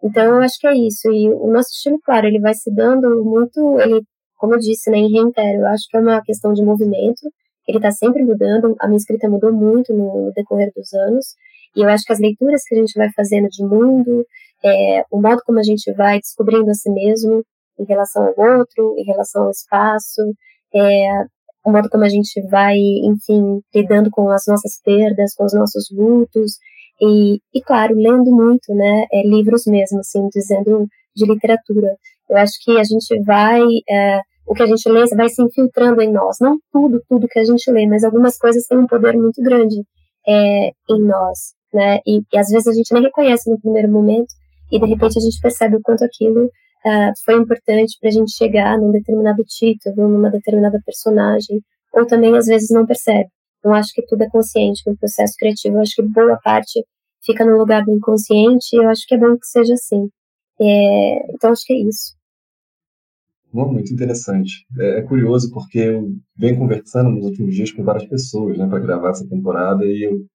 Então 0.03 0.25
eu 0.25 0.43
acho 0.43 0.59
que 0.61 0.67
é 0.67 0.75
isso. 0.75 1.11
E 1.11 1.29
o 1.31 1.47
nosso 1.49 1.71
estilo, 1.71 1.99
claro, 2.05 2.27
ele 2.27 2.41
vai 2.41 2.55
se 2.55 2.73
dando 2.75 3.25
muito, 3.25 3.81
ele, 3.81 4.03
como 4.37 4.55
eu 4.55 4.59
disse, 4.59 4.91
né, 4.91 4.99
em 4.99 5.11
reitero, 5.11 5.61
eu 5.61 5.67
acho 5.67 5.85
que 5.91 5.97
é 5.97 6.01
uma 6.01 6.23
questão 6.23 6.53
de 6.53 6.63
movimento. 6.63 7.21
Ele 7.67 7.79
está 7.79 7.91
sempre 7.91 8.23
mudando. 8.23 8.77
A 8.81 8.87
minha 8.87 8.99
escrita 8.99 9.29
mudou 9.29 9.53
muito 9.53 9.93
no, 9.93 10.33
decorrer 10.35 10.71
dos 10.75 10.93
anos. 10.93 11.27
E 11.75 11.81
eu 11.83 11.89
acho 11.89 12.05
que 12.05 12.13
as 12.13 12.21
leituras 12.21 12.63
que 12.65 12.75
a 12.75 12.79
gente 12.79 12.93
vai 12.97 13.11
fazendo 13.15 13.49
de 13.49 13.65
mundo, 13.65 14.25
é, 14.65 15.03
o 15.11 15.21
modo 15.21 15.43
como 15.45 15.59
a 15.59 15.63
gente 15.63 15.93
vai 15.95 16.19
descobrindo 16.21 16.71
a 16.71 16.75
si 16.75 16.91
mesmo 16.91 17.43
em 17.79 17.85
relação 17.85 18.23
ao 18.23 18.59
outro, 18.59 18.95
em 18.97 19.05
relação 19.05 19.45
ao 19.45 19.51
espaço, 19.51 20.23
é, 20.75 21.09
o 21.67 21.73
modo 21.73 21.89
como 21.91 22.05
a 22.05 22.09
gente 22.09 22.41
vai, 22.49 22.77
enfim, 22.79 23.61
lidando 23.75 24.09
com 24.09 24.31
as 24.31 24.45
nossas 24.47 24.81
perdas, 24.85 25.35
com 25.35 25.45
os 25.45 25.53
nossos 25.53 25.89
lutos, 25.91 26.53
e, 27.01 27.41
e 27.53 27.61
claro, 27.61 27.93
lendo 27.97 28.31
muito, 28.31 28.73
né, 28.73 29.05
é, 29.13 29.27
livros 29.27 29.65
mesmo, 29.67 29.99
assim, 29.99 30.29
dizendo 30.33 30.87
de 31.15 31.27
literatura. 31.27 31.97
Eu 32.31 32.37
acho 32.37 32.53
que 32.63 32.79
a 32.79 32.85
gente 32.85 33.21
vai, 33.25 33.61
é, 33.91 34.21
o 34.47 34.55
que 34.55 34.63
a 34.63 34.67
gente 34.67 34.89
lê 34.89 35.05
vai 35.17 35.29
se 35.29 35.43
infiltrando 35.43 36.01
em 36.01 36.13
nós, 36.13 36.37
não 36.41 36.57
tudo, 36.73 37.03
tudo 37.09 37.27
que 37.27 37.41
a 37.41 37.45
gente 37.45 37.69
lê, 37.73 37.85
mas 37.89 38.05
algumas 38.05 38.39
coisas 38.39 38.65
têm 38.69 38.79
um 38.79 38.87
poder 38.87 39.15
muito 39.15 39.43
grande 39.43 39.83
é, 40.25 40.69
em 40.69 41.03
nós, 41.03 41.53
né, 41.75 41.99
e, 42.07 42.21
e 42.33 42.39
às 42.39 42.49
vezes 42.49 42.69
a 42.69 42.73
gente 42.73 42.95
nem 42.95 43.03
reconhece 43.03 43.51
no 43.51 43.61
primeiro 43.61 43.91
momento, 43.91 44.33
e 44.71 44.79
de 44.79 44.87
repente 44.87 45.19
a 45.19 45.23
gente 45.23 45.41
percebe 45.43 45.75
o 45.77 45.83
quanto 45.83 46.05
aquilo 46.05 46.49
uh, 46.85 47.13
foi 47.25 47.35
importante 47.35 47.97
para 48.01 48.09
a 48.09 48.13
gente 48.13 48.33
chegar 48.33 48.79
num 48.79 48.91
determinado 48.91 49.43
título, 49.45 50.09
numa 50.09 50.31
determinada 50.31 50.81
personagem, 50.85 51.61
ou 51.93 52.07
também 52.07 52.37
às 52.37 52.47
vezes 52.47 52.69
não 52.71 52.87
percebe. 52.87 53.29
Não 53.65 53.75
acho 53.75 53.93
que 53.95 54.05
tudo 54.07 54.23
é 54.23 54.29
consciente 54.29 54.83
no 54.87 54.97
processo 54.97 55.35
criativo, 55.39 55.77
eu 55.77 55.81
acho 55.81 55.95
que 55.97 56.03
boa 56.03 56.39
parte 56.43 56.85
fica 57.25 57.45
no 57.45 57.57
lugar 57.59 57.85
do 57.85 57.93
inconsciente 57.93 58.75
e 58.75 58.77
eu 58.77 58.89
acho 58.89 59.03
que 59.07 59.15
é 59.15 59.19
bom 59.19 59.37
que 59.37 59.47
seja 59.47 59.75
assim. 59.75 60.09
É, 60.61 61.33
então 61.33 61.51
acho 61.51 61.65
que 61.65 61.73
é 61.73 61.81
isso. 61.81 62.15
Muito 63.53 63.93
interessante. 63.93 64.67
É, 64.79 64.99
é, 64.99 65.03
curioso 65.03 65.51
porque 65.51 65.79
eu 65.79 66.09
venho 66.37 66.59
conversando 66.59 67.11
nos 67.11 67.25
últimos 67.27 67.55
dias 67.55 67.73
com 67.73 67.83
várias 67.83 68.07
pessoas 68.07 68.59
né, 68.59 68.67
para 68.67 68.79
gravar 68.79 69.11
essa 69.11 69.27
temporada 69.27 69.85
e 69.85 70.05
eu 70.05 70.27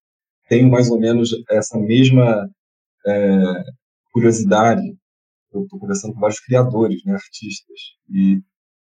tenho 0.50 0.70
mais 0.70 0.90
ou 0.90 1.00
menos 1.00 1.30
essa 1.50 1.80
mesma 1.80 2.50
é, 3.06 3.64
curiosidade 4.12 4.82
eu 5.54 5.64
estou 5.64 5.80
conversando 5.80 6.14
com 6.14 6.20
vários 6.20 6.40
criadores, 6.40 7.04
né, 7.06 7.14
artistas, 7.14 7.80
e 8.10 8.42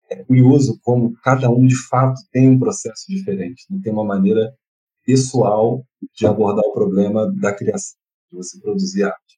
é 0.10 0.24
curioso 0.24 0.80
como 0.84 1.14
cada 1.22 1.50
um 1.50 1.66
de 1.66 1.76
fato 1.88 2.20
tem 2.32 2.50
um 2.50 2.60
processo 2.60 3.06
diferente, 3.10 3.66
né? 3.70 3.80
tem 3.84 3.92
uma 3.92 4.06
maneira 4.06 4.54
pessoal 5.06 5.86
de 6.14 6.26
abordar 6.26 6.64
o 6.66 6.74
problema 6.74 7.32
da 7.40 7.54
criação, 7.54 7.98
de 8.32 8.38
você 8.38 8.60
produzir 8.60 9.04
arte. 9.04 9.38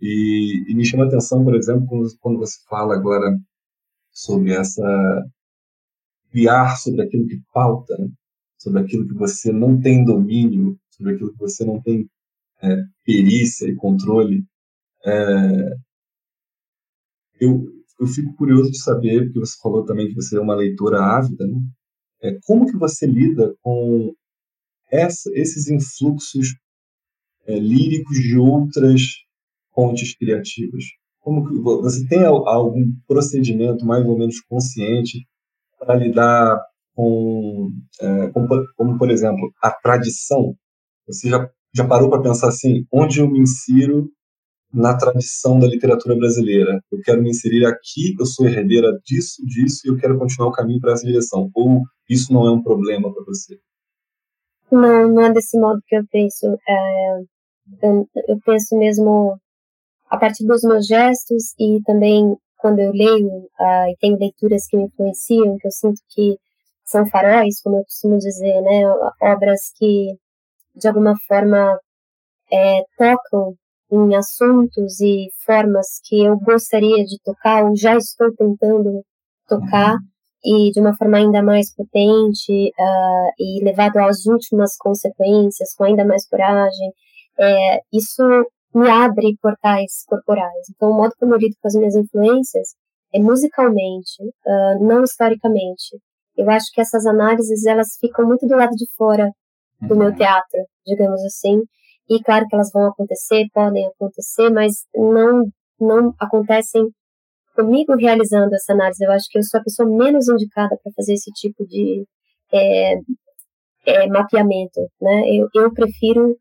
E, 0.00 0.64
e 0.68 0.74
me 0.74 0.84
chama 0.84 1.04
a 1.04 1.06
atenção, 1.06 1.44
por 1.44 1.54
exemplo, 1.54 1.86
quando, 2.20 2.38
você 2.38 2.58
fala 2.68 2.94
agora 2.94 3.36
sobre 4.10 4.52
essa 4.52 4.82
criar 6.30 6.76
sobre 6.76 7.02
aquilo 7.02 7.26
que 7.26 7.40
falta, 7.52 7.96
né? 7.98 8.08
sobre 8.58 8.80
aquilo 8.80 9.06
que 9.06 9.14
você 9.14 9.52
não 9.52 9.80
tem 9.80 10.04
domínio, 10.04 10.78
sobre 10.90 11.14
aquilo 11.14 11.32
que 11.32 11.38
você 11.38 11.64
não 11.64 11.80
tem 11.80 12.08
é, 12.62 12.82
perícia 13.04 13.66
e 13.68 13.74
controle. 13.74 14.44
É, 15.04 15.76
eu, 17.40 17.66
eu 18.00 18.06
fico 18.06 18.34
curioso 18.34 18.70
de 18.70 18.78
saber, 18.78 19.24
porque 19.24 19.40
você 19.40 19.56
falou 19.62 19.84
também 19.84 20.08
que 20.08 20.14
você 20.14 20.36
é 20.36 20.40
uma 20.40 20.54
leitora 20.54 21.00
ávida, 21.00 21.46
né? 21.46 21.58
É, 22.22 22.38
como 22.44 22.66
que 22.66 22.76
você 22.76 23.06
lida 23.06 23.54
com 23.62 24.12
essa, 24.90 25.30
esses 25.34 25.68
influxos 25.68 26.48
é, 27.46 27.58
líricos 27.58 28.18
de 28.18 28.38
outras 28.38 29.02
fontes 29.74 30.16
criativas? 30.16 30.84
Como 31.20 31.46
que 31.46 31.54
você 31.60 32.06
tem 32.06 32.24
algum 32.24 32.84
procedimento 33.06 33.84
mais 33.84 34.06
ou 34.06 34.16
menos 34.16 34.40
consciente 34.48 35.26
para 35.78 35.96
lidar 35.96 36.58
com, 36.94 37.70
é, 38.00 38.28
como, 38.28 38.48
como, 38.76 38.98
por 38.98 39.10
exemplo, 39.10 39.52
a 39.62 39.70
tradição? 39.70 40.56
Você 41.06 41.28
já, 41.28 41.50
já 41.74 41.86
parou 41.86 42.08
para 42.08 42.22
pensar 42.22 42.48
assim, 42.48 42.86
onde 42.92 43.20
eu 43.20 43.30
me 43.30 43.40
insiro 43.40 44.10
na 44.76 44.94
tradição 44.94 45.58
da 45.58 45.66
literatura 45.66 46.14
brasileira. 46.14 46.78
Eu 46.92 47.00
quero 47.02 47.22
me 47.22 47.30
inserir 47.30 47.64
aqui, 47.64 48.14
eu 48.20 48.26
sou 48.26 48.46
herdeira 48.46 48.92
disso, 49.04 49.42
disso, 49.46 49.80
e 49.84 49.88
eu 49.88 49.96
quero 49.96 50.18
continuar 50.18 50.50
o 50.50 50.52
caminho 50.52 50.80
para 50.80 50.92
essa 50.92 51.06
direção. 51.06 51.50
Ou 51.54 51.82
isso 52.10 52.30
não 52.30 52.46
é 52.46 52.52
um 52.52 52.62
problema 52.62 53.12
para 53.12 53.24
você? 53.24 53.58
Não, 54.70 55.08
não 55.08 55.22
é 55.22 55.32
desse 55.32 55.58
modo 55.58 55.80
que 55.86 55.96
eu 55.96 56.04
penso. 56.12 56.58
É, 56.68 57.20
eu, 57.82 58.38
penso 58.44 58.76
mesmo 58.76 59.40
a 60.10 60.18
partir 60.18 60.44
dos 60.46 60.62
meus 60.62 60.86
gestos 60.86 61.54
e 61.58 61.80
também 61.82 62.36
quando 62.58 62.80
eu 62.80 62.92
leio 62.92 63.28
uh, 63.28 63.88
e 63.88 63.96
tenho 63.98 64.18
leituras 64.18 64.66
que 64.66 64.76
me 64.76 64.84
influenciam, 64.84 65.56
que 65.56 65.66
eu 65.66 65.72
sinto 65.72 66.00
que 66.10 66.36
são 66.84 67.06
faróis, 67.06 67.62
como 67.62 67.76
eu 67.76 67.82
costumo 67.84 68.18
dizer, 68.18 68.60
né, 68.60 68.82
obras 69.22 69.72
que 69.76 70.16
de 70.74 70.86
alguma 70.86 71.14
forma 71.26 71.78
é, 72.52 72.82
tocam 72.98 73.56
em 73.90 74.16
assuntos 74.16 75.00
e 75.00 75.26
formas 75.44 75.86
que 76.04 76.24
eu 76.24 76.36
gostaria 76.38 77.04
de 77.04 77.18
tocar 77.24 77.64
ou 77.64 77.76
já 77.76 77.96
estou 77.96 78.34
tentando 78.34 79.02
tocar 79.48 79.94
uhum. 79.94 80.68
e 80.68 80.70
de 80.72 80.80
uma 80.80 80.96
forma 80.96 81.18
ainda 81.18 81.42
mais 81.42 81.72
potente 81.74 82.52
uh, 82.52 83.30
e 83.38 83.64
levado 83.64 83.98
às 83.98 84.26
últimas 84.26 84.76
consequências 84.76 85.72
com 85.76 85.84
ainda 85.84 86.04
mais 86.04 86.28
coragem 86.28 86.92
é, 87.38 87.80
isso 87.92 88.22
me 88.74 88.88
abre 88.90 89.36
portais 89.40 90.04
corporais 90.06 90.68
então 90.74 90.90
o 90.90 90.96
modo 90.96 91.12
como 91.18 91.34
eu 91.34 91.38
lido 91.38 91.54
com 91.60 91.68
as 91.68 91.74
minhas 91.74 91.94
influências 91.94 92.70
é 93.14 93.20
musicalmente 93.20 94.22
uh, 94.22 94.84
não 94.84 95.04
historicamente 95.04 95.96
eu 96.36 96.50
acho 96.50 96.66
que 96.74 96.80
essas 96.80 97.06
análises 97.06 97.64
elas 97.66 97.96
ficam 98.00 98.26
muito 98.26 98.46
do 98.48 98.56
lado 98.56 98.72
de 98.72 98.86
fora 98.96 99.30
do 99.80 99.94
meu 99.94 100.08
uhum. 100.08 100.16
teatro 100.16 100.60
digamos 100.84 101.22
assim 101.24 101.62
e 102.08 102.22
claro 102.22 102.46
que 102.48 102.54
elas 102.54 102.70
vão 102.72 102.86
acontecer, 102.86 103.46
podem 103.52 103.86
acontecer, 103.86 104.50
mas 104.50 104.84
não, 104.94 105.44
não 105.80 106.14
acontecem 106.20 106.88
comigo 107.54 107.96
realizando 107.96 108.54
essa 108.54 108.72
análise. 108.72 109.04
Eu 109.04 109.12
acho 109.12 109.26
que 109.30 109.38
eu 109.38 109.42
sou 109.42 109.58
a 109.58 109.62
pessoa 109.62 109.88
menos 109.88 110.28
indicada 110.28 110.78
para 110.82 110.92
fazer 110.94 111.14
esse 111.14 111.30
tipo 111.32 111.66
de 111.66 112.04
é, 112.52 112.94
é, 113.86 114.06
mapeamento. 114.08 114.80
Né? 115.00 115.22
Eu, 115.30 115.48
eu 115.54 115.72
prefiro 115.72 116.36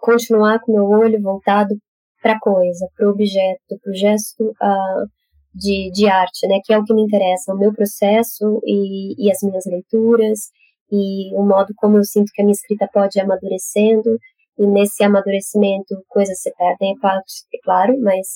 continuar 0.00 0.60
com 0.60 0.72
meu 0.72 0.84
olho 0.84 1.22
voltado 1.22 1.74
para 2.20 2.38
coisa, 2.40 2.86
para 2.96 3.06
o 3.06 3.12
objeto, 3.12 3.78
para 3.82 3.90
o 3.90 3.94
gesto 3.94 4.42
uh, 4.42 5.06
de, 5.54 5.90
de 5.92 6.08
arte, 6.08 6.46
né? 6.48 6.58
que 6.64 6.72
é 6.72 6.78
o 6.78 6.84
que 6.84 6.92
me 6.92 7.02
interessa, 7.02 7.54
o 7.54 7.58
meu 7.58 7.72
processo 7.72 8.60
e, 8.64 9.26
e 9.26 9.30
as 9.30 9.38
minhas 9.42 9.64
leituras 9.64 10.50
e 10.90 11.34
o 11.34 11.42
modo 11.44 11.72
como 11.76 11.96
eu 11.96 12.04
sinto 12.04 12.30
que 12.34 12.42
a 12.42 12.44
minha 12.44 12.52
escrita 12.52 12.88
pode 12.92 13.18
ir 13.18 13.22
amadurecendo 13.22 14.18
e 14.58 14.66
nesse 14.66 15.04
amadurecimento 15.04 15.94
coisas 16.08 16.40
se 16.40 16.52
perdem, 16.56 16.92
é 16.92 17.00
claro, 17.00 17.20
é 17.54 17.58
claro 17.62 18.00
mas 18.00 18.26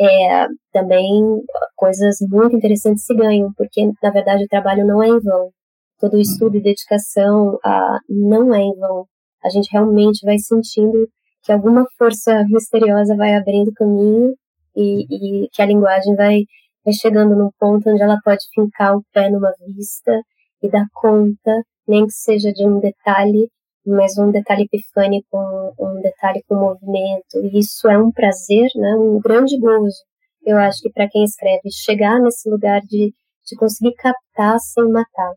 é, 0.00 0.46
também 0.72 1.42
coisas 1.76 2.16
muito 2.30 2.56
interessantes 2.56 3.04
se 3.04 3.14
ganham, 3.14 3.52
porque 3.56 3.84
na 4.02 4.10
verdade 4.10 4.44
o 4.44 4.48
trabalho 4.48 4.86
não 4.86 5.02
é 5.02 5.08
em 5.08 5.18
vão. 5.20 5.50
Todo 5.98 6.14
o 6.14 6.20
estudo 6.20 6.56
e 6.56 6.62
dedicação 6.62 7.58
ah, 7.64 7.98
não 8.08 8.54
é 8.54 8.60
em 8.60 8.74
vão. 8.76 9.06
A 9.44 9.48
gente 9.48 9.68
realmente 9.72 10.24
vai 10.24 10.38
sentindo 10.38 11.08
que 11.42 11.52
alguma 11.52 11.84
força 11.96 12.44
misteriosa 12.48 13.16
vai 13.16 13.34
abrindo 13.34 13.72
caminho 13.74 14.34
e, 14.76 15.44
e 15.44 15.48
que 15.52 15.62
a 15.62 15.66
linguagem 15.66 16.14
vai, 16.14 16.42
vai 16.84 16.94
chegando 16.94 17.34
num 17.36 17.50
ponto 17.58 17.90
onde 17.90 18.02
ela 18.02 18.18
pode 18.24 18.44
fincar 18.54 18.96
o 18.96 19.02
pé 19.12 19.28
numa 19.30 19.52
vista 19.66 20.20
e 20.62 20.68
dar 20.70 20.86
conta, 20.94 21.62
nem 21.86 22.04
que 22.06 22.12
seja 22.12 22.52
de 22.52 22.66
um 22.66 22.78
detalhe 22.78 23.48
mas 23.88 24.16
um 24.18 24.30
detalhe 24.30 24.64
epifânico, 24.64 25.26
um, 25.32 25.72
um 25.78 26.00
detalhe 26.00 26.42
com 26.48 26.54
movimento. 26.54 27.38
E 27.44 27.58
isso 27.58 27.88
é 27.88 27.98
um 27.98 28.12
prazer, 28.12 28.68
né, 28.76 28.94
um 28.94 29.20
grande 29.20 29.58
gozo. 29.58 29.98
Eu 30.44 30.56
acho 30.58 30.80
que 30.80 30.90
para 30.90 31.08
quem 31.08 31.24
escreve, 31.24 31.70
chegar 31.70 32.20
nesse 32.20 32.48
lugar 32.48 32.80
de, 32.82 33.12
de 33.46 33.56
conseguir 33.56 33.94
captar 33.94 34.58
sem 34.60 34.88
matar 34.88 35.34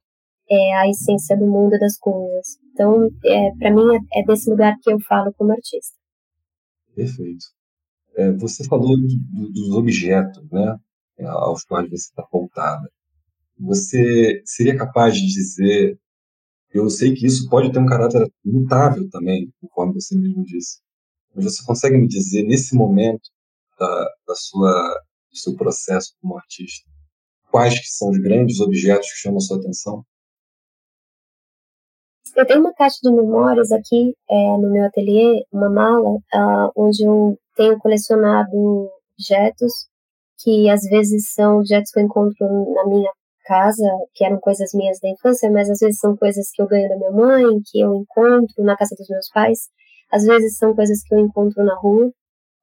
é 0.52 0.76
a 0.76 0.90
essência 0.90 1.38
do 1.38 1.48
mundo 1.48 1.80
das 1.80 1.98
coisas. 1.98 2.58
Então, 2.74 3.10
é, 3.26 3.52
para 3.58 3.72
mim, 3.72 3.84
é, 3.96 4.20
é, 4.20 4.26
desse 4.26 4.50
lugar 4.50 4.76
que 4.82 4.92
eu 4.92 5.00
falo 5.00 5.34
como 5.34 5.54
artista. 5.54 5.96
Perfeito. 6.94 7.46
É, 8.18 8.32
você 8.34 8.66
falou 8.66 8.98
do, 8.98 9.52
dos 9.52 9.72
objetos, 9.72 10.44
né, 10.52 10.78
aos 11.26 11.64
quais 11.64 11.90
você 11.90 11.96
está 11.96 12.28
voltada. 12.30 12.90
Você 13.58 14.42
seria 14.44 14.76
capaz 14.76 15.16
de 15.16 15.26
dizer 15.26 15.98
eu 16.74 16.90
sei 16.90 17.14
que 17.14 17.26
isso 17.26 17.50
pode 17.50 17.72
ter 17.72 17.80
um 17.80 17.86
caráter 17.86 18.32
mutável 18.44 19.10
também, 19.10 19.52
conforme 19.60 19.94
você 19.94 20.18
mesmo 20.18 20.44
disse. 20.44 20.80
Mas 21.36 21.46
você 21.46 21.66
consegue 21.66 21.98
me 21.98 22.08
dizer, 22.08 22.44
nesse 22.44 22.76
momento 22.76 23.30
da, 23.78 24.10
da 24.28 24.36
sua, 24.36 24.72
do 25.32 25.38
seu 25.38 25.56
processo 25.56 26.14
como 26.22 26.38
artista, 26.38 26.90
quais 27.50 27.78
que 27.80 27.88
são 27.88 28.10
os 28.10 28.18
grandes 28.18 28.60
objetos 28.60 29.12
que 29.12 29.20
chamam 29.20 29.38
a 29.38 29.42
sua 29.42 29.58
atenção? 29.58 30.04
Eu 32.36 32.48
tenho 32.48 32.62
uma 32.62 32.74
caixa 32.74 32.98
de 33.04 33.12
memórias 33.12 33.72
aqui 33.72 34.16
é, 34.30 34.58
no 34.58 34.72
meu 34.72 34.86
ateliê, 34.86 35.44
uma 35.52 35.70
mala, 35.70 36.12
uh, 36.16 36.72
onde 36.78 37.04
eu 37.04 37.38
tenho 37.56 37.78
colecionado 37.78 38.90
objetos 39.14 39.72
que 40.40 40.70
às 40.70 40.82
vezes 40.84 41.34
são 41.34 41.60
objetos 41.60 41.92
que 41.92 42.00
eu 42.00 42.04
encontro 42.06 42.48
na 42.74 42.88
minha 42.88 43.12
casa, 43.44 43.84
que 44.14 44.26
eram 44.26 44.40
coisas 44.40 44.72
minhas 44.74 45.00
da 45.00 45.10
infância, 45.10 45.50
mas 45.52 45.70
às 45.70 45.80
vezes 45.80 46.00
são 46.00 46.16
coisas 46.18 46.50
que 46.54 46.62
eu 46.62 46.68
ganho 46.68 46.90
da 46.90 46.98
minha 46.98 47.12
mãe, 47.12 47.46
que 47.66 47.80
eu 47.80 47.96
encontro 47.96 48.64
na 48.64 48.76
casa 48.78 48.96
dos 48.98 49.08
meus 49.10 49.30
pais, 49.34 49.60
às 50.12 50.24
vezes 50.24 50.58
são 50.58 50.76
coisas 50.76 51.02
que 51.04 51.14
eu 51.16 51.20
encontro 51.20 51.64
na 51.64 51.76
rua, 51.76 52.12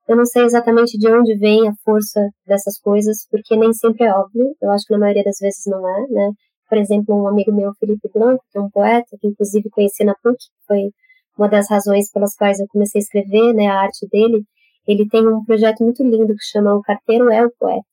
Eu 0.09 0.17
não 0.17 0.25
sei 0.27 0.45
exatamente 0.45 0.99
de 0.99 1.09
onde 1.09 1.37
vem 1.39 1.69
a 1.69 1.73
força 1.85 2.21
dessas 2.47 2.79
coisas, 2.81 3.27
porque 3.31 3.57
nem 3.57 3.73
sempre 3.75 4.07
é 4.07 4.13
óbvio. 4.13 4.55
Eu 4.63 4.71
acho 4.71 4.85
que 4.87 4.93
na 4.95 5.01
maioria 5.01 5.23
das 5.25 5.39
vezes 5.41 5.63
não 5.67 5.87
é, 5.87 6.07
né? 6.09 6.31
Por 6.69 6.79
exemplo, 6.79 7.15
um 7.15 7.29
amigo 7.29 7.53
meu, 7.55 7.73
Felipe 7.79 8.09
Blanco, 8.15 8.43
que 8.51 8.59
é 8.59 8.61
um 8.63 8.71
poeta, 8.71 9.17
que 9.21 9.29
inclusive 9.29 9.69
conheci 9.71 10.05
na 10.05 10.15
PUC, 10.23 10.39
foi 10.67 10.91
uma 11.39 11.49
das 11.49 11.69
razões 11.71 12.11
pelas 12.11 12.35
quais 12.37 12.59
eu 12.61 12.67
comecei 12.69 13.01
a 13.01 13.03
escrever, 13.05 13.55
né, 13.55 13.69
a 13.69 13.81
arte 13.81 14.07
dele. 14.11 14.45
Ele 14.87 15.09
tem 15.09 15.27
um 15.29 15.45
projeto 15.45 15.85
muito 15.85 16.03
lindo 16.03 16.35
que 16.35 16.45
chama 16.51 16.75
O 16.75 16.83
Carteiro 16.83 17.31
é 17.31 17.45
o 17.45 17.53
Poeta, 17.59 17.87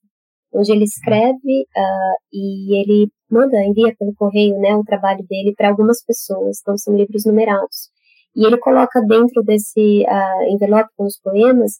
onde 0.56 0.72
ele 0.72 0.84
escreve 0.84 1.66
uh, 1.76 2.16
e 2.32 2.80
ele 2.80 3.10
manda, 3.30 3.62
envia 3.62 3.94
pelo 3.98 4.14
correio, 4.14 4.58
né, 4.58 4.74
o 4.74 4.84
trabalho 4.84 5.24
dele 5.28 5.54
para 5.56 5.68
algumas 5.68 6.02
pessoas, 6.04 6.58
então 6.60 6.76
são 6.76 6.96
livros 6.96 7.24
numerados. 7.24 7.90
E 8.34 8.46
ele 8.46 8.58
coloca 8.58 9.00
dentro 9.02 9.42
desse 9.42 10.04
uh, 10.04 10.52
envelope 10.52 10.90
com 10.96 11.04
os 11.04 11.18
poemas 11.20 11.72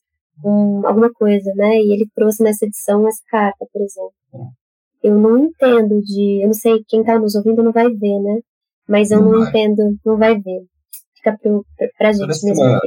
um, 0.44 0.86
alguma 0.86 1.10
coisa, 1.12 1.52
né, 1.54 1.76
e 1.78 1.92
ele 1.92 2.06
trouxe 2.14 2.42
nessa 2.42 2.66
edição 2.66 3.06
essa 3.08 3.22
carta, 3.30 3.66
por 3.72 3.82
exemplo. 3.82 4.52
Eu 5.02 5.14
não 5.14 5.38
entendo 5.38 6.00
de, 6.02 6.42
eu 6.42 6.46
não 6.46 6.54
sei, 6.54 6.82
quem 6.88 7.00
está 7.00 7.18
nos 7.18 7.34
ouvindo 7.34 7.62
não 7.62 7.72
vai 7.72 7.88
ver, 7.88 8.20
né, 8.20 8.40
mas 8.88 9.10
eu 9.10 9.22
não, 9.22 9.32
não 9.32 9.48
entendo, 9.48 9.96
não 10.04 10.16
vai 10.16 10.38
ver 10.38 10.66
fica 11.26 11.36
pro, 11.38 11.66
pra 11.98 12.12
gente 12.12 12.20
Parece 12.20 12.46
mesmo. 12.46 12.62
Uma, 12.62 12.80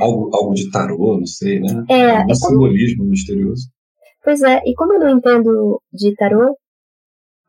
algo, 0.00 0.30
algo 0.34 0.54
de 0.54 0.70
tarô, 0.70 1.18
não 1.18 1.26
sei, 1.26 1.60
né? 1.60 1.84
É, 1.88 2.00
é 2.00 2.24
um 2.24 2.34
simbolismo 2.34 2.98
como... 2.98 3.10
misterioso. 3.10 3.68
Pois 4.24 4.42
é, 4.42 4.62
e 4.64 4.74
como 4.74 4.94
eu 4.94 5.00
não 5.00 5.10
entendo 5.10 5.82
de 5.92 6.14
tarô, 6.14 6.56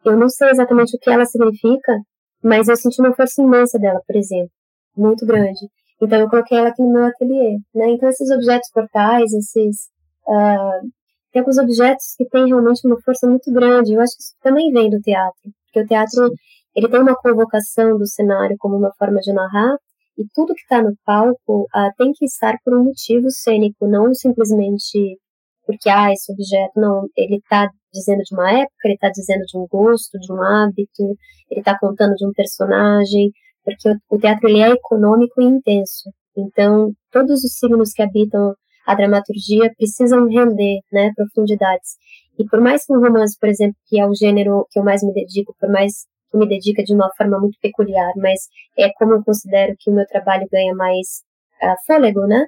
eu 0.03 0.17
não 0.17 0.27
sei 0.29 0.49
exatamente 0.49 0.97
o 0.97 0.99
que 0.99 1.09
ela 1.09 1.25
significa, 1.25 1.97
mas 2.43 2.67
eu 2.67 2.75
senti 2.75 3.01
uma 3.01 3.15
força 3.15 3.41
imensa 3.41 3.79
dela, 3.79 4.01
por 4.05 4.15
exemplo, 4.15 4.51
muito 4.95 5.25
grande. 5.25 5.67
Então 6.01 6.19
eu 6.19 6.29
coloquei 6.29 6.57
ela 6.57 6.67
aqui 6.67 6.81
no 6.83 6.91
meu 6.91 7.05
ateliê, 7.05 7.57
né? 7.73 7.91
Então 7.91 8.09
esses 8.09 8.29
objetos 8.29 8.69
portais, 8.73 9.31
esses 9.31 9.87
uh, 10.27 10.87
tem 11.31 11.39
alguns 11.39 11.57
objetos 11.57 12.13
que 12.17 12.27
têm 12.27 12.47
realmente 12.47 12.85
uma 12.85 12.99
força 13.01 13.25
muito 13.25 13.49
grande. 13.53 13.93
Eu 13.93 14.01
acho 14.01 14.15
que 14.17 14.23
isso 14.23 14.35
também 14.41 14.69
vem 14.71 14.89
do 14.89 14.99
teatro, 14.99 15.51
porque 15.65 15.79
o 15.79 15.87
teatro 15.87 16.29
ele 16.75 16.89
tem 16.89 17.01
uma 17.01 17.15
convocação 17.15 17.97
do 17.97 18.05
cenário 18.05 18.57
como 18.59 18.75
uma 18.75 18.91
forma 18.99 19.21
de 19.21 19.31
narrar, 19.31 19.77
e 20.17 20.25
tudo 20.33 20.53
que 20.53 20.61
está 20.61 20.81
no 20.81 20.93
palco 21.05 21.63
uh, 21.73 21.91
tem 21.97 22.11
que 22.13 22.25
estar 22.25 22.57
por 22.65 22.77
um 22.77 22.83
motivo 22.83 23.31
cênico, 23.31 23.87
não 23.87 24.13
simplesmente 24.13 25.17
porque, 25.65 25.89
ah, 25.89 26.11
esse 26.11 26.31
objeto, 26.31 26.71
não, 26.75 27.07
ele 27.17 27.37
está 27.37 27.69
dizendo 27.93 28.21
de 28.23 28.35
uma 28.35 28.51
época, 28.51 28.85
ele 28.85 28.93
está 28.95 29.09
dizendo 29.09 29.43
de 29.45 29.57
um 29.57 29.67
gosto, 29.67 30.19
de 30.19 30.31
um 30.31 30.41
hábito, 30.41 31.03
ele 31.49 31.61
está 31.61 31.77
contando 31.79 32.13
de 32.15 32.25
um 32.25 32.33
personagem, 32.33 33.31
porque 33.63 33.89
o, 34.09 34.19
teatro 34.19 34.47
ele 34.47 34.61
é 34.61 34.69
econômico 34.69 35.41
e 35.41 35.45
intenso. 35.45 36.09
Então, 36.37 36.91
todos 37.11 37.43
os 37.43 37.57
signos 37.57 37.91
que 37.93 38.03
habitam 38.03 38.53
a 38.85 38.93
dramaturgia 38.93 39.71
precisam 39.75 40.27
render, 40.27 40.79
né, 40.91 41.11
profundidades. 41.15 41.95
E 42.37 42.45
por 42.45 42.61
mais 42.61 42.85
que 42.85 42.93
um 42.93 42.99
romance, 42.99 43.37
por 43.39 43.49
exemplo, 43.49 43.75
que 43.87 43.99
é 43.99 44.05
o 44.05 44.13
gênero 44.13 44.67
que 44.69 44.79
eu 44.79 44.83
mais 44.83 45.01
me 45.01 45.13
dedico, 45.13 45.55
por 45.59 45.69
mais 45.69 46.05
que 46.29 46.37
me 46.37 46.47
dedica 46.47 46.83
de 46.83 46.93
uma 46.93 47.09
forma 47.17 47.39
muito 47.39 47.57
peculiar, 47.59 48.11
mas 48.17 48.41
é 48.77 48.91
como 48.93 49.13
eu 49.13 49.23
considero 49.23 49.73
que 49.79 49.89
o 49.89 49.93
meu 49.93 50.05
trabalho 50.05 50.47
ganha 50.51 50.75
mais 50.75 51.23
uh, 51.63 51.75
fôlego, 51.87 52.27
né? 52.27 52.45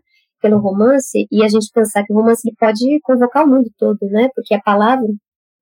Pelo 0.48 0.62
romance, 0.62 1.28
e 1.30 1.44
a 1.44 1.50
gente 1.50 1.70
pensar 1.74 2.06
que 2.06 2.14
o 2.14 2.16
romance 2.16 2.48
ele 2.48 2.56
pode 2.58 2.80
convocar 3.04 3.44
o 3.44 3.50
mundo 3.50 3.70
todo, 3.78 4.00
né? 4.04 4.30
Porque 4.34 4.56
é 4.56 4.62
palavra, 4.62 5.06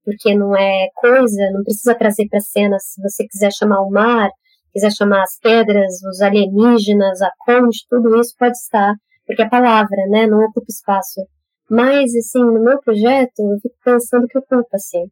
porque 0.03 0.35
não 0.35 0.55
é 0.55 0.89
coisa, 0.93 1.49
não 1.51 1.63
precisa 1.63 1.95
trazer 1.95 2.27
para 2.29 2.39
cena. 2.39 2.77
Se 2.77 3.01
você 3.01 3.25
quiser 3.25 3.51
chamar 3.51 3.81
o 3.81 3.89
mar, 3.89 4.29
quiser 4.71 4.91
chamar 4.91 5.23
as 5.23 5.39
pedras, 5.41 5.91
os 6.03 6.21
alienígenas, 6.21 7.19
a 7.19 7.31
conte, 7.39 7.83
tudo 7.89 8.15
isso 8.19 8.35
pode 8.37 8.55
estar, 8.55 8.93
porque 9.25 9.41
é 9.41 9.49
palavra, 9.49 9.97
né? 10.09 10.27
Não 10.27 10.37
ocupa 10.37 10.67
espaço. 10.69 11.21
Mas, 11.67 12.13
assim, 12.15 12.43
no 12.43 12.63
meu 12.63 12.79
projeto, 12.79 13.39
eu 13.39 13.57
fico 13.59 13.75
pensando 13.83 14.27
que 14.27 14.37
ocupa, 14.37 14.67
assim. 14.75 15.05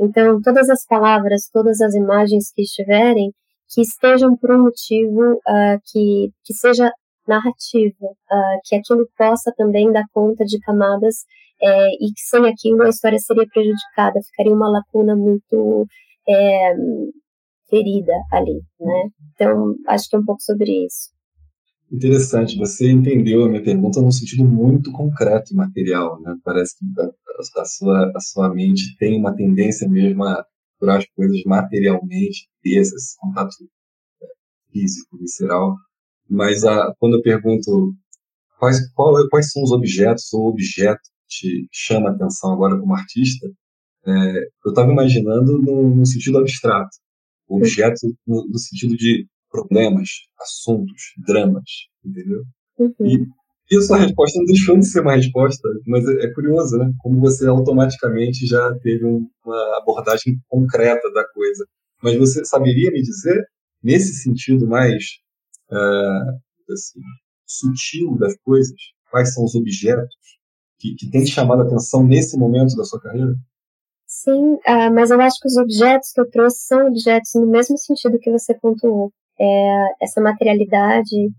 Então, 0.00 0.40
todas 0.40 0.70
as 0.70 0.86
palavras, 0.86 1.50
todas 1.52 1.82
as 1.82 1.94
imagens 1.94 2.50
que 2.54 2.62
estiverem, 2.62 3.30
que 3.68 3.82
estejam 3.82 4.34
por 4.38 4.52
um 4.52 4.62
motivo 4.62 5.34
uh, 5.34 5.78
que, 5.84 6.30
que 6.42 6.54
seja 6.54 6.90
narrativo, 7.28 8.06
uh, 8.06 8.60
que 8.64 8.74
aquilo 8.76 9.08
possa 9.16 9.52
também 9.56 9.92
dar 9.92 10.04
conta 10.12 10.44
de 10.44 10.58
camadas 10.60 11.24
é, 11.60 11.94
e 11.94 12.12
que 12.12 12.20
sem 12.28 12.46
aquilo 12.46 12.82
a 12.82 12.88
história 12.88 13.18
seria 13.18 13.46
prejudicada, 13.46 14.20
ficaria 14.30 14.52
uma 14.52 14.70
lacuna 14.70 15.16
muito 15.16 15.86
é, 16.28 16.74
ferida 17.68 18.12
ali, 18.32 18.60
né? 18.80 19.10
Então, 19.34 19.74
acho 19.88 20.08
que 20.08 20.16
é 20.16 20.18
um 20.18 20.24
pouco 20.24 20.42
sobre 20.42 20.86
isso. 20.86 21.10
Interessante, 21.90 22.58
você 22.58 22.90
entendeu 22.90 23.44
a 23.44 23.48
minha 23.48 23.62
pergunta 23.62 24.00
num 24.00 24.10
sentido 24.10 24.44
muito 24.44 24.92
concreto 24.92 25.52
e 25.52 25.56
material, 25.56 26.20
né? 26.20 26.36
Parece 26.44 26.76
que 26.78 26.84
a, 27.00 27.62
a, 27.62 27.64
sua, 27.64 28.12
a 28.14 28.20
sua 28.20 28.54
mente 28.54 28.96
tem 28.98 29.18
uma 29.18 29.34
tendência 29.34 29.88
mesmo 29.88 30.24
a 30.24 30.44
procurar 30.78 30.98
as 30.98 31.06
coisas 31.16 31.42
materialmente, 31.44 32.48
ter 32.62 32.78
esse 32.78 33.16
contato 33.18 33.54
é, 34.22 34.26
físico, 34.70 35.18
visceral. 35.18 35.76
Mas 36.28 36.64
a, 36.64 36.92
quando 36.98 37.16
eu 37.16 37.22
pergunto 37.22 37.94
quais, 38.58 38.90
qual, 38.92 39.14
quais 39.28 39.50
são 39.50 39.62
os 39.62 39.72
objetos 39.72 40.32
ou 40.32 40.48
objeto 40.48 41.00
que 41.28 41.66
te 41.66 41.68
chama 41.72 42.10
a 42.10 42.12
atenção 42.12 42.52
agora 42.52 42.78
como 42.78 42.94
artista, 42.94 43.48
é, 44.06 44.38
eu 44.64 44.70
estava 44.70 44.90
imaginando 44.90 45.60
no, 45.60 45.94
no, 45.94 46.06
sentido 46.06 46.38
abstrato, 46.38 46.96
objeto 47.48 48.00
no, 48.26 48.46
no 48.48 48.58
sentido 48.58 48.96
de 48.96 49.26
problemas, 49.50 50.08
assuntos, 50.40 51.02
dramas, 51.26 51.70
entendeu? 52.04 52.42
Uhum. 52.78 52.94
E, 53.00 53.26
e 53.70 53.76
a 53.76 53.82
sua 53.82 53.98
resposta 53.98 54.38
não 54.38 54.46
deixou 54.46 54.78
de 54.78 54.86
ser 54.86 55.00
uma 55.00 55.14
resposta, 55.14 55.68
mas 55.86 56.06
é, 56.06 56.26
é 56.26 56.32
curioso, 56.32 56.78
né? 56.78 56.90
Como 56.98 57.20
você 57.20 57.46
automaticamente 57.46 58.46
já 58.46 58.74
teve 58.80 59.04
um, 59.04 59.26
uma 59.44 59.78
abordagem 59.78 60.38
concreta 60.48 61.10
da 61.12 61.26
coisa. 61.28 61.66
Mas 62.02 62.16
você 62.16 62.44
saberia 62.44 62.90
me 62.90 63.02
dizer, 63.02 63.44
nesse 63.82 64.14
sentido 64.22 64.66
mais 64.66 65.04
uh, 65.70 66.72
assim, 66.72 67.00
sutil 67.46 68.16
das 68.18 68.36
coisas, 68.38 68.76
quais 69.10 69.34
são 69.34 69.44
os 69.44 69.54
objetos 69.54 70.14
que, 70.78 70.94
que 70.94 71.10
têm 71.10 71.26
chamado 71.26 71.62
a 71.62 71.64
atenção 71.64 72.04
nesse 72.04 72.38
momento 72.38 72.76
da 72.76 72.84
sua 72.84 73.00
carreira? 73.00 73.34
Sim, 74.06 74.54
uh, 74.54 74.92
mas 74.94 75.10
eu 75.10 75.20
acho 75.20 75.38
que 75.40 75.48
os 75.48 75.56
objetos 75.56 76.12
que 76.12 76.20
eu 76.20 76.30
trouxe 76.30 76.66
são 76.66 76.86
objetos 76.86 77.30
no 77.34 77.46
mesmo 77.46 77.76
sentido 77.76 78.18
que 78.18 78.30
você 78.30 78.54
pontuou 78.58 79.12
é, 79.38 80.04
essa 80.04 80.20
materialidade, 80.20 81.30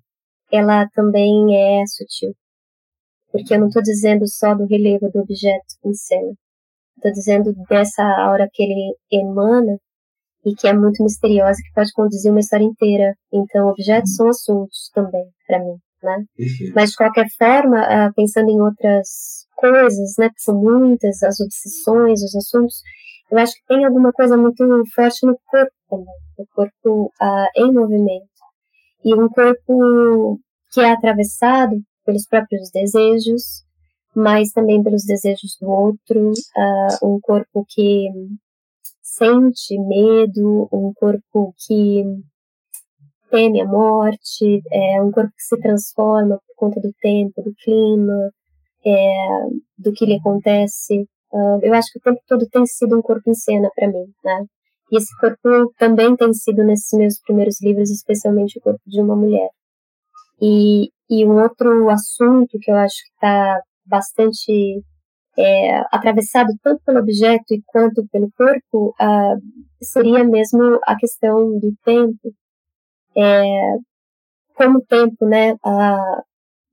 ela 0.51 0.87
também 0.89 1.55
é 1.55 1.85
sutil. 1.85 2.33
Porque 3.31 3.53
eu 3.53 3.59
não 3.59 3.67
estou 3.67 3.81
dizendo 3.81 4.27
só 4.27 4.55
do 4.55 4.65
relevo 4.65 5.09
do 5.11 5.19
objeto 5.19 5.65
em 5.85 5.93
cena. 5.93 6.33
Estou 6.97 7.11
dizendo 7.11 7.53
dessa 7.69 8.03
aura 8.03 8.47
que 8.51 8.63
ele 8.63 8.95
emana 9.11 9.77
e 10.45 10.55
que 10.55 10.67
é 10.67 10.73
muito 10.73 11.03
misteriosa, 11.03 11.57
que 11.61 11.73
pode 11.73 11.91
conduzir 11.93 12.31
uma 12.31 12.39
história 12.39 12.63
inteira. 12.63 13.13
Então, 13.31 13.67
objetos 13.67 14.15
são 14.15 14.29
assuntos 14.29 14.89
também, 14.93 15.25
para 15.47 15.59
mim. 15.59 15.75
Né? 16.01 16.23
Mas, 16.75 16.91
de 16.91 16.95
qualquer 16.95 17.27
forma, 17.37 17.81
ah, 17.81 18.11
pensando 18.15 18.49
em 18.49 18.61
outras 18.61 19.45
coisas, 19.57 20.13
né, 20.17 20.29
que 20.29 20.41
são 20.41 20.55
muitas, 20.55 21.21
as 21.23 21.39
obsessões, 21.41 22.23
os 22.23 22.35
assuntos, 22.35 22.81
eu 23.29 23.37
acho 23.37 23.53
que 23.53 23.65
tem 23.67 23.85
alguma 23.85 24.11
coisa 24.11 24.37
muito 24.37 24.65
forte 24.95 25.25
no 25.25 25.37
corpo 25.45 25.71
também, 25.89 26.05
o 26.37 26.45
corpo 26.55 27.11
uh, 27.21 27.47
em 27.55 27.71
movimento. 27.71 28.27
E 29.03 29.13
um 29.13 29.29
corpo 29.29 30.39
que 30.71 30.81
é 30.81 30.91
atravessado 30.91 31.75
pelos 32.05 32.25
próprios 32.27 32.71
desejos, 32.73 33.63
mas 34.15 34.51
também 34.51 34.81
pelos 34.81 35.05
desejos 35.05 35.57
do 35.61 35.69
outro, 35.69 36.31
uh, 36.31 37.07
um 37.07 37.19
corpo 37.21 37.63
que 37.69 38.07
sente 39.19 39.77
medo, 39.77 40.69
um 40.71 40.93
corpo 40.95 41.53
que 41.67 42.03
teme 43.29 43.61
a 43.61 43.65
morte, 43.65 44.61
é 44.71 45.03
um 45.03 45.11
corpo 45.11 45.31
que 45.35 45.43
se 45.43 45.59
transforma 45.59 46.39
por 46.47 46.55
conta 46.55 46.79
do 46.79 46.91
tempo, 47.01 47.43
do 47.43 47.53
clima, 47.63 48.31
é, 48.85 49.47
do 49.77 49.91
que 49.91 50.05
lhe 50.05 50.15
acontece. 50.15 51.01
Uh, 51.31 51.59
eu 51.61 51.73
acho 51.73 51.91
que 51.91 51.99
o 51.99 52.01
tempo 52.01 52.19
todo 52.27 52.47
tem 52.47 52.65
sido 52.65 52.97
um 52.97 53.01
corpo 53.01 53.29
em 53.29 53.35
cena 53.35 53.69
para 53.75 53.87
mim, 53.87 54.05
né? 54.23 54.45
E 54.91 54.97
esse 54.97 55.15
corpo 55.19 55.71
também 55.77 56.15
tem 56.15 56.33
sido 56.33 56.63
nesses 56.63 56.97
meus 56.97 57.19
primeiros 57.19 57.61
livros, 57.61 57.91
especialmente 57.91 58.57
o 58.57 58.61
corpo 58.61 58.81
de 58.87 58.99
uma 58.99 59.15
mulher. 59.15 59.49
E, 60.41 60.89
e 61.09 61.25
um 61.25 61.39
outro 61.43 61.89
assunto 61.89 62.57
que 62.59 62.71
eu 62.71 62.75
acho 62.75 62.95
que 62.95 63.13
está 63.13 63.61
bastante 63.85 64.81
é, 65.39 65.79
atravessado 65.91 66.51
tanto 66.61 66.81
pelo 66.83 66.99
objeto 66.99 67.55
quanto 67.65 68.05
pelo 68.11 68.29
corpo 68.31 68.93
uh, 68.99 69.41
seria 69.81 70.23
mesmo 70.23 70.79
a 70.83 70.95
questão 70.97 71.57
do 71.57 71.73
tempo. 71.83 72.33
É, 73.15 73.77
como 74.53 74.79
o 74.79 74.85
tempo 74.85 75.25
né, 75.25 75.55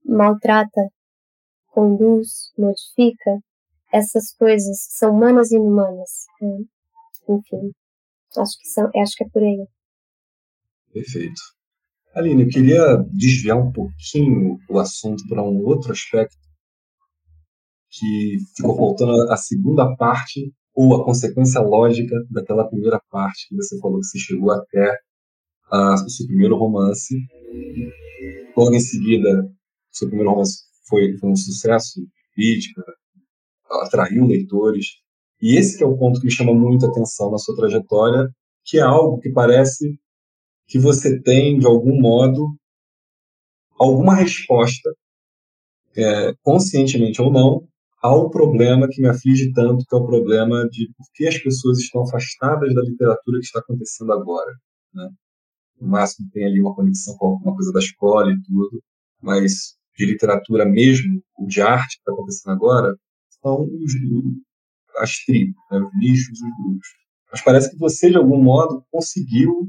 maltrata, 0.04 0.90
conduz, 1.68 2.52
modifica 2.58 3.38
essas 3.92 4.34
coisas 4.36 4.86
que 4.88 4.94
são 4.94 5.14
humanas 5.14 5.52
e 5.52 5.56
inumanas. 5.56 6.26
Né? 6.40 6.58
Enfim. 7.28 7.72
Acho 8.36 8.58
que, 8.58 8.68
são, 8.68 8.90
acho 8.96 9.14
que 9.16 9.24
é 9.24 9.28
por 9.28 9.42
aí. 9.42 9.66
Perfeito. 10.92 11.40
Aline, 12.14 12.42
eu 12.42 12.48
queria 12.48 12.96
desviar 13.12 13.58
um 13.58 13.70
pouquinho 13.70 14.58
o 14.68 14.78
assunto 14.78 15.22
para 15.28 15.42
um 15.42 15.62
outro 15.64 15.92
aspecto, 15.92 16.36
que 17.98 18.36
ficou 18.54 18.76
faltando 18.76 19.30
a 19.32 19.36
segunda 19.36 19.94
parte 19.96 20.52
ou 20.74 20.94
a 20.94 21.04
consequência 21.04 21.60
lógica 21.60 22.14
daquela 22.30 22.68
primeira 22.68 23.00
parte 23.10 23.48
que 23.48 23.56
você 23.56 23.78
falou 23.80 23.98
que 23.98 24.06
você 24.06 24.18
chegou 24.18 24.52
até 24.52 24.98
a, 25.70 25.94
o 25.94 26.10
seu 26.10 26.26
primeiro 26.26 26.56
romance. 26.56 27.16
Logo 28.56 28.74
em 28.74 28.80
seguida, 28.80 29.42
o 29.42 29.96
seu 29.96 30.08
primeiro 30.08 30.30
romance 30.30 30.64
foi, 30.86 31.16
foi 31.16 31.30
um 31.30 31.36
sucesso 31.36 32.00
crítica, 32.34 32.82
atraiu 33.82 34.26
leitores. 34.26 34.86
E 35.40 35.56
esse 35.56 35.82
é 35.82 35.86
o 35.86 35.96
ponto 35.96 36.20
que 36.20 36.26
me 36.26 36.32
chama 36.32 36.54
muito 36.54 36.86
a 36.86 36.90
atenção 36.90 37.30
na 37.30 37.38
sua 37.38 37.56
trajetória, 37.56 38.28
que 38.64 38.78
é 38.78 38.82
algo 38.82 39.18
que 39.18 39.30
parece 39.30 39.98
que 40.66 40.78
você 40.78 41.20
tem, 41.20 41.58
de 41.58 41.66
algum 41.66 41.98
modo, 42.00 42.48
alguma 43.78 44.14
resposta, 44.14 44.90
é, 45.96 46.34
conscientemente 46.42 47.22
ou 47.22 47.32
não, 47.32 47.66
ao 48.06 48.30
problema 48.30 48.88
que 48.88 49.02
me 49.02 49.08
aflige 49.08 49.52
tanto, 49.52 49.84
que 49.84 49.94
é 49.94 49.98
o 49.98 50.06
problema 50.06 50.68
de 50.68 50.88
por 50.96 51.06
que 51.12 51.26
as 51.26 51.38
pessoas 51.38 51.78
estão 51.78 52.02
afastadas 52.02 52.72
da 52.72 52.82
literatura 52.82 53.40
que 53.40 53.46
está 53.46 53.58
acontecendo 53.58 54.12
agora. 54.12 54.52
Né? 54.94 55.08
No 55.80 55.88
máximo 55.88 56.28
tem 56.32 56.44
ali 56.46 56.60
uma 56.60 56.74
conexão 56.74 57.16
com 57.16 57.26
alguma 57.26 57.54
coisa 57.54 57.72
da 57.72 57.80
escola 57.80 58.30
e 58.30 58.42
tudo, 58.42 58.82
mas 59.20 59.76
de 59.96 60.06
literatura 60.06 60.64
mesmo, 60.64 61.20
o 61.38 61.46
de 61.46 61.60
arte 61.60 61.96
que 61.96 62.00
está 62.00 62.12
acontecendo 62.12 62.52
agora, 62.52 62.96
são 63.42 63.62
os, 63.62 63.92
as 64.98 65.16
tribos, 65.24 65.56
né? 65.70 65.78
os 65.80 65.98
nichos, 65.98 66.40
os 66.40 66.64
grupos. 66.64 66.88
Mas 67.32 67.42
parece 67.42 67.70
que 67.70 67.78
você, 67.78 68.10
de 68.10 68.16
algum 68.16 68.40
modo, 68.40 68.84
conseguiu 68.90 69.68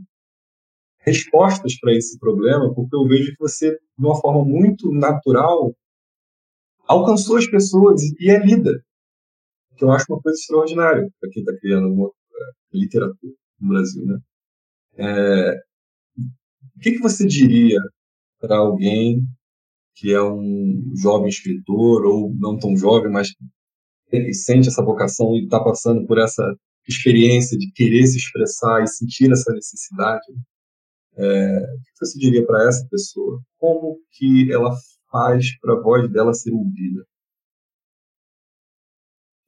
respostas 1.00 1.80
para 1.80 1.94
esse 1.94 2.20
problema, 2.20 2.74
porque 2.74 2.96
eu 2.96 3.08
vejo 3.08 3.32
que 3.32 3.40
você, 3.40 3.72
de 3.72 4.06
uma 4.06 4.20
forma 4.20 4.44
muito 4.46 4.92
natural, 4.92 5.74
alcançou 6.88 7.38
as 7.38 7.48
pessoas 7.48 8.02
e 8.20 8.30
é 8.30 8.40
lida. 8.40 8.72
Que 9.76 9.84
eu 9.84 9.92
acho 9.92 10.06
uma 10.10 10.22
coisa 10.22 10.38
extraordinária 10.38 11.08
para 11.20 11.30
quem 11.30 11.44
está 11.44 11.56
criando 11.60 11.94
uma, 11.94 12.08
é, 12.08 12.78
literatura 12.78 13.34
no 13.60 13.70
Brasil. 13.70 14.06
Né? 14.06 14.20
É, 14.98 15.52
o 16.76 16.80
que, 16.82 16.92
que 16.94 17.00
você 17.00 17.26
diria 17.28 17.80
para 18.40 18.58
alguém 18.58 19.22
que 19.96 20.14
é 20.14 20.22
um 20.22 20.94
jovem 21.02 21.28
escritor, 21.28 22.06
ou 22.06 22.32
não 22.36 22.58
tão 22.58 22.78
jovem, 22.78 23.12
mas 23.12 23.30
que 24.10 24.34
sente 24.34 24.68
essa 24.68 24.84
vocação 24.84 25.36
e 25.36 25.44
está 25.44 25.60
passando 25.60 26.06
por 26.06 26.20
essa 26.20 26.44
experiência 26.88 27.58
de 27.58 27.72
querer 27.72 28.06
se 28.06 28.18
expressar 28.18 28.84
e 28.84 28.88
sentir 28.88 29.32
essa 29.32 29.52
necessidade? 29.52 30.26
É, 31.16 31.58
o 31.58 31.80
que 31.80 32.06
você 32.06 32.20
diria 32.20 32.46
para 32.46 32.68
essa 32.68 32.88
pessoa? 32.90 33.42
Como 33.58 33.98
que 34.12 34.52
ela 34.52 34.72
faz 35.12 35.58
para 35.60 35.74
a 35.74 35.82
voz 35.82 36.12
dela 36.12 36.34
ser 36.34 36.52
ouvida? 36.54 37.06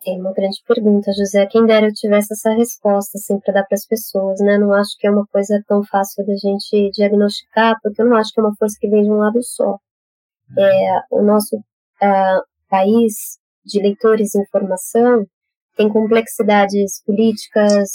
É 0.05 0.11
uma 0.13 0.31
grande 0.33 0.61
pergunta, 0.65 1.11
José. 1.11 1.45
Quem 1.47 1.65
dera 1.65 1.87
eu 1.87 1.93
tivesse 1.93 2.33
essa 2.33 2.51
resposta 2.51 3.17
assim, 3.17 3.37
para 3.39 3.55
dar 3.55 3.65
para 3.65 3.75
as 3.75 3.85
pessoas, 3.85 4.39
né? 4.39 4.57
Não 4.57 4.73
acho 4.73 4.97
que 4.97 5.05
é 5.05 5.11
uma 5.11 5.25
coisa 5.27 5.61
tão 5.67 5.83
fácil 5.83 6.25
da 6.25 6.33
gente 6.35 6.89
diagnosticar, 6.91 7.75
porque 7.83 8.01
eu 8.01 8.05
não 8.05 8.15
acho 8.15 8.31
que 8.33 8.39
é 8.39 8.43
uma 8.43 8.55
força 8.55 8.77
que 8.79 8.89
vem 8.89 9.03
de 9.03 9.09
um 9.09 9.17
lado 9.17 9.43
só. 9.43 9.77
É, 10.57 10.99
o 11.11 11.21
nosso 11.21 11.57
uh, 11.57 12.41
país 12.69 13.37
de 13.65 13.81
leitores 13.81 14.33
em 14.35 14.45
formação 14.47 15.25
tem 15.75 15.89
complexidades 15.89 17.03
políticas, 17.05 17.89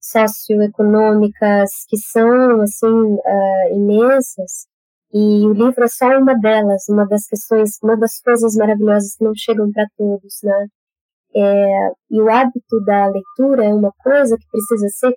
socioeconômicas 0.00 1.70
que 1.88 1.96
são 1.96 2.60
assim 2.60 2.86
uh, 2.86 3.74
imensas 3.74 4.66
e 5.18 5.46
o 5.46 5.54
livro 5.54 5.82
é 5.82 5.88
só 5.88 6.08
uma 6.18 6.38
delas, 6.38 6.82
uma 6.90 7.06
das 7.06 7.26
questões, 7.26 7.78
uma 7.82 7.96
das 7.96 8.20
coisas 8.20 8.54
maravilhosas 8.54 9.16
que 9.16 9.24
não 9.24 9.32
chegam 9.34 9.72
para 9.72 9.86
todos, 9.96 10.34
né? 10.42 10.66
É, 11.34 11.90
e 12.10 12.20
o 12.20 12.28
hábito 12.28 12.84
da 12.84 13.06
leitura 13.06 13.64
é 13.64 13.72
uma 13.72 13.90
coisa 14.02 14.36
que 14.36 14.46
precisa 14.50 14.88
ser 14.90 15.14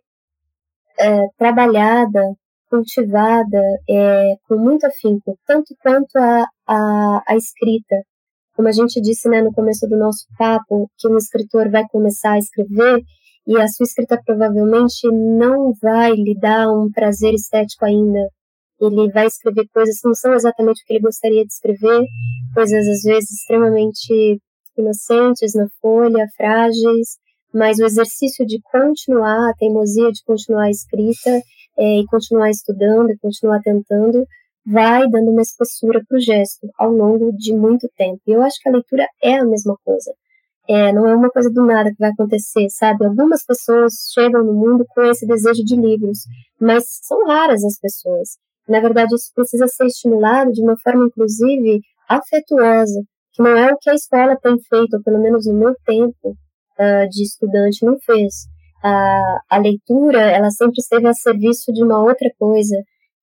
é, 1.00 1.28
trabalhada, 1.38 2.22
cultivada 2.70 3.62
é, 3.90 4.36
com 4.48 4.56
muito 4.56 4.86
afinco, 4.86 5.38
tanto 5.46 5.76
quanto 5.82 6.16
a, 6.16 6.46
a, 6.66 7.24
a 7.28 7.36
escrita. 7.36 7.98
Como 8.56 8.70
a 8.70 8.72
gente 8.72 9.02
disse 9.02 9.28
né, 9.28 9.42
no 9.42 9.52
começo 9.52 9.86
do 9.86 9.98
nosso 9.98 10.26
papo, 10.38 10.90
que 10.98 11.10
um 11.10 11.18
escritor 11.18 11.70
vai 11.70 11.84
começar 11.90 12.34
a 12.34 12.40
escrever 12.40 13.02
e 13.46 13.60
a 13.60 13.68
sua 13.68 13.84
escrita 13.84 14.18
provavelmente 14.26 15.10
não 15.12 15.74
vai 15.82 16.12
lhe 16.12 16.38
dar 16.40 16.70
um 16.70 16.90
prazer 16.90 17.34
estético 17.34 17.84
ainda. 17.84 18.30
Ele 18.82 19.12
vai 19.12 19.28
escrever 19.28 19.68
coisas 19.74 20.00
que 20.00 20.08
não 20.08 20.16
são 20.16 20.34
exatamente 20.34 20.82
o 20.82 20.86
que 20.86 20.94
ele 20.94 21.02
gostaria 21.02 21.46
de 21.46 21.52
escrever, 21.52 22.06
coisas 22.54 22.88
às 22.88 23.02
vezes 23.02 23.32
extremamente 23.32 24.40
inocentes 24.78 25.54
na 25.54 25.68
folha, 25.82 26.26
frágeis, 26.38 27.18
mas 27.54 27.80
o 27.80 27.86
exercício 27.86 28.46
de 28.46 28.60
continuar, 28.72 29.50
a 29.50 29.54
teimosia 29.54 30.12
de 30.12 30.24
continuar 30.24 30.66
a 30.66 30.70
escrita 30.70 31.42
é, 31.78 32.00
e 32.00 32.06
continuar 32.06 32.50
estudando 32.50 33.12
e 33.12 33.18
continuar 33.18 33.60
tentando, 33.62 34.26
vai 34.66 35.08
dando 35.10 35.32
uma 35.32 35.42
espessura 35.42 36.02
para 36.08 36.18
o 36.18 36.22
gesto 36.22 36.68
ao 36.78 36.92
longo 36.92 37.32
de 37.36 37.56
muito 37.56 37.90
tempo. 37.98 38.22
E 38.28 38.32
eu 38.32 38.42
acho 38.42 38.58
que 38.62 38.70
a 38.70 38.72
leitura 38.72 39.06
é 39.24 39.38
a 39.38 39.46
mesma 39.46 39.76
coisa. 39.84 40.12
É, 40.68 40.94
não 40.94 41.08
é 41.08 41.16
uma 41.16 41.32
coisa 41.32 41.50
do 41.50 41.66
nada 41.66 41.90
que 41.90 41.98
vai 41.98 42.12
acontecer, 42.12 42.68
sabe? 42.70 43.04
Algumas 43.04 43.44
pessoas 43.44 43.94
chegam 44.14 44.44
no 44.44 44.54
mundo 44.54 44.86
com 44.90 45.02
esse 45.02 45.26
desejo 45.26 45.64
de 45.64 45.76
livros, 45.76 46.20
mas 46.62 46.84
são 47.02 47.26
raras 47.26 47.64
as 47.64 47.80
pessoas. 47.80 48.38
Na 48.70 48.80
verdade, 48.80 49.16
isso 49.16 49.32
precisa 49.34 49.68
ser 49.68 49.88
estimulado 49.88 50.52
de 50.52 50.62
uma 50.62 50.76
forma, 50.84 51.08
inclusive, 51.08 51.82
afetuosa, 52.08 53.02
que 53.34 53.42
não 53.42 53.58
é 53.58 53.74
o 53.74 53.78
que 53.78 53.90
a 53.90 53.96
escola 53.96 54.38
tem 54.42 54.56
feito, 54.70 54.96
ou 54.96 55.04
pelo 55.04 55.20
menos 55.20 55.48
no 55.48 55.54
meu 55.54 55.76
tempo 55.86 56.30
uh, 56.30 57.10
de 57.10 57.24
estudante 57.24 57.84
não 57.84 57.98
fez. 58.06 58.46
Uh, 58.84 59.40
a 59.50 59.58
leitura, 59.58 60.22
ela 60.22 60.52
sempre 60.52 60.76
esteve 60.78 61.08
a 61.08 61.14
serviço 61.14 61.74
de 61.74 61.84
uma 61.84 62.02
outra 62.04 62.30
coisa, 62.38 62.78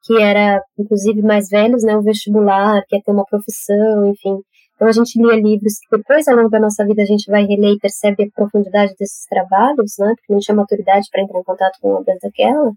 que 0.05 0.21
era, 0.21 0.61
inclusive, 0.79 1.23
mais 1.23 1.49
velhos, 1.49 1.83
né, 1.83 1.97
o 1.97 2.03
vestibular, 2.03 2.83
que 2.89 2.97
é 2.97 3.01
ter 3.01 3.13
uma 3.13 3.25
profissão, 3.25 4.07
enfim. 4.07 4.39
Então 4.75 4.89
a 4.89 4.93
gente 4.93 5.19
lia 5.19 5.41
livros 5.41 5.79
que 5.79 5.97
depois, 5.97 6.29
ao 6.29 6.37
longo 6.37 6.51
da 6.51 6.61
nossa 6.61 6.85
vida, 6.85 7.03
a 7.03 7.07
gente 7.07 7.31
vai 7.31 7.45
reler 7.45 7.73
e 7.73 7.79
percebe 7.79 8.25
a 8.25 8.27
profundidade 8.35 8.95
desses 8.99 9.25
trabalhos, 9.27 9.95
né? 9.99 10.13
Porque 10.17 10.33
não 10.33 10.39
tinha 10.39 10.55
maturidade 10.55 11.09
para 11.11 11.23
entrar 11.23 11.41
em 11.41 11.45
contato 11.45 11.79
com 11.81 11.95
obras 11.95 12.19
daquela. 12.23 12.73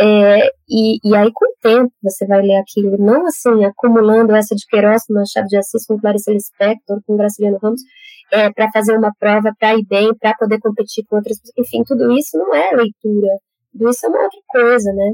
É, 0.00 0.48
e, 0.68 0.98
e 1.04 1.14
aí, 1.14 1.30
com 1.32 1.44
o 1.44 1.54
tempo, 1.60 1.92
você 2.02 2.26
vai 2.26 2.40
ler 2.40 2.56
aquilo, 2.56 2.96
não 2.98 3.26
assim, 3.26 3.64
acumulando 3.64 4.34
essa 4.34 4.54
de 4.54 4.64
Queiroz, 4.66 5.02
uma 5.10 5.24
chave 5.26 5.48
de 5.48 5.56
Assis 5.58 5.84
com 5.86 5.98
Clarice 5.98 6.32
Lispector, 6.32 7.00
com 7.06 7.16
Graciliano 7.16 7.58
Ramos, 7.62 7.82
é, 8.32 8.50
para 8.50 8.70
fazer 8.72 8.96
uma 8.96 9.12
prova, 9.18 9.52
para 9.58 9.74
ir 9.74 9.84
bem, 9.86 10.14
para 10.18 10.34
poder 10.34 10.58
competir 10.60 11.04
com 11.06 11.16
outras 11.16 11.38
pessoas. 11.38 11.66
Enfim, 11.66 11.82
tudo 11.84 12.10
isso 12.12 12.38
não 12.38 12.54
é 12.54 12.70
leitura. 12.70 13.38
Tudo 13.72 13.90
isso 13.90 14.06
é 14.06 14.08
uma 14.08 14.22
outra 14.22 14.40
coisa, 14.48 14.92
né? 14.92 15.12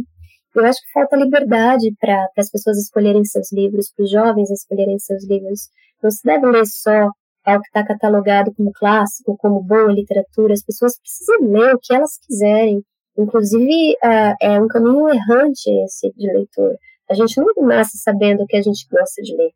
Eu 0.55 0.65
acho 0.65 0.81
que 0.81 0.93
falta 0.93 1.17
liberdade 1.17 1.95
para 2.01 2.29
as 2.39 2.51
pessoas 2.51 2.79
escolherem 2.79 3.25
seus 3.25 3.53
livros, 3.53 3.93
para 3.95 4.05
os 4.05 4.11
jovens 4.11 4.51
escolherem 4.51 4.99
seus 4.99 5.27
livros. 5.29 5.69
Não 6.03 6.11
se 6.11 6.21
deve 6.25 6.47
ler 6.47 6.65
só 6.67 7.11
ao 7.45 7.61
que 7.61 7.69
está 7.69 7.85
catalogado 7.85 8.53
como 8.55 8.73
clássico, 8.73 9.37
como 9.39 9.63
boa 9.63 9.93
literatura. 9.93 10.55
As 10.55 10.65
pessoas 10.65 10.99
precisam 10.99 11.53
ler 11.53 11.75
o 11.75 11.79
que 11.79 11.95
elas 11.95 12.19
quiserem. 12.27 12.83
Inclusive, 13.19 13.97
uh, 14.05 14.35
é 14.41 14.61
um 14.61 14.69
caminho 14.69 15.09
errante 15.09 15.71
esse 15.85 16.13
de 16.17 16.33
leitor. 16.33 16.77
A 17.09 17.15
gente 17.15 17.37
não 17.41 17.67
nasce 17.67 17.99
sabendo 17.99 18.43
o 18.43 18.47
que 18.47 18.57
a 18.57 18.63
gente 18.63 18.87
gosta 18.91 19.23
de 19.23 19.35
ler. 19.37 19.51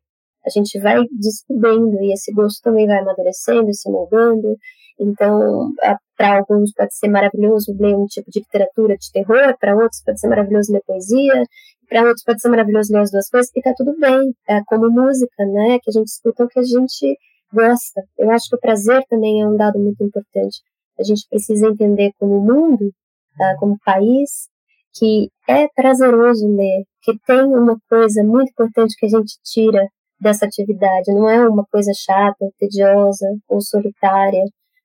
A 0.45 0.49
gente 0.49 0.79
vai 0.79 1.03
descobrindo 1.11 2.01
e 2.01 2.13
esse 2.13 2.33
gosto 2.33 2.61
também 2.63 2.87
vai 2.87 2.99
amadurecendo, 2.99 3.73
se 3.73 3.89
moldando. 3.89 4.57
Então, 4.99 5.71
para 6.17 6.37
alguns 6.37 6.71
pode 6.73 6.95
ser 6.95 7.07
maravilhoso 7.07 7.75
ler 7.79 7.95
um 7.95 8.05
tipo 8.05 8.29
de 8.31 8.39
literatura 8.39 8.95
de 8.95 9.11
terror, 9.11 9.55
para 9.59 9.75
outros 9.75 10.01
pode 10.03 10.19
ser 10.19 10.27
maravilhoso 10.27 10.71
ler 10.71 10.81
poesia, 10.85 11.43
para 11.89 12.03
outros 12.03 12.23
pode 12.23 12.41
ser 12.41 12.49
maravilhoso 12.49 12.93
ler 12.93 13.01
as 13.01 13.11
duas 13.11 13.29
coisas, 13.29 13.51
e 13.55 13.61
tá 13.61 13.73
tudo 13.75 13.95
bem, 13.99 14.33
é 14.47 14.61
como 14.65 14.89
música, 14.89 15.45
né, 15.45 15.79
que 15.81 15.89
a 15.89 15.93
gente 15.93 16.07
escuta 16.07 16.43
o 16.43 16.47
que 16.47 16.59
a 16.59 16.63
gente 16.63 17.17
gosta. 17.51 18.03
Eu 18.17 18.29
acho 18.31 18.49
que 18.49 18.55
o 18.55 18.59
prazer 18.59 19.03
também 19.09 19.41
é 19.41 19.47
um 19.47 19.57
dado 19.57 19.79
muito 19.79 20.03
importante. 20.03 20.61
A 20.99 21.03
gente 21.03 21.27
precisa 21.29 21.67
entender 21.67 22.11
como 22.19 22.39
mundo, 22.39 22.91
tá, 23.37 23.55
como 23.59 23.77
país, 23.83 24.47
que 24.93 25.29
é 25.47 25.67
prazeroso 25.75 26.47
ler, 26.47 26.83
que 27.01 27.17
tem 27.25 27.43
uma 27.45 27.77
coisa 27.89 28.23
muito 28.23 28.49
importante 28.49 28.95
que 28.97 29.05
a 29.05 29.09
gente 29.09 29.37
tira 29.43 29.87
dessa 30.19 30.45
atividade, 30.45 31.11
não 31.11 31.29
é 31.29 31.47
uma 31.47 31.65
coisa 31.65 31.91
chata, 31.95 32.49
tediosa 32.59 33.25
ou 33.49 33.59
solitária, 33.61 34.43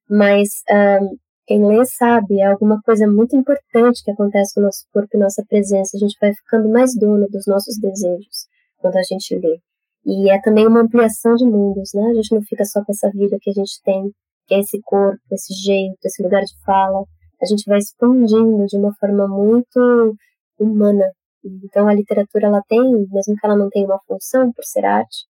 mas 0.08 0.48
um, 0.70 1.16
quem 1.46 1.64
lê 1.64 1.84
sabe, 1.84 2.40
é 2.40 2.46
alguma 2.46 2.80
coisa 2.82 3.06
muito 3.06 3.36
importante 3.36 4.02
que 4.02 4.10
acontece 4.10 4.54
com 4.54 4.60
o 4.60 4.64
nosso 4.64 4.84
corpo 4.92 5.08
e 5.14 5.18
nossa 5.18 5.44
presença. 5.48 5.96
A 5.96 6.00
gente 6.00 6.16
vai 6.20 6.34
ficando 6.34 6.68
mais 6.68 6.92
dono 6.98 7.26
dos 7.28 7.46
nossos 7.46 7.78
desejos 7.78 8.48
quando 8.78 8.96
a 8.96 9.02
gente 9.02 9.34
lê. 9.36 9.60
E 10.04 10.30
é 10.30 10.40
também 10.40 10.66
uma 10.66 10.80
ampliação 10.80 11.34
de 11.34 11.44
mundos, 11.44 11.90
né? 11.94 12.02
A 12.10 12.14
gente 12.14 12.34
não 12.34 12.42
fica 12.42 12.64
só 12.64 12.84
com 12.84 12.92
essa 12.92 13.10
vida 13.10 13.36
que 13.40 13.50
a 13.50 13.52
gente 13.52 13.80
tem, 13.84 14.10
que 14.46 14.54
é 14.54 14.60
esse 14.60 14.80
corpo, 14.82 15.20
esse 15.32 15.52
jeito, 15.54 15.98
esse 16.04 16.22
lugar 16.22 16.42
de 16.42 16.54
fala. 16.64 17.04
A 17.40 17.46
gente 17.46 17.64
vai 17.66 17.78
expandindo 17.78 18.66
de 18.66 18.76
uma 18.76 18.94
forma 18.98 19.28
muito 19.28 20.16
humana. 20.58 21.10
Então 21.44 21.88
a 21.88 21.94
literatura 21.94 22.46
ela 22.46 22.62
tem, 22.68 22.80
mesmo 22.80 23.34
que 23.36 23.46
ela 23.46 23.56
não 23.56 23.68
tenha 23.68 23.86
uma 23.86 24.00
função 24.06 24.52
por 24.52 24.64
ser 24.64 24.84
arte, 24.84 25.26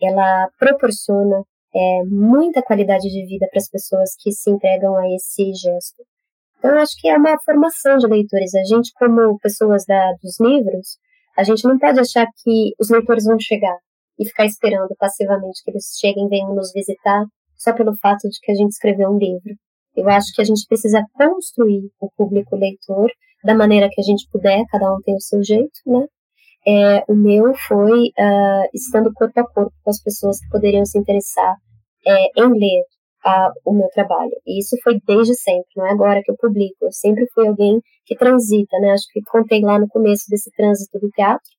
ela 0.00 0.48
proporciona 0.58 1.42
é, 1.74 2.04
muita 2.04 2.62
qualidade 2.62 3.08
de 3.08 3.26
vida 3.26 3.46
para 3.50 3.58
as 3.58 3.68
pessoas 3.68 4.10
que 4.18 4.32
se 4.32 4.50
entregam 4.50 4.96
a 4.96 5.06
esse 5.14 5.52
gesto. 5.52 6.02
Então, 6.58 6.72
eu 6.72 6.78
acho 6.78 6.92
que 6.98 7.08
é 7.08 7.16
uma 7.16 7.38
formação 7.44 7.96
de 7.96 8.06
leitores. 8.06 8.54
A 8.54 8.64
gente, 8.64 8.92
como 8.98 9.38
pessoas 9.38 9.84
da, 9.86 10.12
dos 10.22 10.38
livros, 10.40 10.98
a 11.36 11.42
gente 11.42 11.64
não 11.66 11.78
pode 11.78 11.98
achar 11.98 12.26
que 12.42 12.72
os 12.78 12.90
leitores 12.90 13.24
vão 13.24 13.38
chegar 13.40 13.78
e 14.18 14.26
ficar 14.26 14.44
esperando 14.44 14.94
passivamente 14.98 15.62
que 15.64 15.70
eles 15.70 15.96
cheguem 15.98 16.26
e 16.26 16.28
venham 16.28 16.54
nos 16.54 16.70
visitar 16.72 17.24
só 17.56 17.72
pelo 17.72 17.96
fato 17.96 18.28
de 18.28 18.38
que 18.42 18.52
a 18.52 18.54
gente 18.54 18.72
escreveu 18.72 19.08
um 19.08 19.16
livro. 19.16 19.54
Eu 19.96 20.08
acho 20.08 20.32
que 20.34 20.42
a 20.42 20.44
gente 20.44 20.66
precisa 20.68 21.04
construir 21.14 21.90
o 22.00 22.10
público 22.16 22.56
leitor 22.56 23.10
da 23.44 23.54
maneira 23.54 23.88
que 23.90 24.00
a 24.00 24.04
gente 24.04 24.28
puder, 24.30 24.64
cada 24.70 24.94
um 24.94 25.00
tem 25.02 25.14
o 25.14 25.20
seu 25.20 25.42
jeito, 25.42 25.80
né? 25.86 26.06
É, 26.66 27.04
o 27.08 27.14
meu 27.14 27.54
foi 27.66 28.08
uh, 28.08 28.68
estando 28.74 29.12
corpo 29.14 29.40
a 29.40 29.44
corpo 29.44 29.72
com 29.82 29.90
as 29.90 30.02
pessoas 30.02 30.38
que 30.40 30.48
poderiam 30.50 30.84
se 30.84 30.98
interessar 30.98 31.56
é, 32.06 32.40
em 32.40 32.50
ler 32.52 32.84
o 33.66 33.72
meu 33.72 33.88
trabalho. 33.88 34.32
E 34.46 34.60
isso 34.60 34.76
foi 34.82 34.98
desde 35.06 35.34
sempre, 35.34 35.68
não 35.76 35.86
é 35.86 35.90
agora 35.90 36.22
que 36.24 36.30
eu 36.30 36.36
publico. 36.36 36.76
Eu 36.82 36.92
sempre 36.92 37.26
fui 37.34 37.46
alguém 37.46 37.80
que 38.06 38.16
transita, 38.16 38.78
né? 38.78 38.92
Acho 38.92 39.04
que 39.12 39.20
contei 39.22 39.60
lá 39.60 39.78
no 39.78 39.88
começo 39.88 40.24
desse 40.28 40.50
trânsito 40.52 40.98
do 40.98 41.10
teatro. 41.10 41.50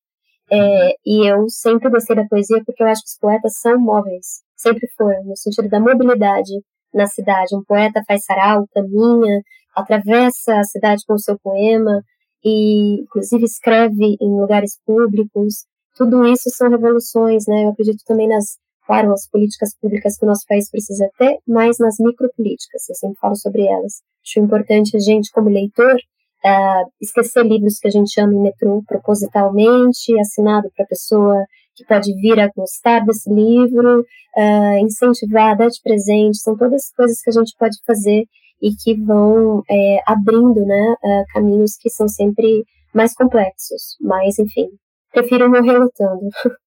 É, 0.50 0.94
e 1.06 1.30
eu 1.30 1.48
sempre 1.48 1.88
gostei 1.88 2.16
da 2.16 2.26
poesia 2.26 2.62
porque 2.66 2.82
eu 2.82 2.86
acho 2.88 3.02
que 3.02 3.10
os 3.10 3.18
poetas 3.18 3.52
são 3.60 3.78
móveis. 3.78 4.42
Sempre 4.56 4.88
foram, 4.96 5.24
no 5.24 5.36
sentido 5.36 5.68
da 5.68 5.80
mobilidade 5.80 6.52
na 6.94 7.06
cidade. 7.06 7.56
Um 7.56 7.64
poeta 7.64 8.02
faz 8.06 8.24
sarau, 8.24 8.66
caminha, 8.72 9.40
atravessa 9.74 10.58
a 10.58 10.64
cidade 10.64 11.02
com 11.06 11.14
o 11.14 11.18
seu 11.18 11.38
poema 11.38 12.02
e, 12.44 13.00
inclusive, 13.02 13.44
escreve 13.44 14.16
em 14.20 14.40
lugares 14.40 14.78
públicos. 14.84 15.64
Tudo 15.96 16.26
isso 16.26 16.50
são 16.50 16.70
revoluções, 16.70 17.44
né? 17.46 17.64
Eu 17.64 17.70
acredito 17.70 18.02
também 18.06 18.28
nas, 18.28 18.58
claro, 18.86 19.12
as 19.12 19.28
políticas 19.28 19.76
públicas 19.80 20.16
que 20.16 20.24
o 20.24 20.28
nosso 20.28 20.44
país 20.48 20.70
precisa 20.70 21.08
ter, 21.18 21.38
mas 21.46 21.76
nas 21.78 21.96
micropolíticas. 21.98 22.88
Eu 22.88 22.94
sempre 22.94 23.18
falo 23.20 23.36
sobre 23.36 23.66
elas. 23.66 24.02
Acho 24.24 24.40
importante 24.40 24.96
a 24.96 25.00
gente, 25.00 25.30
como 25.30 25.48
leitor, 25.48 25.96
uh, 26.44 26.90
esquecer 27.00 27.44
livros 27.44 27.78
que 27.78 27.88
a 27.88 27.90
gente 27.90 28.12
chama 28.12 28.34
em 28.34 28.42
metrô 28.42 28.82
propositalmente, 28.86 30.18
assinado 30.20 30.70
para 30.76 30.86
pessoa 30.86 31.44
que 31.74 31.84
pode 31.84 32.12
vir 32.20 32.38
a 32.38 32.50
gostar 32.54 33.04
desse 33.04 33.32
livro, 33.32 34.00
uh, 34.00 34.78
incentivar, 34.84 35.56
dar 35.56 35.68
de 35.68 35.80
presente, 35.82 36.38
são 36.38 36.56
todas 36.56 36.90
coisas 36.94 37.20
que 37.20 37.30
a 37.30 37.32
gente 37.32 37.54
pode 37.58 37.76
fazer 37.86 38.24
e 38.60 38.70
que 38.74 38.94
vão 38.94 39.62
é, 39.68 39.98
abrindo 40.06 40.64
né, 40.64 40.94
uh, 41.02 41.24
caminhos 41.32 41.76
que 41.76 41.90
são 41.90 42.06
sempre 42.08 42.64
mais 42.94 43.14
complexos. 43.14 43.96
Mas, 44.00 44.38
enfim, 44.38 44.68
prefiro 45.12 45.48
não 45.48 45.62
relutando. 45.62 46.28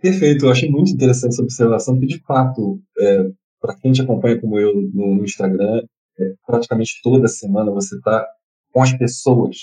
Perfeito, 0.00 0.44
eu 0.44 0.50
achei 0.50 0.68
muito 0.68 0.92
interessante 0.92 1.32
essa 1.32 1.42
observação, 1.42 1.94
porque 1.94 2.18
de 2.18 2.22
fato, 2.24 2.78
é, 2.98 3.24
para 3.58 3.74
quem 3.76 3.90
te 3.90 4.02
acompanha 4.02 4.38
como 4.38 4.58
eu 4.58 4.74
no, 4.74 5.14
no 5.14 5.24
Instagram, 5.24 5.82
é, 6.18 6.34
praticamente 6.46 7.00
toda 7.02 7.26
semana 7.26 7.72
você 7.72 7.96
está 7.96 8.26
com 8.70 8.82
as 8.82 8.92
pessoas 8.92 9.56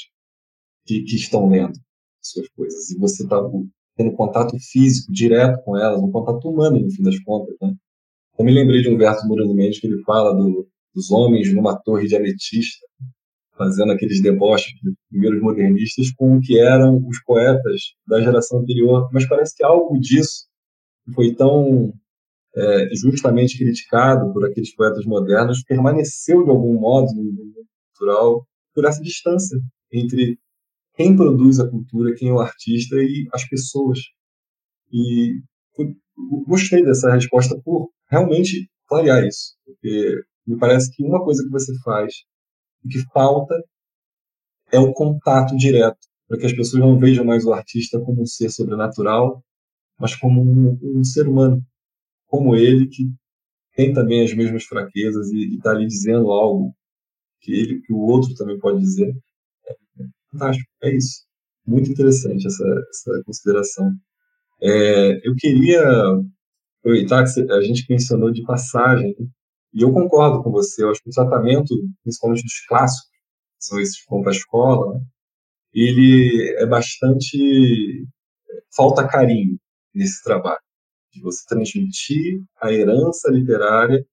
que, 0.85 1.03
que 1.03 1.15
estão 1.15 1.47
lendo 1.47 1.77
suas 2.21 2.47
coisas 2.49 2.89
e 2.89 2.97
você 2.97 3.23
está 3.23 3.39
tendo 4.01 4.15
contato 4.15 4.57
físico 4.59 5.11
direto 5.11 5.61
com 5.63 5.77
elas, 5.77 6.01
um 6.01 6.11
contato 6.11 6.49
humano, 6.49 6.79
no 6.79 6.89
fim 6.91 7.03
das 7.03 7.19
contas. 7.19 7.55
Né? 7.61 7.73
Eu 8.37 8.45
me 8.45 8.51
lembrei 8.51 8.81
de 8.81 8.89
um 8.89 8.97
verso 8.97 9.21
do 9.21 9.27
Murilo 9.27 9.53
Mendes 9.53 9.79
que 9.79 9.87
ele 9.87 10.01
fala 10.03 10.33
do, 10.33 10.67
dos 10.93 11.11
homens 11.11 11.53
numa 11.53 11.77
torre 11.77 12.07
de 12.07 12.15
ametista, 12.15 12.85
fazendo 13.55 13.91
aqueles 13.91 14.21
deboches 14.21 14.73
de 14.81 14.93
primeiros 15.09 15.41
modernistas 15.41 16.11
com 16.11 16.37
o 16.37 16.41
que 16.41 16.57
eram 16.57 16.97
os 17.07 17.21
poetas 17.23 17.81
da 18.07 18.19
geração 18.19 18.59
anterior. 18.59 19.07
Mas 19.13 19.27
parece 19.27 19.55
que 19.55 19.63
algo 19.63 19.99
disso 19.99 20.47
foi 21.13 21.35
tão 21.35 21.93
é, 22.55 22.89
justamente 22.95 23.57
criticado 23.57 24.33
por 24.33 24.45
aqueles 24.45 24.73
poetas 24.75 25.05
modernos 25.05 25.63
permaneceu 25.63 26.43
de 26.43 26.49
algum 26.49 26.79
modo 26.79 27.13
no 27.13 27.23
mundo 27.23 27.65
cultural 27.93 28.45
por 28.73 28.85
essa 28.85 29.01
distância 29.01 29.57
entre 29.91 30.37
quem 31.01 31.15
produz 31.15 31.59
a 31.59 31.67
cultura, 31.67 32.13
quem 32.15 32.29
é 32.29 32.33
o 32.33 32.39
artista 32.39 32.95
e 32.97 33.27
as 33.33 33.47
pessoas. 33.47 33.99
E 34.91 35.41
gostei 36.45 36.83
dessa 36.83 37.11
resposta 37.11 37.59
por 37.63 37.89
realmente 38.09 38.69
clarear 38.87 39.25
isso, 39.25 39.55
porque 39.65 40.21
me 40.45 40.57
parece 40.57 40.93
que 40.93 41.03
uma 41.03 41.23
coisa 41.23 41.43
que 41.43 41.49
você 41.49 41.73
faz 41.83 42.13
o 42.83 42.87
que 42.87 42.99
falta 43.13 43.55
é 44.71 44.79
o 44.79 44.93
contato 44.93 45.55
direto, 45.55 45.97
para 46.27 46.37
que 46.37 46.45
as 46.45 46.53
pessoas 46.53 46.81
não 46.81 46.99
vejam 46.99 47.25
mais 47.25 47.45
o 47.45 47.53
artista 47.53 47.99
como 47.99 48.21
um 48.21 48.25
ser 48.25 48.49
sobrenatural, 48.49 49.43
mas 49.99 50.15
como 50.15 50.41
um, 50.41 50.77
um 50.99 51.03
ser 51.03 51.27
humano, 51.27 51.63
como 52.27 52.55
ele, 52.55 52.87
que 52.87 53.03
tem 53.75 53.93
também 53.93 54.23
as 54.23 54.33
mesmas 54.33 54.65
fraquezas 54.65 55.29
e 55.31 55.55
está 55.55 55.71
ali 55.71 55.87
dizendo 55.87 56.31
algo 56.31 56.75
que 57.39 57.51
ele, 57.51 57.81
que 57.81 57.93
o 57.93 57.99
outro 57.99 58.35
também 58.35 58.59
pode 58.59 58.79
dizer. 58.79 59.15
Fantástico, 60.31 60.69
é 60.83 60.95
isso. 60.95 61.25
Muito 61.65 61.91
interessante 61.91 62.47
essa, 62.47 62.65
essa 62.89 63.23
consideração. 63.25 63.91
É, 64.61 65.27
eu 65.27 65.35
queria 65.35 65.81
aproveitar 66.79 67.23
que 67.25 67.51
a 67.51 67.61
gente 67.61 67.85
mencionou 67.89 68.31
de 68.31 68.43
passagem, 68.43 69.15
e 69.73 69.81
eu 69.83 69.93
concordo 69.93 70.43
com 70.43 70.51
você, 70.51 70.83
eu 70.83 70.91
acho 70.91 71.01
que 71.03 71.09
o 71.09 71.13
tratamento, 71.13 71.73
principalmente 72.03 72.43
dos 72.43 72.65
clássicos, 72.67 73.09
que 73.59 73.65
são 73.65 73.79
esses 73.79 74.01
que 74.01 74.09
vão 74.09 74.21
para 74.21 74.31
a 74.31 74.35
escola, 74.35 74.93
né, 74.95 75.01
ele 75.73 76.55
é 76.59 76.65
bastante. 76.65 78.05
falta 78.75 79.07
carinho 79.07 79.57
nesse 79.93 80.23
trabalho, 80.23 80.59
de 81.13 81.21
você 81.21 81.45
transmitir 81.47 82.41
a 82.61 82.71
herança 82.73 83.29
literária 83.31 84.05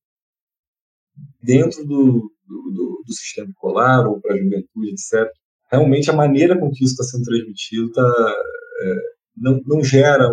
dentro 1.42 1.84
do, 1.84 2.32
do, 2.46 2.70
do, 2.72 3.02
do 3.06 3.12
sistema 3.12 3.48
escolar 3.50 4.06
ou 4.08 4.20
para 4.20 4.34
a 4.34 4.38
juventude, 4.38 4.90
etc 4.92 5.38
realmente 5.70 6.10
a 6.10 6.14
maneira 6.14 6.58
com 6.58 6.70
que 6.70 6.84
isso 6.84 6.94
está 6.94 7.04
sendo 7.04 7.24
transmitido 7.24 7.92
tá, 7.92 8.34
é, 8.82 8.94
não, 9.36 9.60
não 9.66 9.84
gera 9.84 10.28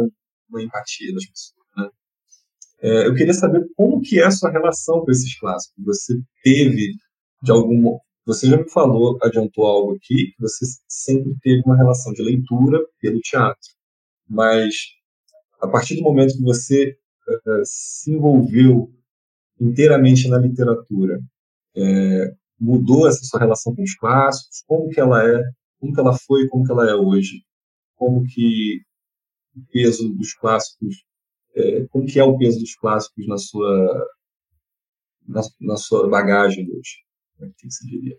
uma 0.49 0.61
empatia 0.61 1.13
das 1.13 1.25
pessoas. 1.25 1.65
Né? 1.77 1.89
É, 2.81 3.07
eu 3.07 3.13
queria 3.13 3.33
saber 3.33 3.65
como 3.75 4.01
que 4.01 4.19
é 4.19 4.25
a 4.25 4.31
sua 4.31 4.51
relação 4.51 5.01
com 5.03 5.11
esses 5.11 5.37
clássicos. 5.39 5.83
Você 5.85 6.13
teve, 6.43 6.93
de 7.41 7.51
algum 7.51 7.99
você 8.25 8.47
já 8.47 8.57
me 8.57 8.67
falou, 8.69 9.19
adiantou 9.21 9.67
algo 9.67 9.95
aqui, 9.95 10.31
que 10.31 10.41
você 10.41 10.65
sempre 10.87 11.35
teve 11.41 11.61
uma 11.63 11.77
relação 11.77 12.11
de 12.11 12.23
leitura 12.23 12.79
pelo 12.99 13.19
teatro. 13.19 13.69
Mas, 14.27 14.73
a 15.61 15.67
partir 15.67 15.95
do 15.97 16.01
momento 16.01 16.35
que 16.35 16.41
você 16.41 16.97
uh, 17.27 17.61
se 17.63 18.11
envolveu 18.11 18.89
inteiramente 19.61 20.27
na 20.27 20.39
literatura, 20.39 21.19
é, 21.77 22.33
mudou 22.59 23.07
essa 23.07 23.23
sua 23.23 23.39
relação 23.39 23.75
com 23.75 23.83
os 23.83 23.95
clássicos? 23.95 24.63
Como 24.67 24.89
que 24.89 24.99
ela 24.99 25.23
é? 25.23 25.41
Como 25.79 25.93
que 25.93 25.99
ela 25.99 26.17
foi? 26.17 26.47
Como 26.47 26.65
que 26.65 26.71
ela 26.71 26.89
é 26.89 26.95
hoje? 26.95 27.43
Como 27.95 28.23
que 28.23 28.81
o 29.55 29.61
peso 29.71 30.09
dos 30.13 30.33
clássicos? 30.33 31.03
É, 31.55 31.85
como 31.87 32.05
que 32.05 32.19
é 32.19 32.23
o 32.23 32.37
peso 32.37 32.59
dos 32.59 32.75
clássicos 32.75 33.27
na 33.27 33.37
sua 33.37 34.07
na, 35.27 35.41
na 35.61 35.77
sua 35.77 36.09
bagagem 36.09 36.65
hoje? 36.69 37.03
O 37.39 37.53
que 37.57 37.69
você 37.69 37.85
diria? 37.85 38.17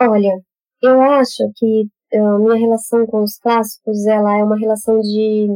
Olha, 0.00 0.40
eu 0.82 1.00
acho 1.00 1.50
que 1.56 1.88
a 2.12 2.38
minha 2.38 2.56
relação 2.56 3.06
com 3.06 3.22
os 3.22 3.38
clássicos 3.38 4.06
ela 4.06 4.38
é 4.38 4.42
uma 4.44 4.58
relação 4.58 4.98
de, 5.00 5.48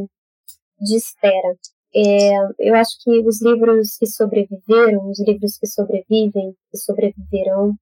de 0.79 0.95
espera. 0.95 1.55
É, 1.97 2.35
eu 2.59 2.75
acho 2.75 2.91
que 3.01 3.25
os 3.25 3.41
livros 3.41 3.95
que 3.97 4.05
sobreviveram, 4.05 5.09
os 5.09 5.19
livros 5.25 5.57
que 5.57 5.65
sobrevivem 5.65 6.53
e 6.73 6.77
sobreviverão, 6.77 7.73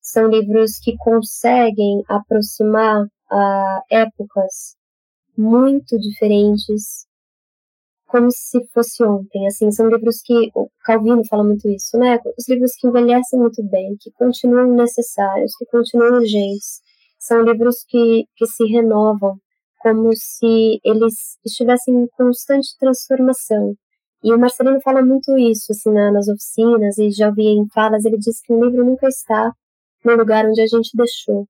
são 0.00 0.28
livros 0.28 0.78
que 0.78 0.96
conseguem 0.98 2.04
aproximar 2.08 3.02
uh, 3.04 3.82
épocas 3.90 4.76
muito 5.36 5.98
diferentes, 5.98 7.06
como 8.06 8.30
se 8.30 8.64
fosse 8.72 9.02
ontem. 9.02 9.46
Assim, 9.48 9.72
são 9.72 9.88
livros 9.88 10.20
que 10.22 10.50
o 10.54 10.68
Calvino 10.84 11.26
fala 11.26 11.42
muito 11.42 11.68
isso, 11.68 11.98
né? 11.98 12.20
Os 12.38 12.48
livros 12.48 12.72
que 12.76 12.86
envelhecem 12.86 13.40
muito 13.40 13.62
bem, 13.64 13.96
que 13.98 14.12
continuam 14.12 14.76
necessários, 14.76 15.56
que 15.56 15.66
continuam 15.66 16.18
urgentes, 16.18 16.80
são 17.18 17.42
livros 17.42 17.82
que, 17.88 18.26
que 18.36 18.46
se 18.46 18.64
renovam 18.66 19.40
como 19.84 20.08
se 20.14 20.80
eles 20.82 21.36
estivessem 21.44 21.94
em 21.94 22.06
constante 22.16 22.68
transformação. 22.80 23.74
E 24.22 24.32
o 24.32 24.38
Marcelino 24.38 24.80
fala 24.80 25.04
muito 25.04 25.36
isso, 25.36 25.72
assim, 25.72 25.90
nas 25.92 26.26
oficinas, 26.26 26.96
e 26.96 27.10
já 27.10 27.28
ouvi 27.28 27.48
em 27.48 27.68
falas, 27.68 28.06
ele 28.06 28.16
diz 28.16 28.40
que 28.40 28.54
o 28.54 28.64
livro 28.64 28.82
nunca 28.82 29.06
está 29.06 29.52
no 30.02 30.16
lugar 30.16 30.46
onde 30.46 30.62
a 30.62 30.66
gente 30.66 30.96
deixou. 30.96 31.46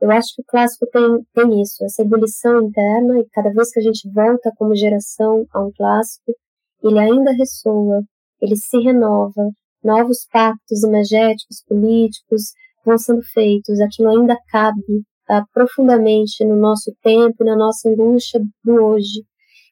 Eu 0.00 0.12
acho 0.12 0.28
que 0.36 0.42
o 0.42 0.44
clássico 0.44 0.86
tem, 0.86 1.02
tem 1.34 1.60
isso, 1.60 1.84
essa 1.84 2.02
ebulição 2.02 2.62
interna, 2.62 3.18
e 3.18 3.26
cada 3.32 3.50
vez 3.50 3.72
que 3.72 3.80
a 3.80 3.82
gente 3.82 4.08
volta 4.12 4.52
como 4.56 4.76
geração 4.76 5.44
a 5.52 5.60
um 5.60 5.72
clássico, 5.76 6.32
ele 6.80 7.00
ainda 7.00 7.32
ressoa, 7.32 8.02
ele 8.40 8.54
se 8.54 8.78
renova, 8.78 9.50
novos 9.82 10.28
pactos 10.30 10.84
imagéticos, 10.84 11.64
políticos 11.66 12.52
vão 12.86 12.96
sendo 12.96 13.22
feitos, 13.32 13.80
aquilo 13.80 14.10
ainda 14.10 14.36
cabe 14.52 15.02
uh, 15.30 15.44
profundamente 15.52 16.44
no 16.44 16.56
nosso 16.56 16.94
tempo, 17.02 17.44
na 17.44 17.56
nossa 17.56 17.88
angústia 17.88 18.40
do 18.64 18.74
hoje. 18.74 19.24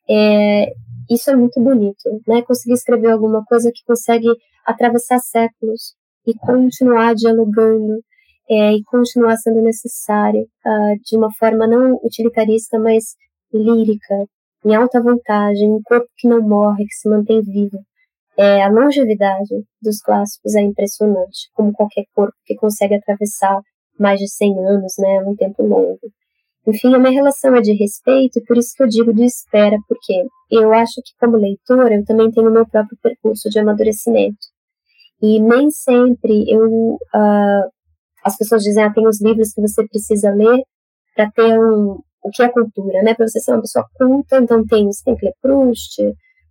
É, 0.08 0.72
isso 1.10 1.30
é 1.30 1.36
muito 1.36 1.60
bonito, 1.60 2.20
né? 2.26 2.42
Conseguir 2.42 2.74
escrever 2.74 3.10
alguma 3.10 3.44
coisa 3.44 3.70
que 3.72 3.84
consegue 3.86 4.28
atravessar 4.64 5.18
séculos 5.18 5.94
e 6.26 6.34
continuar 6.34 7.14
dialogando 7.14 8.00
é, 8.48 8.72
e 8.74 8.82
continuar 8.84 9.36
sendo 9.36 9.62
necessário 9.62 10.42
uh, 10.42 11.00
de 11.04 11.16
uma 11.16 11.32
forma 11.38 11.66
não 11.66 11.98
utilitarista, 12.02 12.78
mas 12.78 13.14
lírica, 13.52 14.26
em 14.64 14.74
alta 14.74 15.02
vontade, 15.02 15.64
um 15.66 15.80
corpo 15.84 16.06
que 16.16 16.28
não 16.28 16.40
morre, 16.40 16.84
que 16.84 16.94
se 16.94 17.08
mantém 17.08 17.42
vivo. 17.42 17.78
É, 18.36 18.62
a 18.62 18.68
longevidade 18.68 19.64
dos 19.80 20.00
clássicos 20.00 20.54
é 20.54 20.62
impressionante, 20.62 21.50
como 21.52 21.72
qualquer 21.72 22.04
corpo 22.14 22.34
que 22.46 22.54
consegue 22.54 22.94
atravessar 22.94 23.60
mais 24.02 24.18
de 24.18 24.28
100 24.28 24.58
anos, 24.66 24.92
né, 24.98 25.22
um 25.26 25.34
tempo 25.36 25.62
longo. 25.62 25.98
Enfim, 26.66 26.94
a 26.94 26.98
minha 26.98 27.12
relação 27.12 27.56
é 27.56 27.60
de 27.60 27.72
respeito 27.72 28.38
e 28.38 28.44
por 28.44 28.56
isso 28.56 28.74
que 28.76 28.82
eu 28.82 28.88
digo 28.88 29.12
de 29.12 29.24
espera, 29.24 29.76
porque 29.88 30.12
eu 30.50 30.72
acho 30.72 30.94
que 31.04 31.12
como 31.18 31.36
leitora 31.36 31.94
eu 31.94 32.04
também 32.04 32.30
tenho 32.30 32.50
meu 32.50 32.66
próprio 32.68 32.96
percurso 33.02 33.48
de 33.50 33.58
amadurecimento. 33.58 34.46
E 35.20 35.40
nem 35.40 35.70
sempre 35.70 36.44
eu 36.48 36.94
uh, 36.94 37.70
as 38.24 38.36
pessoas 38.36 38.62
dizem, 38.62 38.84
ah, 38.84 38.92
tem 38.92 39.06
os 39.06 39.20
livros 39.20 39.52
que 39.52 39.60
você 39.60 39.86
precisa 39.88 40.30
ler 40.30 40.62
para 41.14 41.30
ter 41.32 41.58
um, 41.58 42.00
o 42.22 42.30
que 42.30 42.42
é 42.42 42.48
cultura, 42.48 43.02
né? 43.02 43.14
Para 43.14 43.26
você 43.26 43.40
ser 43.40 43.52
uma 43.52 43.60
pessoa 43.60 43.84
culta, 43.94 44.38
então 44.38 44.64
tem, 44.66 44.86
você 44.86 45.02
tem 45.04 45.16
que 45.16 45.26
ler 45.26 45.34
Proust, 45.42 46.00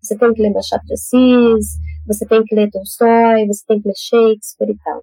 você 0.02 0.18
tem 0.18 0.34
que 0.34 0.42
ler 0.42 0.52
Machado 0.52 0.84
de 0.86 0.94
Assis, 0.94 1.66
você 2.06 2.26
tem 2.26 2.44
que 2.44 2.56
ler 2.56 2.70
Tolstói, 2.70 3.46
você 3.48 3.64
tem 3.66 3.82
que 3.82 3.88
ler 3.88 3.96
Shakespeare 3.96 4.72
e 4.72 4.78
tal. 4.84 5.02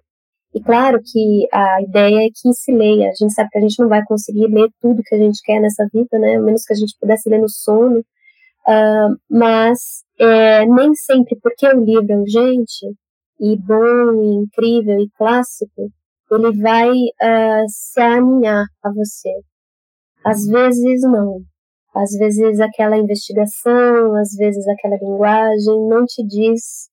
E 0.53 0.61
claro 0.61 0.99
que 1.03 1.47
a 1.53 1.81
ideia 1.81 2.25
é 2.25 2.29
que 2.33 2.53
se 2.53 2.71
leia. 2.71 3.09
A 3.09 3.13
gente 3.13 3.33
sabe 3.33 3.49
que 3.51 3.57
a 3.59 3.61
gente 3.61 3.79
não 3.79 3.87
vai 3.87 4.03
conseguir 4.05 4.47
ler 4.47 4.69
tudo 4.81 5.03
que 5.03 5.15
a 5.15 5.17
gente 5.17 5.41
quer 5.43 5.59
nessa 5.59 5.87
vida, 5.93 6.17
né? 6.17 6.35
A 6.35 6.41
menos 6.41 6.63
que 6.63 6.73
a 6.73 6.75
gente 6.75 6.95
pudesse 6.99 7.29
ler 7.29 7.39
no 7.39 7.49
sono. 7.49 7.99
Uh, 8.67 9.15
mas 9.29 10.03
é, 10.19 10.65
nem 10.65 10.93
sempre, 10.93 11.37
porque 11.41 11.67
o 11.67 11.83
livro 11.83 12.11
é 12.11 12.17
urgente 12.17 12.85
e 13.39 13.55
bom, 13.57 14.23
e 14.23 14.43
incrível 14.43 14.99
e 14.99 15.09
clássico, 15.17 15.89
ele 16.31 16.61
vai 16.61 16.89
uh, 16.89 17.65
se 17.67 18.01
aninhar 18.01 18.65
a 18.83 18.89
você. 18.93 19.31
Às 20.23 20.45
vezes 20.45 21.01
não. 21.03 21.41
Às 21.95 22.11
vezes 22.11 22.59
aquela 22.59 22.97
investigação, 22.97 24.15
às 24.15 24.35
vezes 24.35 24.67
aquela 24.67 24.97
linguagem 24.97 25.87
não 25.87 26.05
te 26.05 26.23
diz 26.27 26.89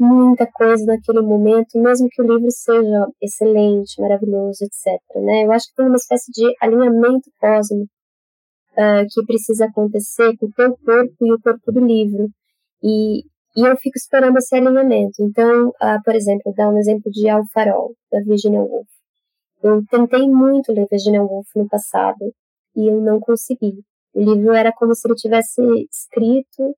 muita 0.00 0.46
coisa 0.50 0.84
naquele 0.86 1.20
momento, 1.20 1.78
mesmo 1.78 2.08
que 2.10 2.22
o 2.22 2.26
livro 2.26 2.50
seja 2.50 3.06
excelente, 3.20 4.00
maravilhoso, 4.00 4.64
etc. 4.64 4.98
Né? 5.16 5.44
Eu 5.44 5.52
acho 5.52 5.66
que 5.68 5.74
tem 5.76 5.86
uma 5.86 5.96
espécie 5.96 6.32
de 6.32 6.54
alinhamento 6.60 7.30
cósmico 7.38 7.92
uh, 8.72 9.06
que 9.12 9.26
precisa 9.26 9.66
acontecer 9.66 10.34
com 10.38 10.46
o 10.46 10.52
teu 10.52 10.76
corpo 10.78 11.26
e 11.26 11.32
o 11.32 11.40
corpo 11.40 11.70
do 11.70 11.80
livro. 11.80 12.28
E, 12.82 13.20
e 13.56 13.68
eu 13.68 13.76
fico 13.76 13.98
esperando 13.98 14.38
esse 14.38 14.56
alinhamento. 14.56 15.16
Então, 15.20 15.68
uh, 15.68 16.02
por 16.02 16.14
exemplo, 16.14 16.54
dar 16.56 16.70
um 16.70 16.78
exemplo 16.78 17.10
de 17.10 17.28
Al 17.28 17.42
Farol, 17.52 17.94
da 18.10 18.20
Virginia 18.20 18.60
Woolf. 18.60 18.88
Eu 19.62 19.84
tentei 19.90 20.26
muito 20.26 20.72
ler 20.72 20.86
Virginia 20.90 21.22
Woolf 21.22 21.48
no 21.54 21.68
passado 21.68 22.32
e 22.74 22.90
eu 22.90 23.02
não 23.02 23.20
consegui. 23.20 23.84
O 24.14 24.20
livro 24.20 24.54
era 24.54 24.72
como 24.72 24.94
se 24.94 25.06
ele 25.06 25.14
tivesse 25.14 25.60
escrito 25.92 26.74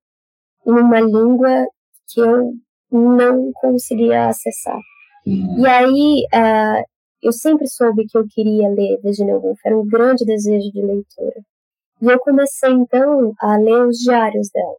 em 0.66 0.72
uma 0.72 1.00
língua 1.00 1.66
que 2.08 2.20
eu 2.20 2.52
não 2.92 3.52
conseguia 3.60 4.28
acessar. 4.28 4.78
Uhum. 5.26 5.58
E 5.58 5.66
aí, 5.66 6.26
uh, 6.34 6.84
eu 7.22 7.32
sempre 7.32 7.66
soube 7.68 8.04
que 8.06 8.18
eu 8.18 8.24
queria 8.28 8.68
ler 8.68 9.00
Virginia 9.02 9.38
Woolf, 9.38 9.58
era 9.64 9.78
um 9.78 9.86
grande 9.86 10.24
desejo 10.24 10.70
de 10.70 10.82
leitura. 10.82 11.40
E 12.00 12.06
eu 12.06 12.18
comecei, 12.18 12.70
então, 12.70 13.32
a 13.40 13.56
ler 13.56 13.86
os 13.86 13.98
diários 13.98 14.48
dela. 14.52 14.76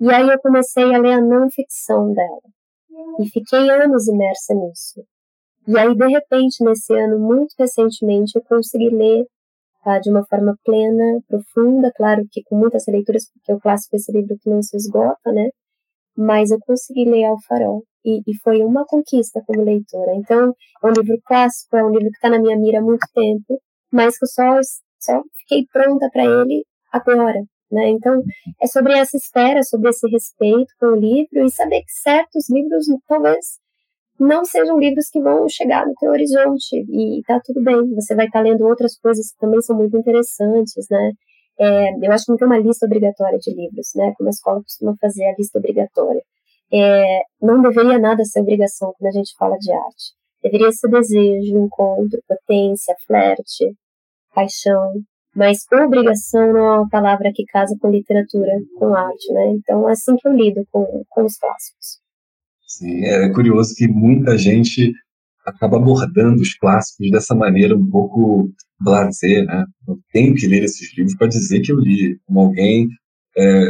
E 0.00 0.12
aí 0.12 0.28
eu 0.28 0.38
comecei 0.40 0.94
a 0.94 0.98
ler 0.98 1.12
a 1.12 1.20
não 1.20 1.48
ficção 1.50 2.12
dela. 2.12 2.42
E 3.20 3.28
fiquei 3.28 3.70
anos 3.70 4.08
imersa 4.08 4.54
nisso. 4.54 5.04
E 5.66 5.78
aí, 5.78 5.94
de 5.94 6.06
repente, 6.08 6.64
nesse 6.64 6.92
ano, 6.94 7.18
muito 7.18 7.54
recentemente, 7.58 8.36
eu 8.36 8.42
consegui 8.42 8.90
ler 8.90 9.26
tá, 9.84 9.98
de 9.98 10.10
uma 10.10 10.24
forma 10.26 10.56
plena, 10.64 11.20
profunda, 11.28 11.92
claro 11.96 12.22
que 12.30 12.42
com 12.44 12.56
muitas 12.56 12.84
leituras, 12.86 13.30
porque 13.32 13.52
o 13.52 13.60
clássico 13.60 13.96
é 13.96 13.98
esse 13.98 14.12
livro 14.12 14.36
que 14.40 14.50
não 14.50 14.62
se 14.62 14.76
esgota, 14.76 15.32
né? 15.32 15.48
Mas 16.18 16.50
eu 16.50 16.58
consegui 16.66 17.04
ler 17.04 17.26
Ao 17.26 17.40
Farol. 17.46 17.84
E, 18.04 18.18
e 18.26 18.36
foi 18.42 18.62
uma 18.62 18.84
conquista 18.84 19.40
como 19.46 19.62
leitora. 19.62 20.14
Então, 20.16 20.52
é 20.82 20.86
um 20.86 20.90
livro 20.90 21.20
clássico, 21.24 21.76
é 21.76 21.84
um 21.84 21.90
livro 21.90 22.10
que 22.10 22.16
está 22.16 22.28
na 22.28 22.40
minha 22.40 22.56
mira 22.56 22.78
há 22.80 22.82
muito 22.82 23.06
tempo, 23.14 23.60
mas 23.92 24.18
que 24.18 24.24
eu 24.24 24.28
só, 24.28 24.60
só 24.98 25.22
fiquei 25.38 25.64
pronta 25.72 26.08
para 26.12 26.24
ele 26.24 26.64
agora, 26.92 27.40
né? 27.70 27.88
Então, 27.90 28.20
é 28.60 28.66
sobre 28.66 28.94
essa 28.94 29.16
espera, 29.16 29.62
sobre 29.62 29.90
esse 29.90 30.08
respeito 30.08 30.72
com 30.80 30.86
o 30.86 30.96
livro 30.96 31.44
e 31.44 31.50
saber 31.50 31.82
que 31.82 31.92
certos 31.92 32.50
livros 32.50 32.86
talvez 33.06 33.58
não 34.18 34.44
sejam 34.44 34.78
livros 34.78 35.08
que 35.10 35.20
vão 35.20 35.48
chegar 35.48 35.86
no 35.86 35.94
teu 35.94 36.10
horizonte 36.10 36.74
e 36.74 37.22
tá 37.26 37.40
tudo 37.44 37.62
bem. 37.62 37.94
Você 37.94 38.14
vai 38.14 38.26
estar 38.26 38.40
tá 38.40 38.44
lendo 38.48 38.66
outras 38.66 38.98
coisas 38.98 39.30
que 39.30 39.38
também 39.38 39.60
são 39.62 39.76
muito 39.76 39.96
interessantes, 39.96 40.86
né? 40.90 41.12
É, 41.60 42.06
eu 42.06 42.12
acho 42.12 42.24
que 42.24 42.30
não 42.32 42.38
tem 42.38 42.46
uma 42.46 42.58
lista 42.58 42.86
obrigatória 42.86 43.38
de 43.38 43.50
livros, 43.52 43.88
né? 43.96 44.12
Como 44.16 44.28
a 44.28 44.30
escola 44.30 44.62
costuma 44.62 44.94
fazer 45.00 45.24
a 45.24 45.34
lista 45.36 45.58
obrigatória. 45.58 46.22
É, 46.72 47.20
não 47.40 47.60
deveria 47.62 47.98
nada 47.98 48.24
ser 48.24 48.40
obrigação 48.40 48.92
quando 48.98 49.08
a 49.08 49.18
gente 49.18 49.34
fala 49.36 49.56
de 49.58 49.72
arte. 49.72 50.12
Deveria 50.42 50.70
ser 50.70 50.88
desejo, 50.88 51.58
encontro, 51.58 52.22
potência, 52.28 52.94
flerte, 53.06 53.74
paixão, 54.34 54.92
mas 55.34 55.64
obrigação 55.72 56.52
não 56.52 56.58
é 56.58 56.78
uma 56.78 56.88
palavra 56.88 57.30
que 57.34 57.44
casa 57.46 57.76
com 57.80 57.90
literatura, 57.90 58.52
com 58.76 58.94
arte, 58.94 59.32
né? 59.32 59.52
Então 59.52 59.88
é 59.88 59.92
assim 59.92 60.16
que 60.16 60.26
eu 60.28 60.32
lido 60.32 60.66
com, 60.70 61.04
com 61.08 61.24
os 61.24 61.36
clássicos. 61.36 62.00
Sim, 62.66 63.04
é 63.04 63.32
curioso 63.32 63.74
que 63.76 63.88
muita 63.88 64.36
gente 64.36 64.92
acaba 65.46 65.76
abordando 65.76 66.42
os 66.42 66.54
clássicos 66.54 67.10
dessa 67.10 67.34
maneira 67.34 67.76
um 67.76 67.88
pouco 67.88 68.50
blasé, 68.80 69.44
né? 69.44 69.64
Eu 69.86 69.98
tenho 70.12 70.34
que 70.34 70.46
ler 70.46 70.62
esses 70.62 70.96
livros 70.96 71.16
para 71.16 71.28
dizer 71.28 71.60
que 71.60 71.72
eu 71.72 71.78
li. 71.78 72.18
Como 72.26 72.40
alguém 72.40 72.88
é, 73.36 73.64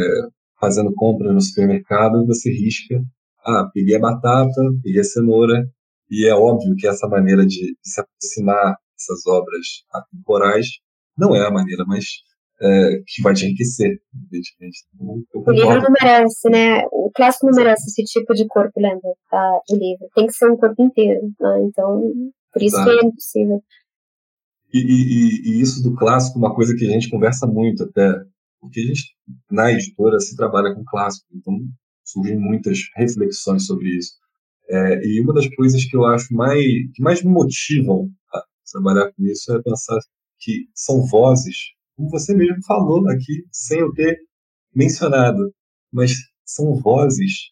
fazendo 0.60 0.92
compras 0.94 1.32
no 1.32 1.40
supermercado, 1.40 2.26
você 2.26 2.50
risca, 2.50 3.00
ah, 3.44 3.68
peguei 3.72 3.96
a 3.96 4.00
batata, 4.00 4.60
peguei 4.82 5.00
a 5.00 5.04
cenoura, 5.04 5.64
e 6.10 6.26
é 6.26 6.34
óbvio 6.34 6.74
que 6.76 6.86
essa 6.86 7.06
maneira 7.08 7.46
de, 7.46 7.56
de 7.56 7.76
se 7.82 8.00
aproximar 8.00 8.76
dessas 8.92 9.26
obras 9.26 9.66
atemporais 9.92 10.66
não 11.16 11.34
é 11.34 11.46
a 11.46 11.50
maneira 11.50 11.84
mais 11.84 12.04
é, 12.60 13.02
que 13.06 13.22
vai 13.22 13.34
te 13.34 13.44
enriquecer, 13.44 13.98
evidentemente. 14.14 14.78
O 15.00 15.50
livro 15.50 15.80
não 15.80 15.94
merece, 16.00 16.48
né? 16.50 16.84
O 16.90 17.10
clássico 17.14 17.46
não 17.46 17.54
merece 17.54 17.84
esse 17.88 18.02
tipo 18.04 18.34
de 18.34 18.46
corpo, 18.46 18.72
lembra? 18.76 19.12
Tá, 19.30 19.60
do 19.68 19.76
livro. 19.76 20.08
Tem 20.14 20.26
que 20.26 20.32
ser 20.32 20.50
um 20.50 20.56
corpo 20.56 20.82
inteiro, 20.82 21.20
né? 21.40 21.62
Então, 21.64 22.02
por 22.52 22.62
isso 22.62 22.76
Exato. 22.76 22.90
que 22.90 23.04
é 23.04 23.08
impossível. 23.08 23.62
E, 24.72 24.78
e, 24.78 25.50
e, 25.50 25.60
isso 25.60 25.82
do 25.82 25.94
clássico, 25.94 26.38
uma 26.38 26.54
coisa 26.54 26.74
que 26.76 26.86
a 26.86 26.90
gente 26.90 27.08
conversa 27.08 27.46
muito 27.46 27.84
até, 27.84 28.12
porque 28.60 28.80
a 28.80 28.84
gente, 28.84 29.14
na 29.50 29.72
editora, 29.72 30.20
se 30.20 30.36
trabalha 30.36 30.74
com 30.74 30.84
clássico, 30.84 31.26
então 31.34 31.54
surgem 32.04 32.38
muitas 32.38 32.78
reflexões 32.96 33.66
sobre 33.66 33.88
isso. 33.96 34.12
É, 34.68 35.06
e 35.06 35.20
uma 35.22 35.32
das 35.32 35.48
coisas 35.54 35.84
que 35.84 35.96
eu 35.96 36.04
acho 36.04 36.34
mais, 36.34 36.62
que 36.94 37.02
mais 37.02 37.22
me 37.22 37.30
motivam 37.30 38.10
a 38.32 38.42
trabalhar 38.70 39.10
com 39.12 39.24
isso 39.24 39.52
é 39.52 39.62
pensar 39.62 39.98
que 40.38 40.68
são 40.74 41.06
vozes, 41.06 41.56
como 41.96 42.10
você 42.10 42.34
mesmo 42.34 42.62
falou 42.64 43.08
aqui, 43.08 43.44
sem 43.50 43.80
eu 43.80 43.92
ter 43.92 44.18
mencionado, 44.74 45.52
mas 45.90 46.12
são 46.44 46.74
vozes 46.74 47.50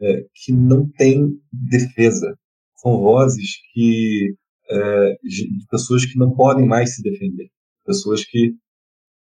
é, 0.00 0.24
que 0.34 0.52
não 0.52 0.88
têm 0.88 1.40
defesa, 1.52 2.36
são 2.76 3.00
vozes 3.00 3.50
que 3.72 4.34
é, 4.70 5.14
de 5.22 5.66
pessoas 5.70 6.04
que 6.04 6.18
não 6.18 6.34
podem 6.34 6.66
mais 6.66 6.94
se 6.94 7.02
defender, 7.02 7.48
pessoas 7.84 8.24
que 8.24 8.54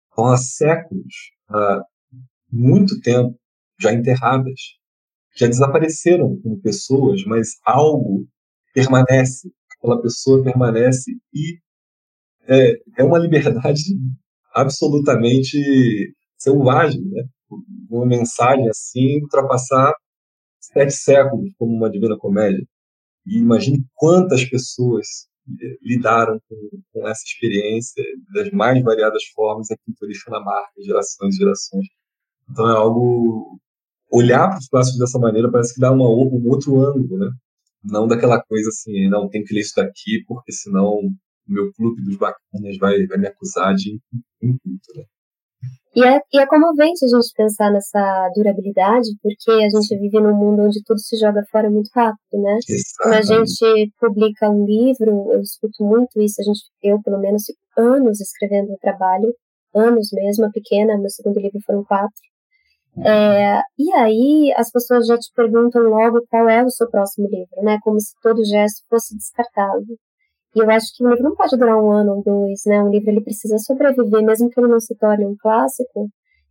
estão 0.09 0.25
há 0.27 0.37
séculos, 0.37 1.13
há 1.49 1.83
muito 2.51 2.99
tempo, 3.01 3.37
já 3.79 3.91
enterradas, 3.91 4.59
já 5.35 5.47
desapareceram 5.47 6.39
como 6.41 6.61
pessoas, 6.61 7.23
mas 7.25 7.49
algo 7.65 8.25
permanece, 8.73 9.51
aquela 9.77 10.01
pessoa 10.01 10.43
permanece 10.43 11.11
e 11.33 11.59
é, 12.47 12.73
é 12.99 13.03
uma 13.03 13.17
liberdade 13.17 13.81
absolutamente 14.53 15.57
selvagem, 16.37 17.01
né? 17.01 17.23
Uma 17.89 18.05
mensagem 18.05 18.67
assim 18.69 19.21
ultrapassar 19.21 19.93
sete 20.59 20.93
séculos 20.93 21.51
como 21.57 21.73
uma 21.75 21.89
Divina 21.89 22.17
Comédia. 22.17 22.65
E 23.25 23.37
imagine 23.37 23.85
quantas 23.93 24.43
pessoas 24.45 25.07
eh, 25.07 25.32
lidaram 25.81 26.39
com, 26.47 26.55
com, 26.91 27.07
essa 27.07 27.23
experiência 27.25 28.03
das 28.33 28.49
mais 28.51 28.81
variadas 28.83 29.23
formas 29.33 29.69
e 29.69 29.73
aquilo 29.73 29.95
deixou 30.01 30.31
na 30.31 30.39
marca, 30.39 30.71
gerações 30.81 31.35
e 31.35 31.37
gerações. 31.39 31.85
Então 32.49 32.69
é 32.69 32.75
algo 32.75 33.59
olhar 34.11 34.49
para 34.49 34.59
os 34.59 34.67
clássicos 34.67 34.99
dessa 34.99 35.19
maneira 35.19 35.51
parece 35.51 35.73
que 35.73 35.81
dá 35.81 35.91
uma, 35.91 36.05
um 36.05 36.49
outro 36.49 36.79
ângulo, 36.79 37.17
né? 37.17 37.31
Não 37.83 38.07
daquela 38.07 38.41
coisa 38.41 38.69
assim, 38.69 39.09
não 39.09 39.27
tem 39.29 39.43
que 39.43 39.53
ler 39.53 39.61
isso 39.61 39.73
daqui 39.75 40.23
porque 40.27 40.51
senão 40.51 40.99
o 40.99 41.13
meu 41.47 41.73
clube 41.73 42.01
dos 42.01 42.15
bacanas 42.17 42.77
vai, 42.79 43.05
vai 43.05 43.17
me 43.17 43.27
acusar 43.27 43.75
de 43.75 43.99
inculto, 44.41 44.93
né? 44.95 45.03
E 45.95 46.03
é, 46.03 46.19
e 46.33 46.39
é 46.39 46.45
comovente 46.47 47.05
a 47.05 47.07
gente 47.07 47.33
pensar 47.35 47.71
nessa 47.71 48.29
durabilidade, 48.35 49.09
porque 49.21 49.51
a 49.51 49.69
gente 49.69 49.95
vive 49.99 50.19
num 50.19 50.35
mundo 50.35 50.63
onde 50.63 50.83
tudo 50.83 50.99
se 50.99 51.17
joga 51.17 51.43
fora 51.51 51.69
muito 51.69 51.89
rápido, 51.93 52.41
né? 52.41 52.57
Quando 53.01 53.13
a 53.13 53.21
gente 53.21 53.93
publica 53.99 54.49
um 54.49 54.65
livro, 54.65 55.31
eu 55.33 55.41
escuto 55.41 55.83
muito 55.83 56.19
isso, 56.19 56.41
a 56.41 56.43
gente, 56.43 56.61
eu 56.81 57.01
pelo 57.03 57.19
menos, 57.19 57.43
anos 57.77 58.19
escrevendo 58.19 58.73
o 58.73 58.77
trabalho, 58.77 59.35
anos 59.75 60.09
mesmo, 60.11 60.45
a 60.45 60.49
pequena, 60.49 60.97
meu 60.97 61.09
segundo 61.09 61.39
livro 61.39 61.59
foram 61.65 61.83
quatro. 61.83 62.21
Uhum. 62.95 63.07
É, 63.07 63.61
e 63.77 63.93
aí 63.93 64.53
as 64.55 64.71
pessoas 64.71 65.05
já 65.07 65.17
te 65.17 65.31
perguntam 65.35 65.81
logo 65.83 66.25
qual 66.29 66.49
é 66.49 66.63
o 66.63 66.69
seu 66.69 66.89
próximo 66.89 67.27
livro, 67.27 67.61
né? 67.63 67.77
Como 67.83 67.99
se 67.99 68.13
todo 68.21 68.43
gesto 68.45 68.83
fosse 68.89 69.15
descartável. 69.15 69.97
E 70.56 70.60
eu 70.60 70.70
acho 70.70 70.86
que 70.95 71.04
um 71.04 71.10
livro 71.10 71.24
não 71.24 71.36
pode 71.36 71.58
durar 71.58 71.78
um 71.78 71.91
ano 71.91 72.18
ou 72.18 72.24
dois, 72.24 72.62
né? 72.68 72.82
Um 72.82 72.89
livro 72.89 73.10
ele 73.10 73.22
precisa 73.22 73.58
sobreviver, 73.58 74.24
mesmo 74.24 74.49
que 74.49 74.60
ele 74.60 74.68
não 74.68 74.80
se 74.80 74.95
torne 74.95 75.26
um 75.26 75.36
clássico, 75.36 76.10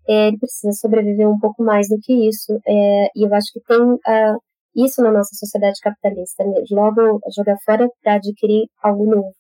é, 0.09 0.29
ele 0.29 0.39
precisa 0.39 0.73
sobreviver 0.73 1.29
um 1.29 1.39
pouco 1.39 1.63
mais 1.63 1.89
do 1.89 1.99
que 2.03 2.29
isso. 2.29 2.59
É, 2.67 3.07
e 3.15 3.25
eu 3.25 3.33
acho 3.35 3.53
que 3.53 3.61
tem 3.61 3.81
uh, 3.81 4.39
isso 4.75 5.03
na 5.03 5.13
nossa 5.13 5.35
sociedade 5.35 5.79
capitalista, 5.81 6.45
né? 6.45 6.55
logo 6.71 7.21
jogar 7.37 7.57
fora 7.65 7.89
para 8.03 8.15
adquirir 8.15 8.67
algo 8.83 9.07
novo, 9.07 9.33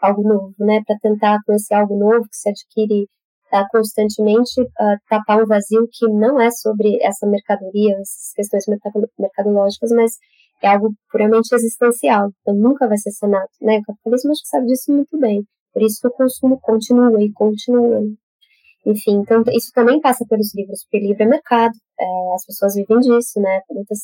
algo 0.00 0.22
novo, 0.22 0.54
né? 0.58 0.80
Para 0.86 0.96
tentar 1.00 1.38
conhecer 1.44 1.74
algo 1.74 1.98
novo 1.98 2.22
que 2.22 2.36
se 2.36 2.48
adquire 2.48 3.06
uh, 3.52 3.66
constantemente, 3.70 4.60
uh, 4.62 4.96
tapar 5.08 5.42
um 5.42 5.46
vazio 5.46 5.86
que 5.92 6.08
não 6.08 6.40
é 6.40 6.50
sobre 6.50 6.98
essa 7.02 7.26
mercadoria, 7.26 7.94
essas 8.00 8.32
questões 8.34 8.64
mercadológicas, 9.18 9.90
mas 9.92 10.12
é 10.62 10.68
algo 10.68 10.90
puramente 11.10 11.54
existencial, 11.54 12.30
então 12.40 12.54
nunca 12.54 12.88
vai 12.88 12.96
ser 12.96 13.10
sanado, 13.10 13.48
né? 13.60 13.78
O 13.78 13.82
capitalismo 13.82 14.32
acho 14.32 14.42
que 14.42 14.48
sabe 14.48 14.66
disso 14.66 14.92
muito 14.92 15.18
bem, 15.18 15.44
por 15.72 15.82
isso 15.82 16.00
que 16.00 16.08
o 16.08 16.10
consumo 16.10 16.58
continua 16.60 17.22
e 17.22 17.32
continua. 17.32 18.00
Né? 18.00 18.14
Enfim, 18.86 19.16
então 19.20 19.42
isso 19.52 19.70
também 19.74 20.00
passa 20.00 20.24
pelos 20.28 20.54
livros, 20.54 20.84
porque 20.84 21.06
livro 21.06 21.22
é 21.22 21.26
mercado, 21.26 21.74
é, 22.00 22.34
as 22.34 22.46
pessoas 22.46 22.74
vivem 22.74 22.98
disso, 23.00 23.40
né? 23.40 23.60
Muitas 23.70 23.98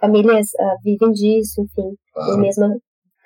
famílias 0.00 0.46
uh, 0.60 0.82
vivem 0.84 1.10
disso, 1.10 1.62
enfim, 1.62 1.96
ah. 2.16 2.30
eu 2.30 2.38
mesma, 2.38 2.76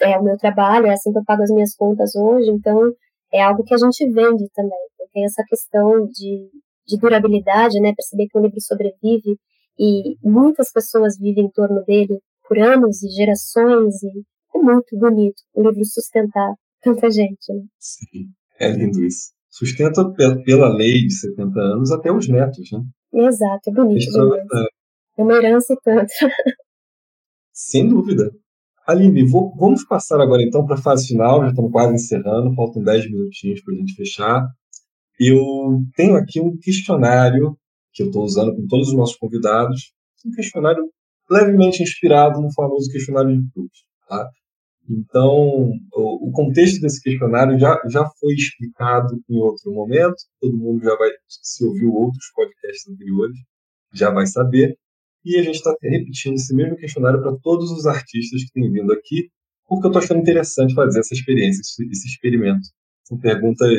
é 0.01 0.19
o 0.19 0.23
meu 0.23 0.37
trabalho, 0.39 0.87
é 0.87 0.93
assim 0.93 1.13
que 1.13 1.19
eu 1.19 1.25
pago 1.25 1.43
as 1.43 1.51
minhas 1.51 1.75
contas 1.75 2.15
hoje, 2.15 2.51
então 2.51 2.93
é 3.33 3.43
algo 3.43 3.65
que 3.65 3.75
a 3.75 3.79
gente 3.79 4.05
vende 4.07 4.49
também, 4.55 4.79
então, 4.95 5.07
tem 5.13 5.25
essa 5.25 5.43
questão 5.49 6.07
de, 6.07 6.49
de 6.87 6.97
durabilidade, 6.97 7.81
né? 7.81 7.93
Perceber 7.95 8.29
que 8.29 8.39
o 8.39 8.43
livro 8.43 8.61
sobrevive 8.61 9.37
e 9.79 10.17
muitas 10.23 10.71
pessoas 10.73 11.19
vivem 11.19 11.47
em 11.47 11.51
torno 11.51 11.83
dele 11.85 12.21
por 12.51 12.59
anos 12.59 13.01
e 13.05 13.09
gerações 13.11 14.03
e 14.03 14.09
é 14.57 14.59
muito 14.59 14.99
bonito 14.99 15.41
o 15.55 15.63
livro 15.63 15.85
sustentar 15.85 16.53
tanta 16.83 17.09
gente. 17.09 17.49
Né? 17.49 17.63
Sim, 17.79 18.27
é 18.59 18.73
lindo 18.73 19.01
isso. 19.05 19.31
Sustenta 19.49 20.13
pela 20.45 20.69
lei 20.69 21.07
de 21.07 21.15
70 21.15 21.61
anos 21.61 21.93
até 21.93 22.11
os 22.11 22.29
netos, 22.29 22.69
né? 22.73 22.83
Exato, 23.29 23.71
é 23.71 23.73
bonito. 23.73 24.35
É, 24.35 24.67
é 25.19 25.23
uma 25.23 25.35
herança 25.35 25.73
e 25.73 25.77
tanto. 25.81 26.11
Sem 27.53 27.89
dúvida. 27.89 28.33
Aline, 28.85 29.25
vou, 29.25 29.55
vamos 29.55 29.85
passar 29.85 30.21
agora 30.21 30.43
então 30.43 30.67
para 30.67 30.75
a 30.75 30.83
fase 30.83 31.07
final, 31.07 31.43
já 31.43 31.51
estamos 31.51 31.71
quase 31.71 31.95
encerrando, 31.95 32.55
faltam 32.57 32.83
10 32.83 33.13
minutinhos 33.13 33.63
para 33.63 33.75
a 33.75 33.77
gente 33.77 33.95
fechar. 33.95 34.49
Eu 35.21 35.83
tenho 35.95 36.17
aqui 36.17 36.41
um 36.41 36.57
questionário 36.59 37.57
que 37.93 38.03
eu 38.03 38.07
estou 38.07 38.25
usando 38.25 38.57
com 38.57 38.67
todos 38.67 38.89
os 38.89 38.95
nossos 38.95 39.17
convidados, 39.17 39.93
um 40.27 40.33
questionário 40.33 40.91
levemente 41.31 41.83
inspirado 41.83 42.41
no 42.41 42.53
famoso 42.53 42.91
questionário 42.91 43.31
de 43.31 43.51
Proust. 43.53 43.85
Tá? 44.09 44.31
Então, 44.89 45.71
o, 45.95 46.33
contexto 46.33 46.81
desse 46.81 47.01
questionário 47.01 47.59
já, 47.59 47.81
já 47.89 48.05
foi 48.19 48.35
explicado 48.35 49.21
em 49.29 49.39
outro 49.39 49.73
momento, 49.73 50.17
todo 50.41 50.57
mundo 50.57 50.83
já 50.83 50.97
vai, 50.97 51.11
se 51.29 51.65
ouviu 51.65 51.93
outros 51.93 52.25
podcasts 52.35 52.89
anteriores, 52.89 53.37
já 53.95 54.11
vai 54.11 54.27
saber. 54.27 54.77
E 55.25 55.39
a 55.39 55.43
gente 55.43 55.57
está 55.57 55.73
repetindo 55.81 56.35
esse 56.35 56.55
mesmo 56.55 56.77
questionário 56.77 57.23
para 57.23 57.37
todos 57.43 57.71
os 57.71 57.87
artistas 57.87 58.43
que 58.43 58.53
têm 58.53 58.73
vindo 58.73 58.93
aqui, 58.93 59.29
porque 59.69 59.87
eu 59.87 59.91
estou 59.91 60.03
achando 60.03 60.21
interessante 60.21 60.75
fazer 60.75 60.99
essa 60.99 61.15
experiência, 61.15 61.61
esse, 61.61 61.89
esse 61.89 62.09
experimento. 62.09 62.67
São 63.05 63.19
perguntas 63.19 63.79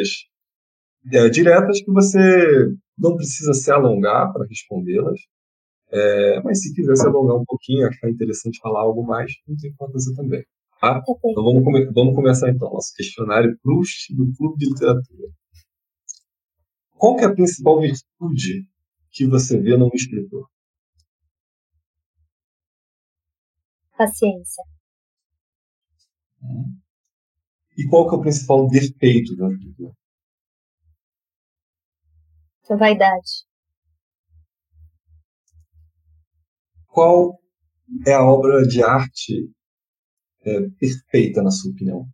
é, 1.12 1.30
diretas 1.30 1.82
que 1.82 1.92
você 1.92 2.68
não 2.98 3.18
precisa 3.18 3.54
se 3.54 3.70
alongar 3.72 4.32
para 4.32 4.46
respondê-las, 4.46 5.20
é, 5.92 6.42
mas 6.42 6.62
se 6.62 6.74
quiser 6.74 6.96
se 6.96 7.06
alongar 7.06 7.36
um 7.36 7.46
pouquinho, 7.46 7.88
achar 7.88 8.10
interessante 8.10 8.60
falar 8.60 8.82
algo 8.82 9.04
mais, 9.04 9.34
não 9.48 9.58
tem 9.58 9.72
importância 9.72 10.16
também. 10.16 10.44
Tá? 10.80 11.04
Então 11.26 11.44
vamos, 11.44 11.64
come 11.64 11.86
vamos 11.92 12.16
começar 12.16 12.50
então 12.50 12.72
nosso 12.72 12.94
questionário 12.96 13.58
Proust 13.62 14.16
do 14.16 14.34
Clube 14.36 14.58
de 14.58 14.70
Literatura. 14.70 15.28
Qual 16.92 17.20
é 17.20 17.26
a 17.26 17.34
principal 17.34 17.82
virtude 17.82 18.66
que 19.12 19.28
você 19.28 19.60
vê 19.60 19.76
num 19.76 19.90
escritor? 19.94 20.48
Paciência. 23.98 24.64
Hum. 26.42 26.80
E 27.78 27.88
qual 27.88 28.08
que 28.08 28.16
é 28.16 28.18
o 28.18 28.22
principal 28.22 28.68
defeito 28.68 29.36
do 29.36 29.52
escritor? 29.52 29.94
Vaidade. 32.78 33.51
Qual 36.92 37.40
é 38.06 38.14
a 38.14 38.24
obra 38.24 38.64
de 38.64 38.84
arte 38.84 39.50
é, 40.46 40.70
perfeita, 40.78 41.42
na 41.42 41.50
sua 41.50 41.72
opinião? 41.72 42.06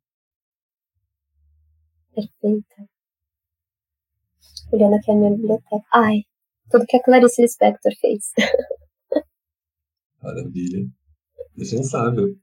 Perfeita. 2.13 2.87
Olhando 4.71 4.95
aqui 4.95 5.11
a 5.11 5.15
minha 5.15 5.31
biblioteca. 5.31 5.83
Ai, 5.91 6.17
tudo 6.69 6.85
que 6.87 6.97
a 6.97 7.03
Clarice 7.03 7.41
Lispector 7.41 7.91
fez. 7.99 8.31
Maravilha. 10.21 10.87
Defensável. 11.55 12.35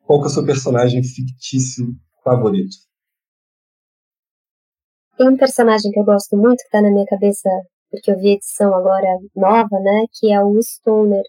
Qual 0.00 0.20
que 0.20 0.26
é 0.26 0.28
o 0.28 0.32
seu 0.32 0.44
personagem 0.44 1.02
fictício 1.02 1.86
favorito? 2.22 2.76
Tem 5.16 5.30
um 5.30 5.36
personagem 5.36 5.90
que 5.90 5.98
eu 5.98 6.04
gosto 6.04 6.36
muito, 6.36 6.62
que 6.62 6.70
tá 6.70 6.82
na 6.82 6.90
minha 6.90 7.06
cabeça 7.06 7.48
porque 7.90 8.10
eu 8.10 8.18
vi 8.18 8.30
a 8.30 8.34
edição 8.34 8.74
agora 8.74 9.08
nova, 9.34 9.78
né, 9.80 10.06
que 10.12 10.32
é 10.32 10.42
o 10.42 10.60
Stoner, 10.62 11.22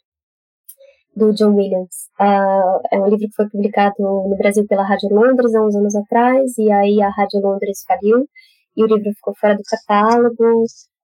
do 1.15 1.33
John 1.33 1.55
Williams. 1.55 2.09
Uh, 2.19 2.79
é 2.91 2.99
um 2.99 3.05
livro 3.05 3.27
que 3.27 3.35
foi 3.35 3.49
publicado 3.49 3.95
no 3.99 4.35
Brasil 4.37 4.65
pela 4.67 4.83
Rádio 4.83 5.09
Londres 5.09 5.53
há 5.55 5.65
uns 5.65 5.75
anos 5.75 5.95
atrás, 5.95 6.57
e 6.57 6.71
aí 6.71 7.01
a 7.01 7.09
Rádio 7.09 7.41
Londres 7.41 7.83
faliu, 7.87 8.27
e 8.75 8.83
o 8.83 8.87
livro 8.87 9.11
ficou 9.13 9.33
fora 9.35 9.55
do 9.55 9.63
catálogo, 9.63 10.63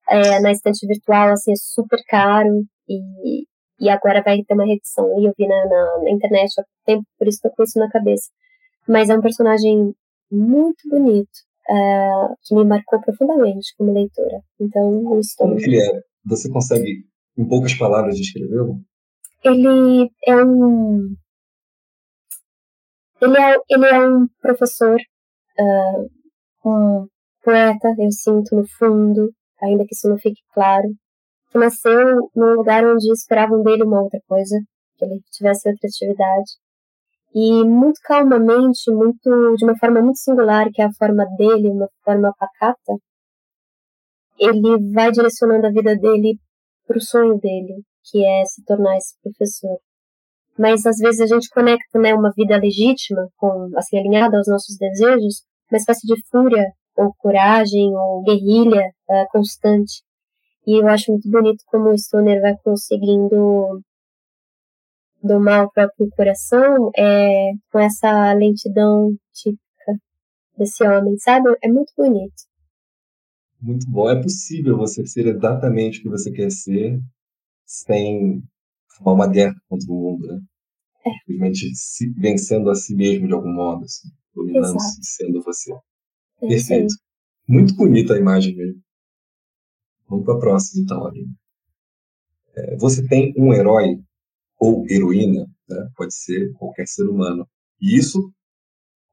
é, 0.10 0.40
na 0.40 0.52
estante 0.52 0.86
virtual, 0.86 1.30
assim, 1.30 1.52
é 1.52 1.56
super 1.56 2.00
caro, 2.08 2.64
e, 2.88 3.46
e 3.80 3.90
agora 3.90 4.22
vai 4.22 4.44
ter 4.44 4.54
uma 4.54 4.66
reedição, 4.66 5.20
e 5.20 5.26
eu 5.26 5.34
vi 5.38 5.48
na, 5.48 5.66
na, 5.66 6.04
na 6.04 6.12
internet 6.12 6.52
há 6.60 6.64
tempo, 6.86 7.04
por 7.18 7.28
isso 7.28 7.38
estou 7.38 7.52
com 7.52 7.64
isso 7.64 7.80
na 7.80 7.90
cabeça. 7.90 8.30
Mas 8.88 9.10
é 9.10 9.18
um 9.18 9.22
personagem 9.22 9.96
muito 10.32 10.88
bonito, 10.90 11.32
uh, 11.70 12.36
que 12.44 12.56
me 12.56 12.66
marcou 12.66 13.02
profundamente 13.02 13.74
como 13.78 13.94
leitora. 13.94 14.42
Então, 14.60 15.20
estou. 15.20 15.48
Como 15.48 15.60
ele 15.60 15.80
é? 15.80 16.02
Você 16.26 16.50
consegue, 16.50 17.06
em 17.38 17.48
poucas 17.48 17.74
palavras, 17.74 18.16
descrevê-lo? 18.16 18.80
Ele 19.44 20.10
é 20.26 20.36
um. 20.44 21.16
Ele 23.22 23.38
é, 23.38 23.56
ele 23.70 23.86
é 23.86 24.08
um 24.08 24.28
professor, 24.42 24.98
uh, 25.60 26.70
um 26.70 27.08
poeta, 27.44 27.88
eu 27.98 28.12
sinto 28.12 28.56
no 28.56 28.66
fundo, 28.78 29.32
ainda 29.62 29.86
que 29.86 29.96
isso 29.96 30.10
não 30.10 30.18
fique 30.18 30.42
claro, 30.54 30.88
que 31.52 31.58
nasceu 31.58 32.30
num 32.36 32.54
lugar 32.56 32.84
onde 32.86 33.10
esperavam 33.12 33.62
dele 33.64 33.84
uma 33.84 34.02
outra 34.02 34.20
coisa, 34.28 34.58
que 34.98 35.06
ele 35.06 35.22
tivesse 35.32 35.70
outra 35.70 35.88
atividade, 35.88 36.52
e 37.34 37.64
muito 37.66 38.00
calmamente, 38.04 38.92
muito 38.92 39.56
de 39.56 39.66
uma 39.66 39.78
forma 39.78 40.02
muito 40.02 40.20
singular, 40.20 40.70
que 40.72 40.82
é 40.82 40.86
a 40.86 40.94
forma 40.94 41.26
dele, 41.38 41.70
uma 41.70 41.90
forma 42.04 42.34
pacata, 42.38 42.94
ele 44.38 44.94
vai 44.94 45.12
direcionando 45.12 45.66
a 45.66 45.72
vida 45.72 45.96
dele 45.96 46.38
para 46.86 46.98
o 46.98 47.02
sonho 47.02 47.40
dele, 47.40 47.82
que 48.04 48.24
é 48.24 48.46
se 48.46 48.64
tornar 48.66 48.98
esse 48.98 49.16
professor. 49.22 49.78
Mas 50.58 50.86
às 50.86 50.98
vezes 50.98 51.22
a 51.22 51.26
gente 51.26 51.50
conecta 51.50 52.00
né, 52.00 52.14
uma 52.14 52.32
vida 52.36 52.58
legítima, 52.58 53.28
com, 53.38 53.72
assim, 53.76 53.98
alinhada 53.98 54.38
aos 54.38 54.48
nossos 54.48 54.78
desejos, 54.78 55.44
uma 55.72 55.78
espécie 55.78 56.06
de 56.06 56.22
fúria, 56.30 56.66
ou 56.96 57.12
coragem, 57.18 57.96
ou 57.96 58.22
guerrilha 58.22 58.92
uh, 59.10 59.26
constante. 59.32 60.04
E 60.68 60.80
eu 60.82 60.88
acho 60.88 61.12
muito 61.12 61.30
bonito 61.30 61.64
como 61.68 61.90
o 61.90 61.98
Stoner 61.98 62.40
vai 62.42 62.54
conseguindo 62.64 63.82
domar 65.24 65.66
o 65.66 65.72
próprio 65.72 66.10
coração 66.12 66.92
é, 66.98 67.54
com 67.72 67.80
essa 67.80 68.34
lentidão 68.34 69.16
típica 69.32 70.00
desse 70.58 70.86
homem, 70.86 71.18
sabe? 71.18 71.50
É 71.64 71.68
muito 71.70 71.94
bonito. 71.98 72.34
Muito 73.62 73.90
bom. 73.90 74.10
É 74.10 74.22
possível 74.22 74.78
você 74.78 75.06
ser 75.08 75.26
exatamente 75.28 76.00
o 76.00 76.04
que 76.04 76.10
você 76.10 76.30
quer 76.32 76.52
ser 76.52 77.00
sem 77.66 78.44
uma 79.02 79.28
guerra 79.28 79.56
contra 79.70 79.90
o 79.90 79.96
mundo, 79.96 80.28
né? 80.28 80.42
É. 81.06 81.12
Simplesmente 81.26 81.72
vencendo 82.18 82.70
a 82.70 82.76
si 82.76 82.96
mesmo 82.96 83.28
de 83.28 83.34
algum 83.34 83.52
modo, 83.52 83.84
assim, 83.86 84.10
dominando-se, 84.36 85.00
sendo 85.02 85.42
você. 85.42 85.74
É 86.42 86.48
Perfeito. 86.48 86.94
Muito 87.48 87.76
bonita 87.76 88.14
a 88.14 88.20
imagem 88.20 88.56
mesmo. 88.56 88.82
Vamos 90.08 90.26
para 90.26 90.36
a 90.36 90.40
próxima, 90.40 90.84
então, 90.84 91.08
Aline. 91.08 91.34
É, 92.56 92.78
você 92.78 93.06
tem 93.08 93.34
um 93.38 93.54
herói 93.54 94.00
ou 94.64 94.86
heroína, 94.90 95.46
né? 95.68 95.90
pode 95.98 96.16
ser 96.16 96.54
qualquer 96.54 96.88
ser 96.88 97.04
humano. 97.04 97.46
E 97.82 97.98
isso 97.98 98.32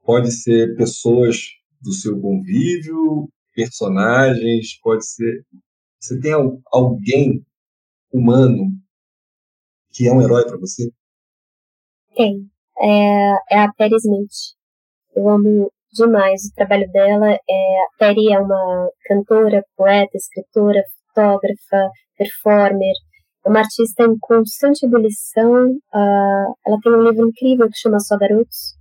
pode 0.05 0.31
ser 0.31 0.77
pessoas 0.77 1.37
do 1.83 1.93
seu 1.93 2.21
convívio, 2.21 3.29
personagens, 3.53 4.79
pode 4.81 5.05
ser. 5.05 5.45
Você 5.99 6.21
tem 6.21 6.33
alguém 6.67 7.45
humano 8.13 8.71
que 9.91 10.07
é 10.07 10.13
um 10.13 10.23
herói 10.23 10.45
para 10.47 10.57
você? 10.57 10.89
Tem. 12.15 12.49
É, 12.81 13.57
é 13.57 13.59
a 13.59 13.73
Perry 13.73 13.97
Smith. 13.97 14.55
Eu 15.17 15.29
amo 15.29 15.73
demais 15.93 16.43
o 16.45 16.55
trabalho 16.55 16.89
dela. 16.93 17.33
É, 17.33 17.81
a 17.81 17.89
Perry 17.99 18.33
é 18.33 18.39
uma 18.39 18.89
cantora, 19.05 19.65
poeta, 19.77 20.17
escritora, 20.17 20.81
fotógrafa, 21.09 21.91
performer, 22.17 22.95
é 23.45 23.49
uma 23.49 23.61
artista 23.61 24.05
em 24.05 24.19
constante 24.19 24.85
ebulição. 24.85 25.71
Uh, 25.73 26.55
ela 26.67 26.79
tem 26.83 26.93
um 26.93 27.03
livro 27.03 27.29
incrível 27.29 27.69
que 27.69 27.79
chama 27.79 27.99
Só 28.01 28.17
Garotos, 28.19 28.77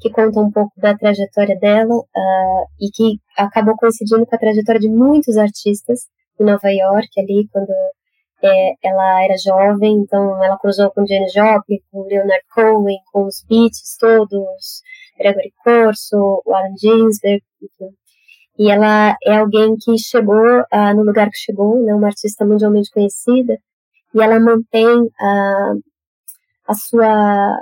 que 0.00 0.10
conta 0.10 0.40
um 0.40 0.50
pouco 0.50 0.72
da 0.80 0.96
trajetória 0.96 1.58
dela 1.58 1.94
uh, 1.94 2.66
e 2.80 2.90
que 2.90 3.20
acabou 3.36 3.76
coincidindo 3.76 4.24
com 4.26 4.34
a 4.34 4.38
trajetória 4.38 4.80
de 4.80 4.88
muitos 4.88 5.36
artistas 5.36 6.00
em 6.40 6.44
Nova 6.44 6.70
York, 6.70 7.08
ali, 7.18 7.48
quando 7.52 7.70
é, 8.42 8.72
ela 8.82 9.24
era 9.24 9.34
jovem. 9.36 9.98
Então, 9.98 10.42
ela 10.42 10.58
cruzou 10.58 10.90
com 10.90 11.06
Jane 11.06 11.28
Joplin, 11.28 11.78
com 11.90 12.06
Leonard 12.06 12.44
Cohen, 12.54 12.98
com 13.12 13.24
os 13.26 13.44
Beats 13.48 13.96
todos, 13.98 14.82
Gregory 15.18 15.52
Corso, 15.62 16.42
Warren 16.46 16.74
Ginsberg, 16.80 17.42
enfim. 17.62 17.94
E 18.58 18.70
ela 18.70 19.16
é 19.24 19.36
alguém 19.36 19.76
que 19.76 19.96
chegou 19.98 20.60
uh, 20.60 20.94
no 20.96 21.02
lugar 21.02 21.28
que 21.30 21.38
chegou, 21.38 21.80
né, 21.84 21.94
uma 21.94 22.08
artista 22.08 22.44
mundialmente 22.44 22.90
conhecida, 22.90 23.58
e 24.14 24.22
ela 24.22 24.40
mantém 24.40 24.86
a, 25.20 25.72
a 26.68 26.74
sua 26.74 27.58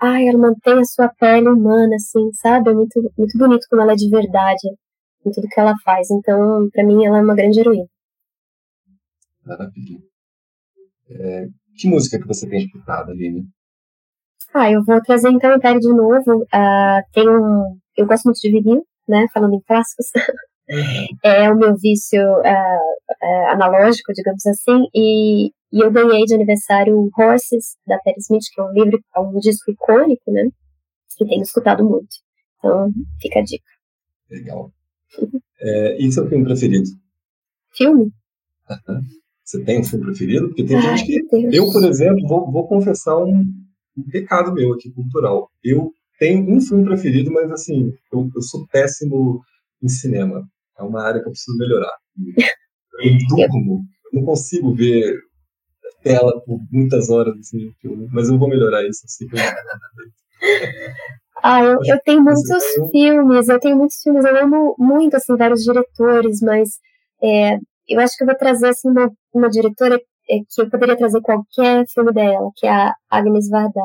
ai, 0.00 0.28
ela 0.28 0.38
mantém 0.38 0.78
a 0.78 0.84
sua 0.84 1.08
pele 1.08 1.48
humana, 1.48 1.96
assim, 1.96 2.32
sabe? 2.34 2.70
É 2.70 2.74
muito, 2.74 3.00
muito 3.16 3.38
bonito 3.38 3.66
como 3.68 3.82
ela 3.82 3.92
é 3.92 3.96
de 3.96 4.08
verdade 4.10 4.68
em 5.24 5.30
tudo 5.30 5.48
que 5.48 5.60
ela 5.60 5.74
faz. 5.84 6.10
Então, 6.10 6.68
para 6.72 6.84
mim, 6.84 7.04
ela 7.04 7.18
é 7.18 7.22
uma 7.22 7.34
grande 7.34 7.60
heroína. 7.60 7.86
Maravilha. 9.44 9.98
É, 11.10 11.46
que 11.76 11.88
música 11.88 12.18
que 12.18 12.26
você 12.26 12.48
tem 12.48 12.64
escutado, 12.64 13.10
Aline? 13.10 13.46
Ah, 14.54 14.70
eu 14.70 14.82
vou 14.84 15.00
trazer 15.02 15.30
então 15.30 15.52
a 15.52 15.58
Perry 15.58 15.80
de 15.80 15.92
novo. 15.92 16.42
Uh, 16.44 17.12
tem 17.12 17.28
um, 17.28 17.78
eu 17.96 18.06
gosto 18.06 18.24
muito 18.24 18.40
de 18.40 18.50
vinil, 18.50 18.86
né? 19.06 19.26
Falando 19.32 19.54
em 19.54 19.60
clássicos. 19.60 20.06
é 21.22 21.50
o 21.50 21.56
meu 21.56 21.76
vício 21.76 22.20
uh, 22.20 22.42
uh, 22.42 23.46
analógico, 23.50 24.12
digamos 24.12 24.44
assim, 24.46 24.84
e, 24.94 25.46
e, 25.72 25.80
eu 25.80 25.90
ganhei 25.90 26.24
de 26.24 26.34
aniversário 26.34 27.08
Horses, 27.16 27.76
da 27.86 27.98
Perry 27.98 28.18
Smith, 28.18 28.44
que 28.52 28.60
é 28.60 28.64
um 28.64 28.72
livro, 28.72 29.00
é 29.14 29.20
um 29.20 29.38
disco 29.38 29.70
icônico, 29.70 30.30
né, 30.32 30.48
e 31.20 31.26
tenho 31.26 31.42
escutado 31.42 31.84
muito. 31.84 32.16
Então, 32.58 32.90
fica 33.20 33.38
a 33.38 33.42
dica. 33.42 33.64
Legal. 34.30 34.72
É, 35.60 36.02
e 36.02 36.10
seu 36.10 36.28
filme 36.28 36.44
preferido? 36.44 36.88
Filme? 37.72 38.10
Você 39.44 39.62
tem 39.62 39.78
um 39.78 39.84
filme 39.84 40.06
preferido? 40.06 40.48
Porque 40.48 40.64
tem 40.64 40.76
Ai, 40.76 40.96
gente 40.96 41.24
que... 41.28 41.56
Eu, 41.56 41.70
por 41.70 41.84
exemplo, 41.84 42.26
vou, 42.26 42.50
vou 42.50 42.66
confessar 42.66 43.16
um, 43.16 43.44
um 43.96 44.02
pecado 44.10 44.52
meu 44.52 44.72
aqui, 44.72 44.90
cultural. 44.90 45.48
Eu 45.62 45.92
tenho 46.18 46.50
um 46.50 46.60
filme 46.60 46.84
preferido, 46.84 47.30
mas 47.32 47.50
assim, 47.52 47.92
eu, 48.12 48.28
eu 48.34 48.42
sou 48.42 48.66
péssimo 48.66 49.40
em 49.80 49.88
cinema. 49.88 50.44
É 50.78 50.82
uma 50.82 51.02
área 51.02 51.20
que 51.20 51.28
eu 51.28 51.32
preciso 51.32 51.56
melhorar. 51.58 51.92
Eu 53.00 53.12
durmo, 53.48 53.84
eu 54.12 54.20
não 54.20 54.26
consigo 54.26 54.74
ver 54.74 55.18
tela 56.02 56.40
por 56.42 56.60
muitas 56.70 57.10
horas 57.10 57.36
assim, 57.38 57.72
filme, 57.80 58.08
mas 58.12 58.28
eu 58.28 58.38
vou 58.38 58.48
melhorar 58.48 58.86
isso. 58.86 59.02
Assim, 59.04 59.26
eu... 59.32 59.38
Ah, 61.42 61.62
eu, 61.62 61.78
eu 61.84 62.00
tenho 62.04 62.22
muitos 62.22 62.48
eu 62.50 62.88
filmes, 62.88 63.48
eu 63.48 63.60
tenho 63.60 63.76
muitos 63.76 64.00
filmes, 64.02 64.24
eu 64.24 64.42
amo 64.42 64.74
muito, 64.78 65.16
assim, 65.16 65.36
vários 65.36 65.62
diretores, 65.62 66.40
mas 66.40 66.70
é, 67.22 67.56
eu 67.88 68.00
acho 68.00 68.16
que 68.16 68.24
eu 68.24 68.26
vou 68.26 68.36
trazer, 68.36 68.68
assim, 68.68 68.88
uma, 68.88 69.10
uma 69.32 69.48
diretora 69.48 70.00
é, 70.28 70.38
que 70.38 70.62
eu 70.62 70.70
poderia 70.70 70.96
trazer 70.96 71.20
qualquer 71.20 71.84
filme 71.92 72.12
dela, 72.12 72.50
que 72.56 72.66
é 72.66 72.70
a 72.70 72.94
Agnes 73.10 73.48
Varda. 73.48 73.80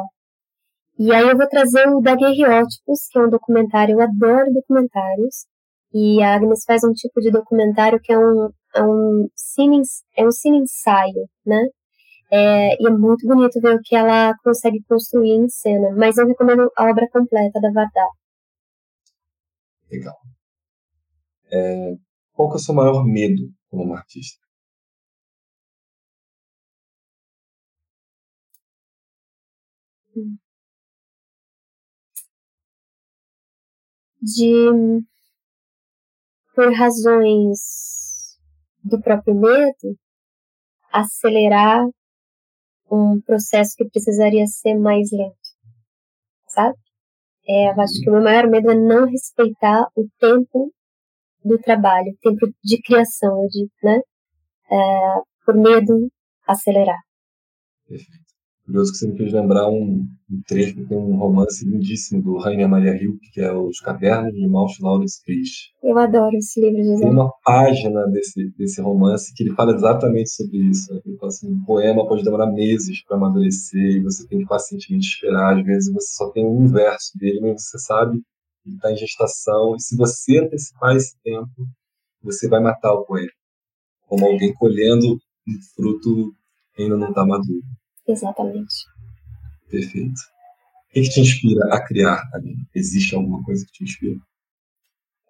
E 0.97 1.13
aí 1.13 1.27
eu 1.27 1.37
vou 1.37 1.47
trazer 1.47 1.87
o 1.89 2.01
Daguerreótipos, 2.01 3.07
que 3.11 3.19
é 3.19 3.21
um 3.21 3.29
documentário, 3.29 3.93
eu 3.93 4.01
adoro 4.01 4.53
documentários, 4.53 5.45
e 5.93 6.21
a 6.21 6.35
Agnes 6.35 6.63
faz 6.65 6.83
um 6.83 6.93
tipo 6.93 7.19
de 7.21 7.31
documentário 7.31 7.99
que 8.01 8.11
é 8.13 8.17
um, 8.17 8.49
é 8.75 8.83
um, 8.83 9.29
cine, 9.35 9.81
é 10.17 10.25
um 10.25 10.31
cine 10.31 10.59
ensaio, 10.59 11.27
né? 11.45 11.61
É, 12.31 12.81
e 12.81 12.87
é 12.87 12.91
muito 12.91 13.27
bonito 13.27 13.59
ver 13.61 13.75
o 13.75 13.81
que 13.83 13.95
ela 13.95 14.33
consegue 14.43 14.81
construir 14.87 15.33
em 15.33 15.49
cena. 15.49 15.91
Mas 15.97 16.17
eu 16.17 16.27
recomendo 16.27 16.71
a 16.77 16.89
obra 16.89 17.07
completa 17.11 17.59
da 17.61 17.71
Vardar. 17.71 18.09
Legal. 19.91 20.15
É, 21.51 21.95
qual 22.33 22.49
que 22.49 22.55
é 22.55 22.57
o 22.57 22.59
seu 22.59 22.73
maior 22.73 23.05
medo 23.05 23.51
como 23.69 23.83
uma 23.83 23.97
artista? 23.97 24.39
De 34.21 35.03
por 36.55 36.73
razões 36.73 38.37
do 38.83 39.01
próprio 39.01 39.35
medo, 39.35 39.97
acelerar 40.91 41.85
um 42.91 43.21
processo 43.21 43.75
que 43.77 43.89
precisaria 43.89 44.45
ser 44.47 44.75
mais 44.75 45.09
lento, 45.11 45.35
sabe? 46.47 46.77
É, 47.47 47.69
eu 47.69 47.81
acho 47.81 47.99
que 48.01 48.09
o 48.09 48.13
meu 48.13 48.23
maior 48.23 48.47
medo 48.47 48.69
é 48.71 48.75
não 48.75 49.05
respeitar 49.05 49.87
o 49.95 50.07
tempo 50.19 50.71
do 51.43 51.57
trabalho, 51.57 52.11
o 52.11 52.17
tempo 52.21 52.53
de 52.63 52.81
criação, 52.81 53.47
né? 53.83 53.99
É, 54.71 55.21
por 55.45 55.55
medo 55.55 56.09
acelerar. 56.47 56.99
Curioso 58.71 58.93
que 58.93 58.99
você 58.99 59.07
me 59.07 59.17
fez 59.17 59.33
lembrar 59.33 59.69
um, 59.69 60.07
um 60.29 60.41
trecho 60.47 60.75
que 60.75 60.85
tem 60.85 60.97
um 60.97 61.17
romance 61.17 61.65
lindíssimo 61.65 62.21
do 62.21 62.37
Rainer 62.37 62.69
Maria 62.69 62.93
Rilke, 62.93 63.29
que 63.31 63.41
é 63.41 63.53
Os 63.53 63.81
Cadernos 63.81 64.33
de 64.33 64.47
Maus 64.47 64.79
Lawrence 64.79 65.21
Frisch. 65.23 65.71
Eu 65.83 65.97
adoro 65.97 66.33
esse 66.37 66.61
livro, 66.61 66.81
José. 66.81 67.03
Tem 67.03 67.11
uma 67.11 67.31
página 67.43 68.07
desse, 68.07 68.49
desse 68.57 68.81
romance 68.81 69.33
que 69.35 69.43
ele 69.43 69.53
fala 69.53 69.75
exatamente 69.75 70.29
sobre 70.29 70.57
isso. 70.69 70.89
Ele 71.05 71.17
fala 71.17 71.27
assim, 71.27 71.51
um 71.51 71.63
poema 71.65 72.07
pode 72.07 72.23
demorar 72.23 72.47
meses 72.47 73.03
para 73.03 73.17
amadurecer 73.17 73.97
e 73.97 73.99
você 73.99 74.25
tem 74.25 74.39
que 74.39 74.45
pacientemente 74.45 75.07
esperar. 75.07 75.57
Às 75.57 75.65
vezes 75.65 75.93
você 75.93 76.15
só 76.15 76.29
tem 76.29 76.45
um 76.45 76.65
verso 76.67 77.11
dele, 77.17 77.41
mas 77.41 77.63
você 77.63 77.77
sabe 77.77 78.21
que 78.63 78.69
está 78.69 78.91
em 78.91 78.97
gestação. 78.97 79.75
E 79.75 79.81
se 79.81 79.97
você 79.97 80.39
antecipar 80.39 80.95
esse 80.95 81.15
tempo, 81.21 81.67
você 82.23 82.47
vai 82.47 82.61
matar 82.61 82.93
o 82.93 83.03
poema. 83.03 83.29
Como 84.07 84.25
alguém 84.25 84.53
colhendo 84.53 85.17
um 85.47 85.61
fruto 85.75 86.33
ainda 86.77 86.95
não 86.95 87.09
está 87.09 87.25
maduro. 87.25 87.61
Exatamente. 88.07 88.85
Perfeito. 89.69 90.19
O 90.89 90.93
que, 90.93 91.01
te 91.03 91.21
inspira 91.21 91.73
a 91.73 91.81
criar, 91.85 92.21
Aline? 92.33 92.67
Existe 92.75 93.15
alguma 93.15 93.41
coisa 93.43 93.65
que 93.65 93.71
te 93.71 93.83
inspira? 93.83 94.19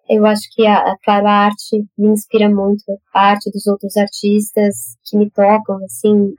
Eu 0.08 0.26
acho 0.26 0.42
que, 0.52 0.66
a, 0.66 0.96
claro, 1.04 1.26
a 1.28 1.46
arte 1.46 1.86
me 1.96 2.08
inspira 2.08 2.48
muito. 2.48 2.82
A 3.14 3.30
arte 3.30 3.50
dos 3.50 3.66
outros 3.66 3.96
artistas 3.96 4.96
que 5.04 5.16
me 5.16 5.30
tocam, 5.30 5.76
assim, 5.84 6.34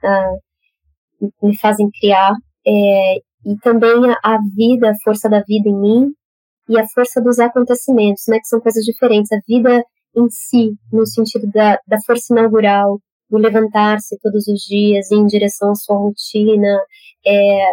me 1.42 1.56
fazem 1.56 1.90
criar. 1.98 2.34
É, 2.66 3.16
e 3.46 3.56
também 3.62 4.10
a, 4.10 4.18
a, 4.22 4.38
vida, 4.54 4.90
a 4.90 4.94
força 5.02 5.28
da 5.28 5.40
vida 5.40 5.68
em 5.68 5.80
mim 5.80 6.12
e 6.68 6.78
a 6.78 6.86
força 6.88 7.20
dos 7.20 7.38
acontecimentos, 7.38 8.24
né, 8.28 8.38
que 8.38 8.46
são 8.46 8.60
coisas 8.60 8.84
diferentes. 8.84 9.32
A 9.32 9.40
vida 9.46 9.82
em 10.16 10.28
si, 10.30 10.74
no 10.92 11.06
sentido 11.06 11.50
da, 11.50 11.78
da 11.86 11.98
força 12.06 12.32
inaugural, 12.32 13.00
do 13.30 13.38
levantar-se 13.38 14.18
todos 14.20 14.46
os 14.46 14.60
dias 14.60 15.10
em 15.10 15.26
direção 15.26 15.70
à 15.70 15.74
sua 15.74 15.96
rotina, 15.96 16.78
é, 17.26 17.72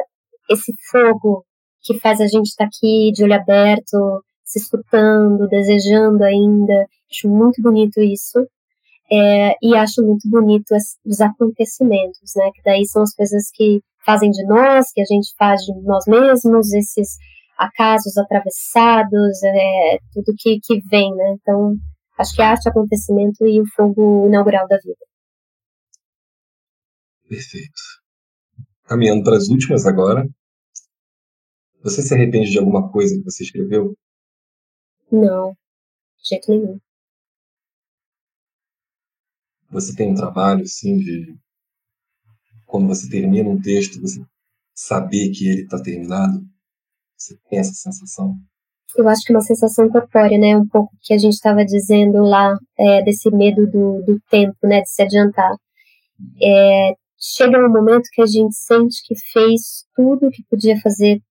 esse 0.49 0.73
fogo 0.91 1.45
que 1.83 1.99
faz 1.99 2.21
a 2.21 2.27
gente 2.27 2.47
estar 2.47 2.65
tá 2.65 2.69
aqui 2.69 3.11
de 3.13 3.23
olho 3.23 3.33
aberto, 3.33 4.23
se 4.43 4.59
escutando, 4.59 5.47
desejando 5.47 6.23
ainda. 6.23 6.85
Acho 7.09 7.29
muito 7.29 7.61
bonito 7.61 8.01
isso. 8.01 8.39
É, 9.11 9.55
e 9.61 9.75
acho 9.75 10.01
muito 10.05 10.29
bonito 10.29 10.73
os 11.05 11.19
acontecimentos, 11.19 12.31
né? 12.35 12.49
Que 12.55 12.61
daí 12.63 12.85
são 12.85 13.01
as 13.01 13.13
coisas 13.13 13.49
que 13.53 13.81
fazem 14.05 14.31
de 14.31 14.45
nós, 14.45 14.91
que 14.93 15.01
a 15.01 15.05
gente 15.05 15.33
faz 15.37 15.61
de 15.61 15.73
nós 15.83 16.05
mesmos, 16.07 16.71
esses 16.73 17.17
acasos 17.57 18.17
atravessados, 18.17 19.43
é, 19.43 19.97
tudo 20.13 20.33
que, 20.37 20.59
que 20.63 20.79
vem, 20.89 21.13
né? 21.13 21.35
Então, 21.41 21.75
acho 22.17 22.35
que 22.35 22.41
arte, 22.41 22.69
acontecimento 22.69 23.45
e 23.45 23.59
o 23.61 23.65
fogo 23.75 24.27
inaugural 24.27 24.67
da 24.67 24.77
vida. 24.77 25.10
Perfeito. 27.31 27.81
Caminhando 28.83 29.23
para 29.23 29.37
as 29.37 29.47
últimas 29.47 29.85
agora. 29.85 30.27
Você 31.81 32.01
se 32.01 32.13
arrepende 32.13 32.51
de 32.51 32.59
alguma 32.59 32.91
coisa 32.91 33.15
que 33.15 33.23
você 33.23 33.45
escreveu? 33.45 33.95
Não, 35.09 35.53
de 36.21 36.29
jeito 36.29 36.51
nenhum. 36.51 36.77
Você 39.69 39.95
tem 39.95 40.11
um 40.11 40.15
trabalho, 40.15 40.63
assim, 40.63 40.97
de 40.97 41.33
quando 42.65 42.89
você 42.89 43.09
termina 43.09 43.47
um 43.47 43.61
texto, 43.61 44.01
você 44.01 44.21
saber 44.75 45.29
que 45.29 45.47
ele 45.47 45.61
está 45.61 45.81
terminado? 45.81 46.45
Você 47.15 47.37
tem 47.49 47.59
essa 47.59 47.71
sensação? 47.71 48.35
Eu 48.93 49.07
acho 49.07 49.21
que 49.23 49.31
é 49.31 49.35
uma 49.37 49.41
sensação 49.41 49.87
corpórea, 49.87 50.37
né? 50.37 50.57
Um 50.57 50.67
pouco 50.67 50.91
que 51.01 51.13
a 51.13 51.17
gente 51.17 51.35
estava 51.35 51.63
dizendo 51.63 52.23
lá, 52.23 52.57
é, 52.77 53.01
desse 53.03 53.31
medo 53.31 53.65
do, 53.67 54.03
do 54.03 54.19
tempo, 54.29 54.57
né? 54.63 54.81
De 54.81 54.89
se 54.89 55.01
adiantar. 55.01 55.55
É, 56.41 57.00
chega 57.21 57.59
um 57.59 57.69
momento 57.69 58.09
que 58.11 58.21
a 58.21 58.25
gente 58.25 58.55
sente 58.55 59.01
que 59.05 59.15
fez 59.31 59.85
tudo 59.95 60.27
o 60.27 60.31
que 60.31 60.43
podia 60.49 60.79
fazer 60.81 61.21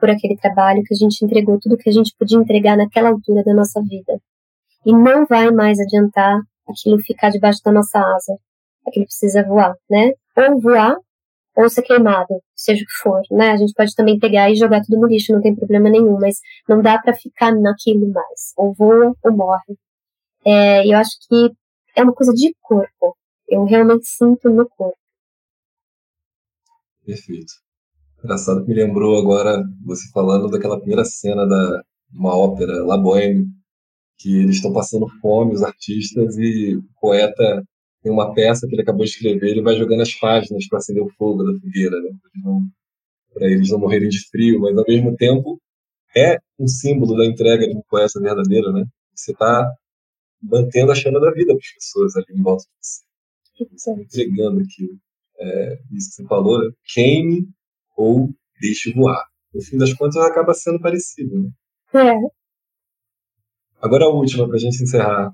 por 0.00 0.08
aquele 0.08 0.36
trabalho, 0.36 0.82
que 0.82 0.94
a 0.94 0.96
gente 0.96 1.24
entregou 1.24 1.58
tudo 1.60 1.76
que 1.76 1.88
a 1.88 1.92
gente 1.92 2.14
podia 2.18 2.38
entregar 2.38 2.76
naquela 2.76 3.10
altura 3.10 3.44
da 3.44 3.54
nossa 3.54 3.80
vida. 3.82 4.18
E 4.84 4.92
não 4.92 5.26
vai 5.26 5.50
mais 5.50 5.78
adiantar 5.78 6.40
aquilo 6.68 6.98
ficar 7.02 7.30
debaixo 7.30 7.60
da 7.64 7.72
nossa 7.72 7.98
asa. 7.98 8.36
Aquilo 8.86 9.06
precisa 9.06 9.42
voar, 9.42 9.74
né? 9.90 10.12
Ou 10.36 10.60
voar, 10.60 10.96
ou 11.56 11.68
ser 11.68 11.82
queimado, 11.82 12.34
seja 12.54 12.82
o 12.82 12.86
que 12.86 12.92
for, 13.02 13.22
né? 13.30 13.52
A 13.52 13.56
gente 13.56 13.72
pode 13.74 13.94
também 13.94 14.18
pegar 14.18 14.50
e 14.50 14.56
jogar 14.56 14.82
tudo 14.82 15.00
no 15.00 15.06
lixo, 15.06 15.32
não 15.32 15.40
tem 15.40 15.54
problema 15.54 15.88
nenhum, 15.88 16.18
mas 16.18 16.38
não 16.68 16.82
dá 16.82 16.98
para 16.98 17.14
ficar 17.14 17.52
naquilo 17.54 18.12
mais. 18.12 18.52
Ou 18.56 18.74
voa 18.74 19.14
ou 19.22 19.32
morre. 19.32 19.76
É, 20.44 20.86
eu 20.86 20.98
acho 20.98 21.12
que 21.28 21.50
é 21.96 22.02
uma 22.02 22.12
coisa 22.12 22.32
de 22.32 22.54
corpo. 22.60 23.16
Eu 23.48 23.64
realmente 23.64 24.06
sinto 24.06 24.50
no 24.50 24.68
corpo. 24.68 25.03
Perfeito. 27.04 27.52
Engraçado 28.22 28.62
que 28.62 28.68
me 28.68 28.74
lembrou 28.74 29.18
agora 29.18 29.62
você 29.84 30.08
falando 30.10 30.48
daquela 30.48 30.78
primeira 30.78 31.04
cena 31.04 31.46
da 31.46 31.82
uma 32.12 32.36
ópera, 32.36 32.84
La 32.84 32.96
Boheme, 32.96 33.46
que 34.18 34.36
eles 34.36 34.56
estão 34.56 34.72
passando 34.72 35.08
fome, 35.20 35.54
os 35.54 35.62
artistas, 35.62 36.36
e 36.38 36.76
o 36.76 36.84
poeta 37.00 37.62
tem 38.02 38.12
uma 38.12 38.32
peça 38.32 38.66
que 38.66 38.74
ele 38.74 38.82
acabou 38.82 39.04
de 39.04 39.10
escrever, 39.10 39.50
ele 39.50 39.62
vai 39.62 39.76
jogando 39.76 40.02
as 40.02 40.14
páginas 40.14 40.68
para 40.68 40.78
acender 40.78 41.02
o 41.02 41.10
fogo 41.18 41.42
da 41.42 41.58
fogueira, 41.58 42.00
né? 42.00 42.10
para 43.32 43.50
eles 43.50 43.70
não 43.70 43.80
morrerem 43.80 44.08
de 44.08 44.20
frio, 44.28 44.60
mas 44.60 44.76
ao 44.76 44.84
mesmo 44.86 45.16
tempo 45.16 45.60
é 46.16 46.38
um 46.58 46.68
símbolo 46.68 47.16
da 47.16 47.26
entrega 47.26 47.66
de 47.66 47.76
um 47.76 47.82
poeta 47.88 48.20
verdadeiro, 48.20 48.72
né? 48.72 48.84
Você 49.14 49.32
está 49.32 49.68
mantendo 50.40 50.92
a 50.92 50.94
chama 50.94 51.18
da 51.18 51.32
vida 51.32 51.54
para 51.54 51.56
as 51.56 51.72
pessoas 51.72 52.16
ali 52.16 52.26
em 52.30 52.42
volta 52.42 52.64
de 52.64 52.70
você. 52.80 54.00
Entregando 54.00 54.60
aquilo. 54.60 54.98
É, 55.38 55.74
isso 55.92 56.10
que 56.10 56.16
você 56.16 56.26
falou, 56.26 56.60
queime 56.92 57.48
ou 57.96 58.30
deixe 58.60 58.92
voar. 58.92 59.24
No 59.52 59.62
fim 59.62 59.76
das 59.76 59.92
contas, 59.92 60.16
acaba 60.16 60.54
sendo 60.54 60.80
parecido. 60.80 61.42
Né? 61.42 61.50
É. 61.94 62.44
Agora 63.80 64.06
a 64.06 64.08
última, 64.08 64.46
para 64.46 64.56
a 64.56 64.58
gente 64.58 64.82
encerrar. 64.82 65.32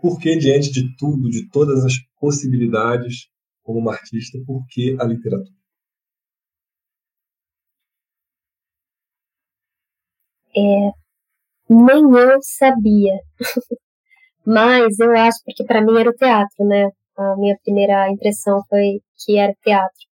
Por 0.00 0.18
que, 0.18 0.36
diante 0.36 0.70
de 0.70 0.96
tudo, 0.96 1.28
de 1.28 1.48
todas 1.50 1.84
as 1.84 1.94
possibilidades, 2.18 3.28
como 3.62 3.80
uma 3.80 3.92
artista, 3.92 4.38
por 4.46 4.64
que 4.68 4.96
a 4.98 5.04
literatura? 5.04 5.60
É, 10.56 10.90
nem 11.68 12.02
eu 12.02 12.38
sabia. 12.42 13.20
Mas 14.46 14.98
eu 14.98 15.12
acho, 15.12 15.38
porque 15.44 15.64
para 15.64 15.82
mim 15.82 15.98
era 15.98 16.10
o 16.10 16.14
teatro, 16.14 16.66
né? 16.66 16.88
A 17.20 17.36
minha 17.36 17.54
primeira 17.62 18.10
impressão 18.10 18.62
foi 18.66 19.02
que 19.18 19.36
era 19.36 19.54
teatro. 19.62 20.06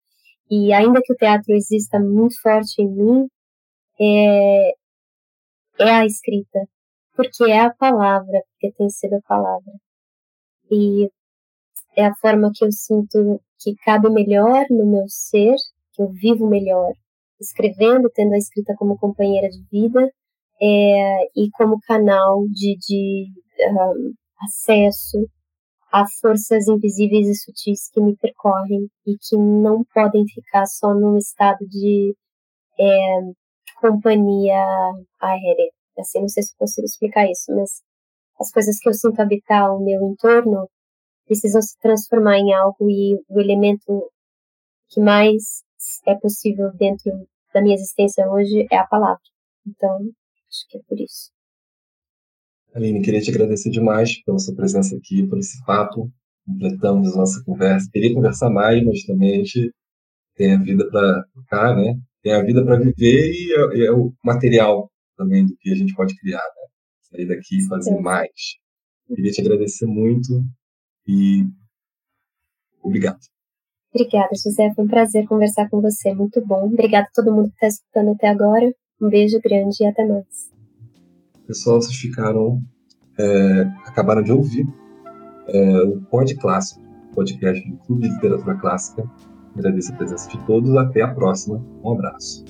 E 0.51 0.73
ainda 0.73 1.01
que 1.01 1.13
o 1.13 1.17
teatro 1.17 1.55
exista 1.55 2.01
muito 2.01 2.35
forte 2.43 2.83
em 2.83 2.89
mim, 2.89 3.29
é, 4.01 4.71
é 5.79 5.91
a 5.91 6.05
escrita, 6.05 6.67
porque 7.15 7.45
é 7.45 7.61
a 7.61 7.73
palavra, 7.73 8.43
porque 8.51 8.75
tem 8.77 8.89
sido 8.91 9.15
a 9.15 9.21
palavra. 9.29 9.73
E 10.69 11.09
é 11.97 12.07
a 12.07 12.15
forma 12.21 12.51
que 12.53 12.65
eu 12.65 12.73
sinto 12.73 13.41
que 13.61 13.77
cabe 13.85 14.11
melhor 14.11 14.67
no 14.69 14.85
meu 14.85 15.05
ser, 15.09 15.55
que 15.93 16.03
eu 16.03 16.09
vivo 16.09 16.49
melhor, 16.49 16.93
escrevendo, 17.41 18.11
tendo 18.13 18.35
a 18.35 18.39
escrita 18.39 18.75
como 18.77 18.99
companheira 18.99 19.49
de 19.49 19.63
vida 19.71 20.11
é, 20.61 21.25
e 21.37 21.51
como 21.53 21.79
canal 21.87 22.43
de, 22.49 22.77
de 22.79 23.27
um, 23.71 24.13
acesso 24.45 25.19
a 25.93 26.05
forças 26.21 26.69
invisíveis 26.69 27.29
e 27.29 27.35
sutis 27.35 27.89
que 27.91 28.01
me 28.01 28.17
percorrem 28.17 28.89
e 29.07 29.17
que 29.19 29.37
não 29.37 29.85
podem 29.95 30.25
ficar 30.27 30.67
só 30.67 30.93
num 30.95 31.17
estado 31.17 31.67
de 31.69 32.15
é, 32.79 33.21
companhia 33.81 34.63
aérea. 35.21 35.71
Assim, 35.99 36.21
não 36.21 36.29
sei 36.29 36.43
se 36.43 36.57
consigo 36.57 36.85
explicar 36.85 37.25
isso, 37.31 37.55
mas 37.55 37.83
as 38.39 38.51
coisas 38.51 38.79
que 38.79 38.89
eu 38.89 38.95
sinto 38.95 39.21
habitar 39.21 39.75
o 39.75 39.83
meu 39.83 40.03
entorno 40.03 40.69
precisam 41.27 41.63
se 41.63 41.79
transformar 41.79 42.39
em 42.39 42.53
algo 42.53 42.91
e 42.91 43.17
o 43.29 43.41
elemento 43.41 44.11
que 44.91 45.01
mais 45.01 45.65
é 46.07 46.15
possível 46.15 46.71
dentro 46.75 47.11
da 47.53 47.63
minha 47.63 47.75
existência 47.75 48.31
hoje 48.31 48.67
é 48.71 48.77
a 48.77 48.87
palavra. 48.87 49.23
Então, 49.67 49.99
acho 50.49 50.69
que 50.69 50.79
é 50.79 50.81
por 50.87 51.01
isso. 51.01 51.36
Aline, 52.77 53.01
queria 53.01 53.23
te 53.23 53.31
agradecer 53.31 53.71
demais 53.71 54.23
pela 54.23 54.39
sua 54.39 54.55
presença 54.55 54.95
aqui, 54.95 55.27
por 55.27 55.39
esse 55.39 55.65
papo. 55.65 56.13
Completamos 56.45 57.15
a 57.15 57.17
nossa 57.17 57.43
conversa. 57.43 57.89
Queria 57.91 58.13
conversar 58.13 58.51
mais, 58.51 58.85
mas 58.85 59.03
também 59.05 59.33
a 59.33 59.37
gente 59.39 59.73
tem 60.35 60.53
a 60.53 60.63
vida 60.63 60.87
para 60.91 61.25
tocar, 61.35 61.75
né? 61.75 61.99
Tem 62.23 62.35
a 62.35 62.43
vida 62.43 62.63
para 62.63 62.79
viver 62.79 63.33
e 63.33 63.55
é, 63.55 63.87
é, 63.87 63.93
o 63.93 64.13
material 64.23 64.91
também 65.17 65.47
do 65.47 65.57
que 65.57 65.73
a 65.73 65.75
gente 65.75 65.95
pode 65.95 66.15
criar, 66.17 66.43
né? 66.43 66.67
Sair 67.01 67.27
daqui 67.27 67.59
e 67.59 67.67
fazer 67.67 67.97
Sim. 67.97 68.03
mais. 68.03 68.31
Queria 69.09 69.33
te 69.33 69.41
agradecer 69.41 69.87
muito 69.87 70.45
e 71.09 71.47
obrigado. 72.83 73.21
Obrigada, 73.95 74.29
José. 74.35 74.71
Foi 74.75 74.85
um 74.85 74.89
prazer 74.89 75.27
conversar 75.27 75.71
com 75.71 75.81
você. 75.81 76.13
Muito 76.13 76.45
bom. 76.45 76.67
Obrigada 76.67 77.07
a 77.07 77.15
todo 77.15 77.35
mundo 77.35 77.49
que 77.49 77.55
está 77.55 77.69
escutando 77.69 78.11
até 78.11 78.29
agora. 78.29 78.71
Um 79.01 79.09
beijo 79.09 79.41
grande 79.41 79.77
e 79.81 79.87
até 79.87 80.05
mais. 80.05 80.56
Pessoal, 81.47 81.81
vocês 81.81 81.97
ficaram. 81.97 82.61
É, 83.19 83.63
acabaram 83.87 84.23
de 84.23 84.31
ouvir 84.31 84.67
é, 85.49 85.83
o 85.85 86.03
Pod 86.03 86.35
Clássico, 86.37 86.83
podcast 87.15 87.67
do 87.71 87.77
Clube 87.79 88.03
de 88.03 88.15
Literatura 88.15 88.57
Clássica. 88.57 89.11
Agradeço 89.55 89.93
a 89.93 89.97
presença 89.97 90.29
de 90.29 90.45
todos. 90.45 90.77
Até 90.77 91.03
a 91.03 91.15
próxima. 91.15 91.65
Um 91.83 91.93
abraço. 91.93 92.45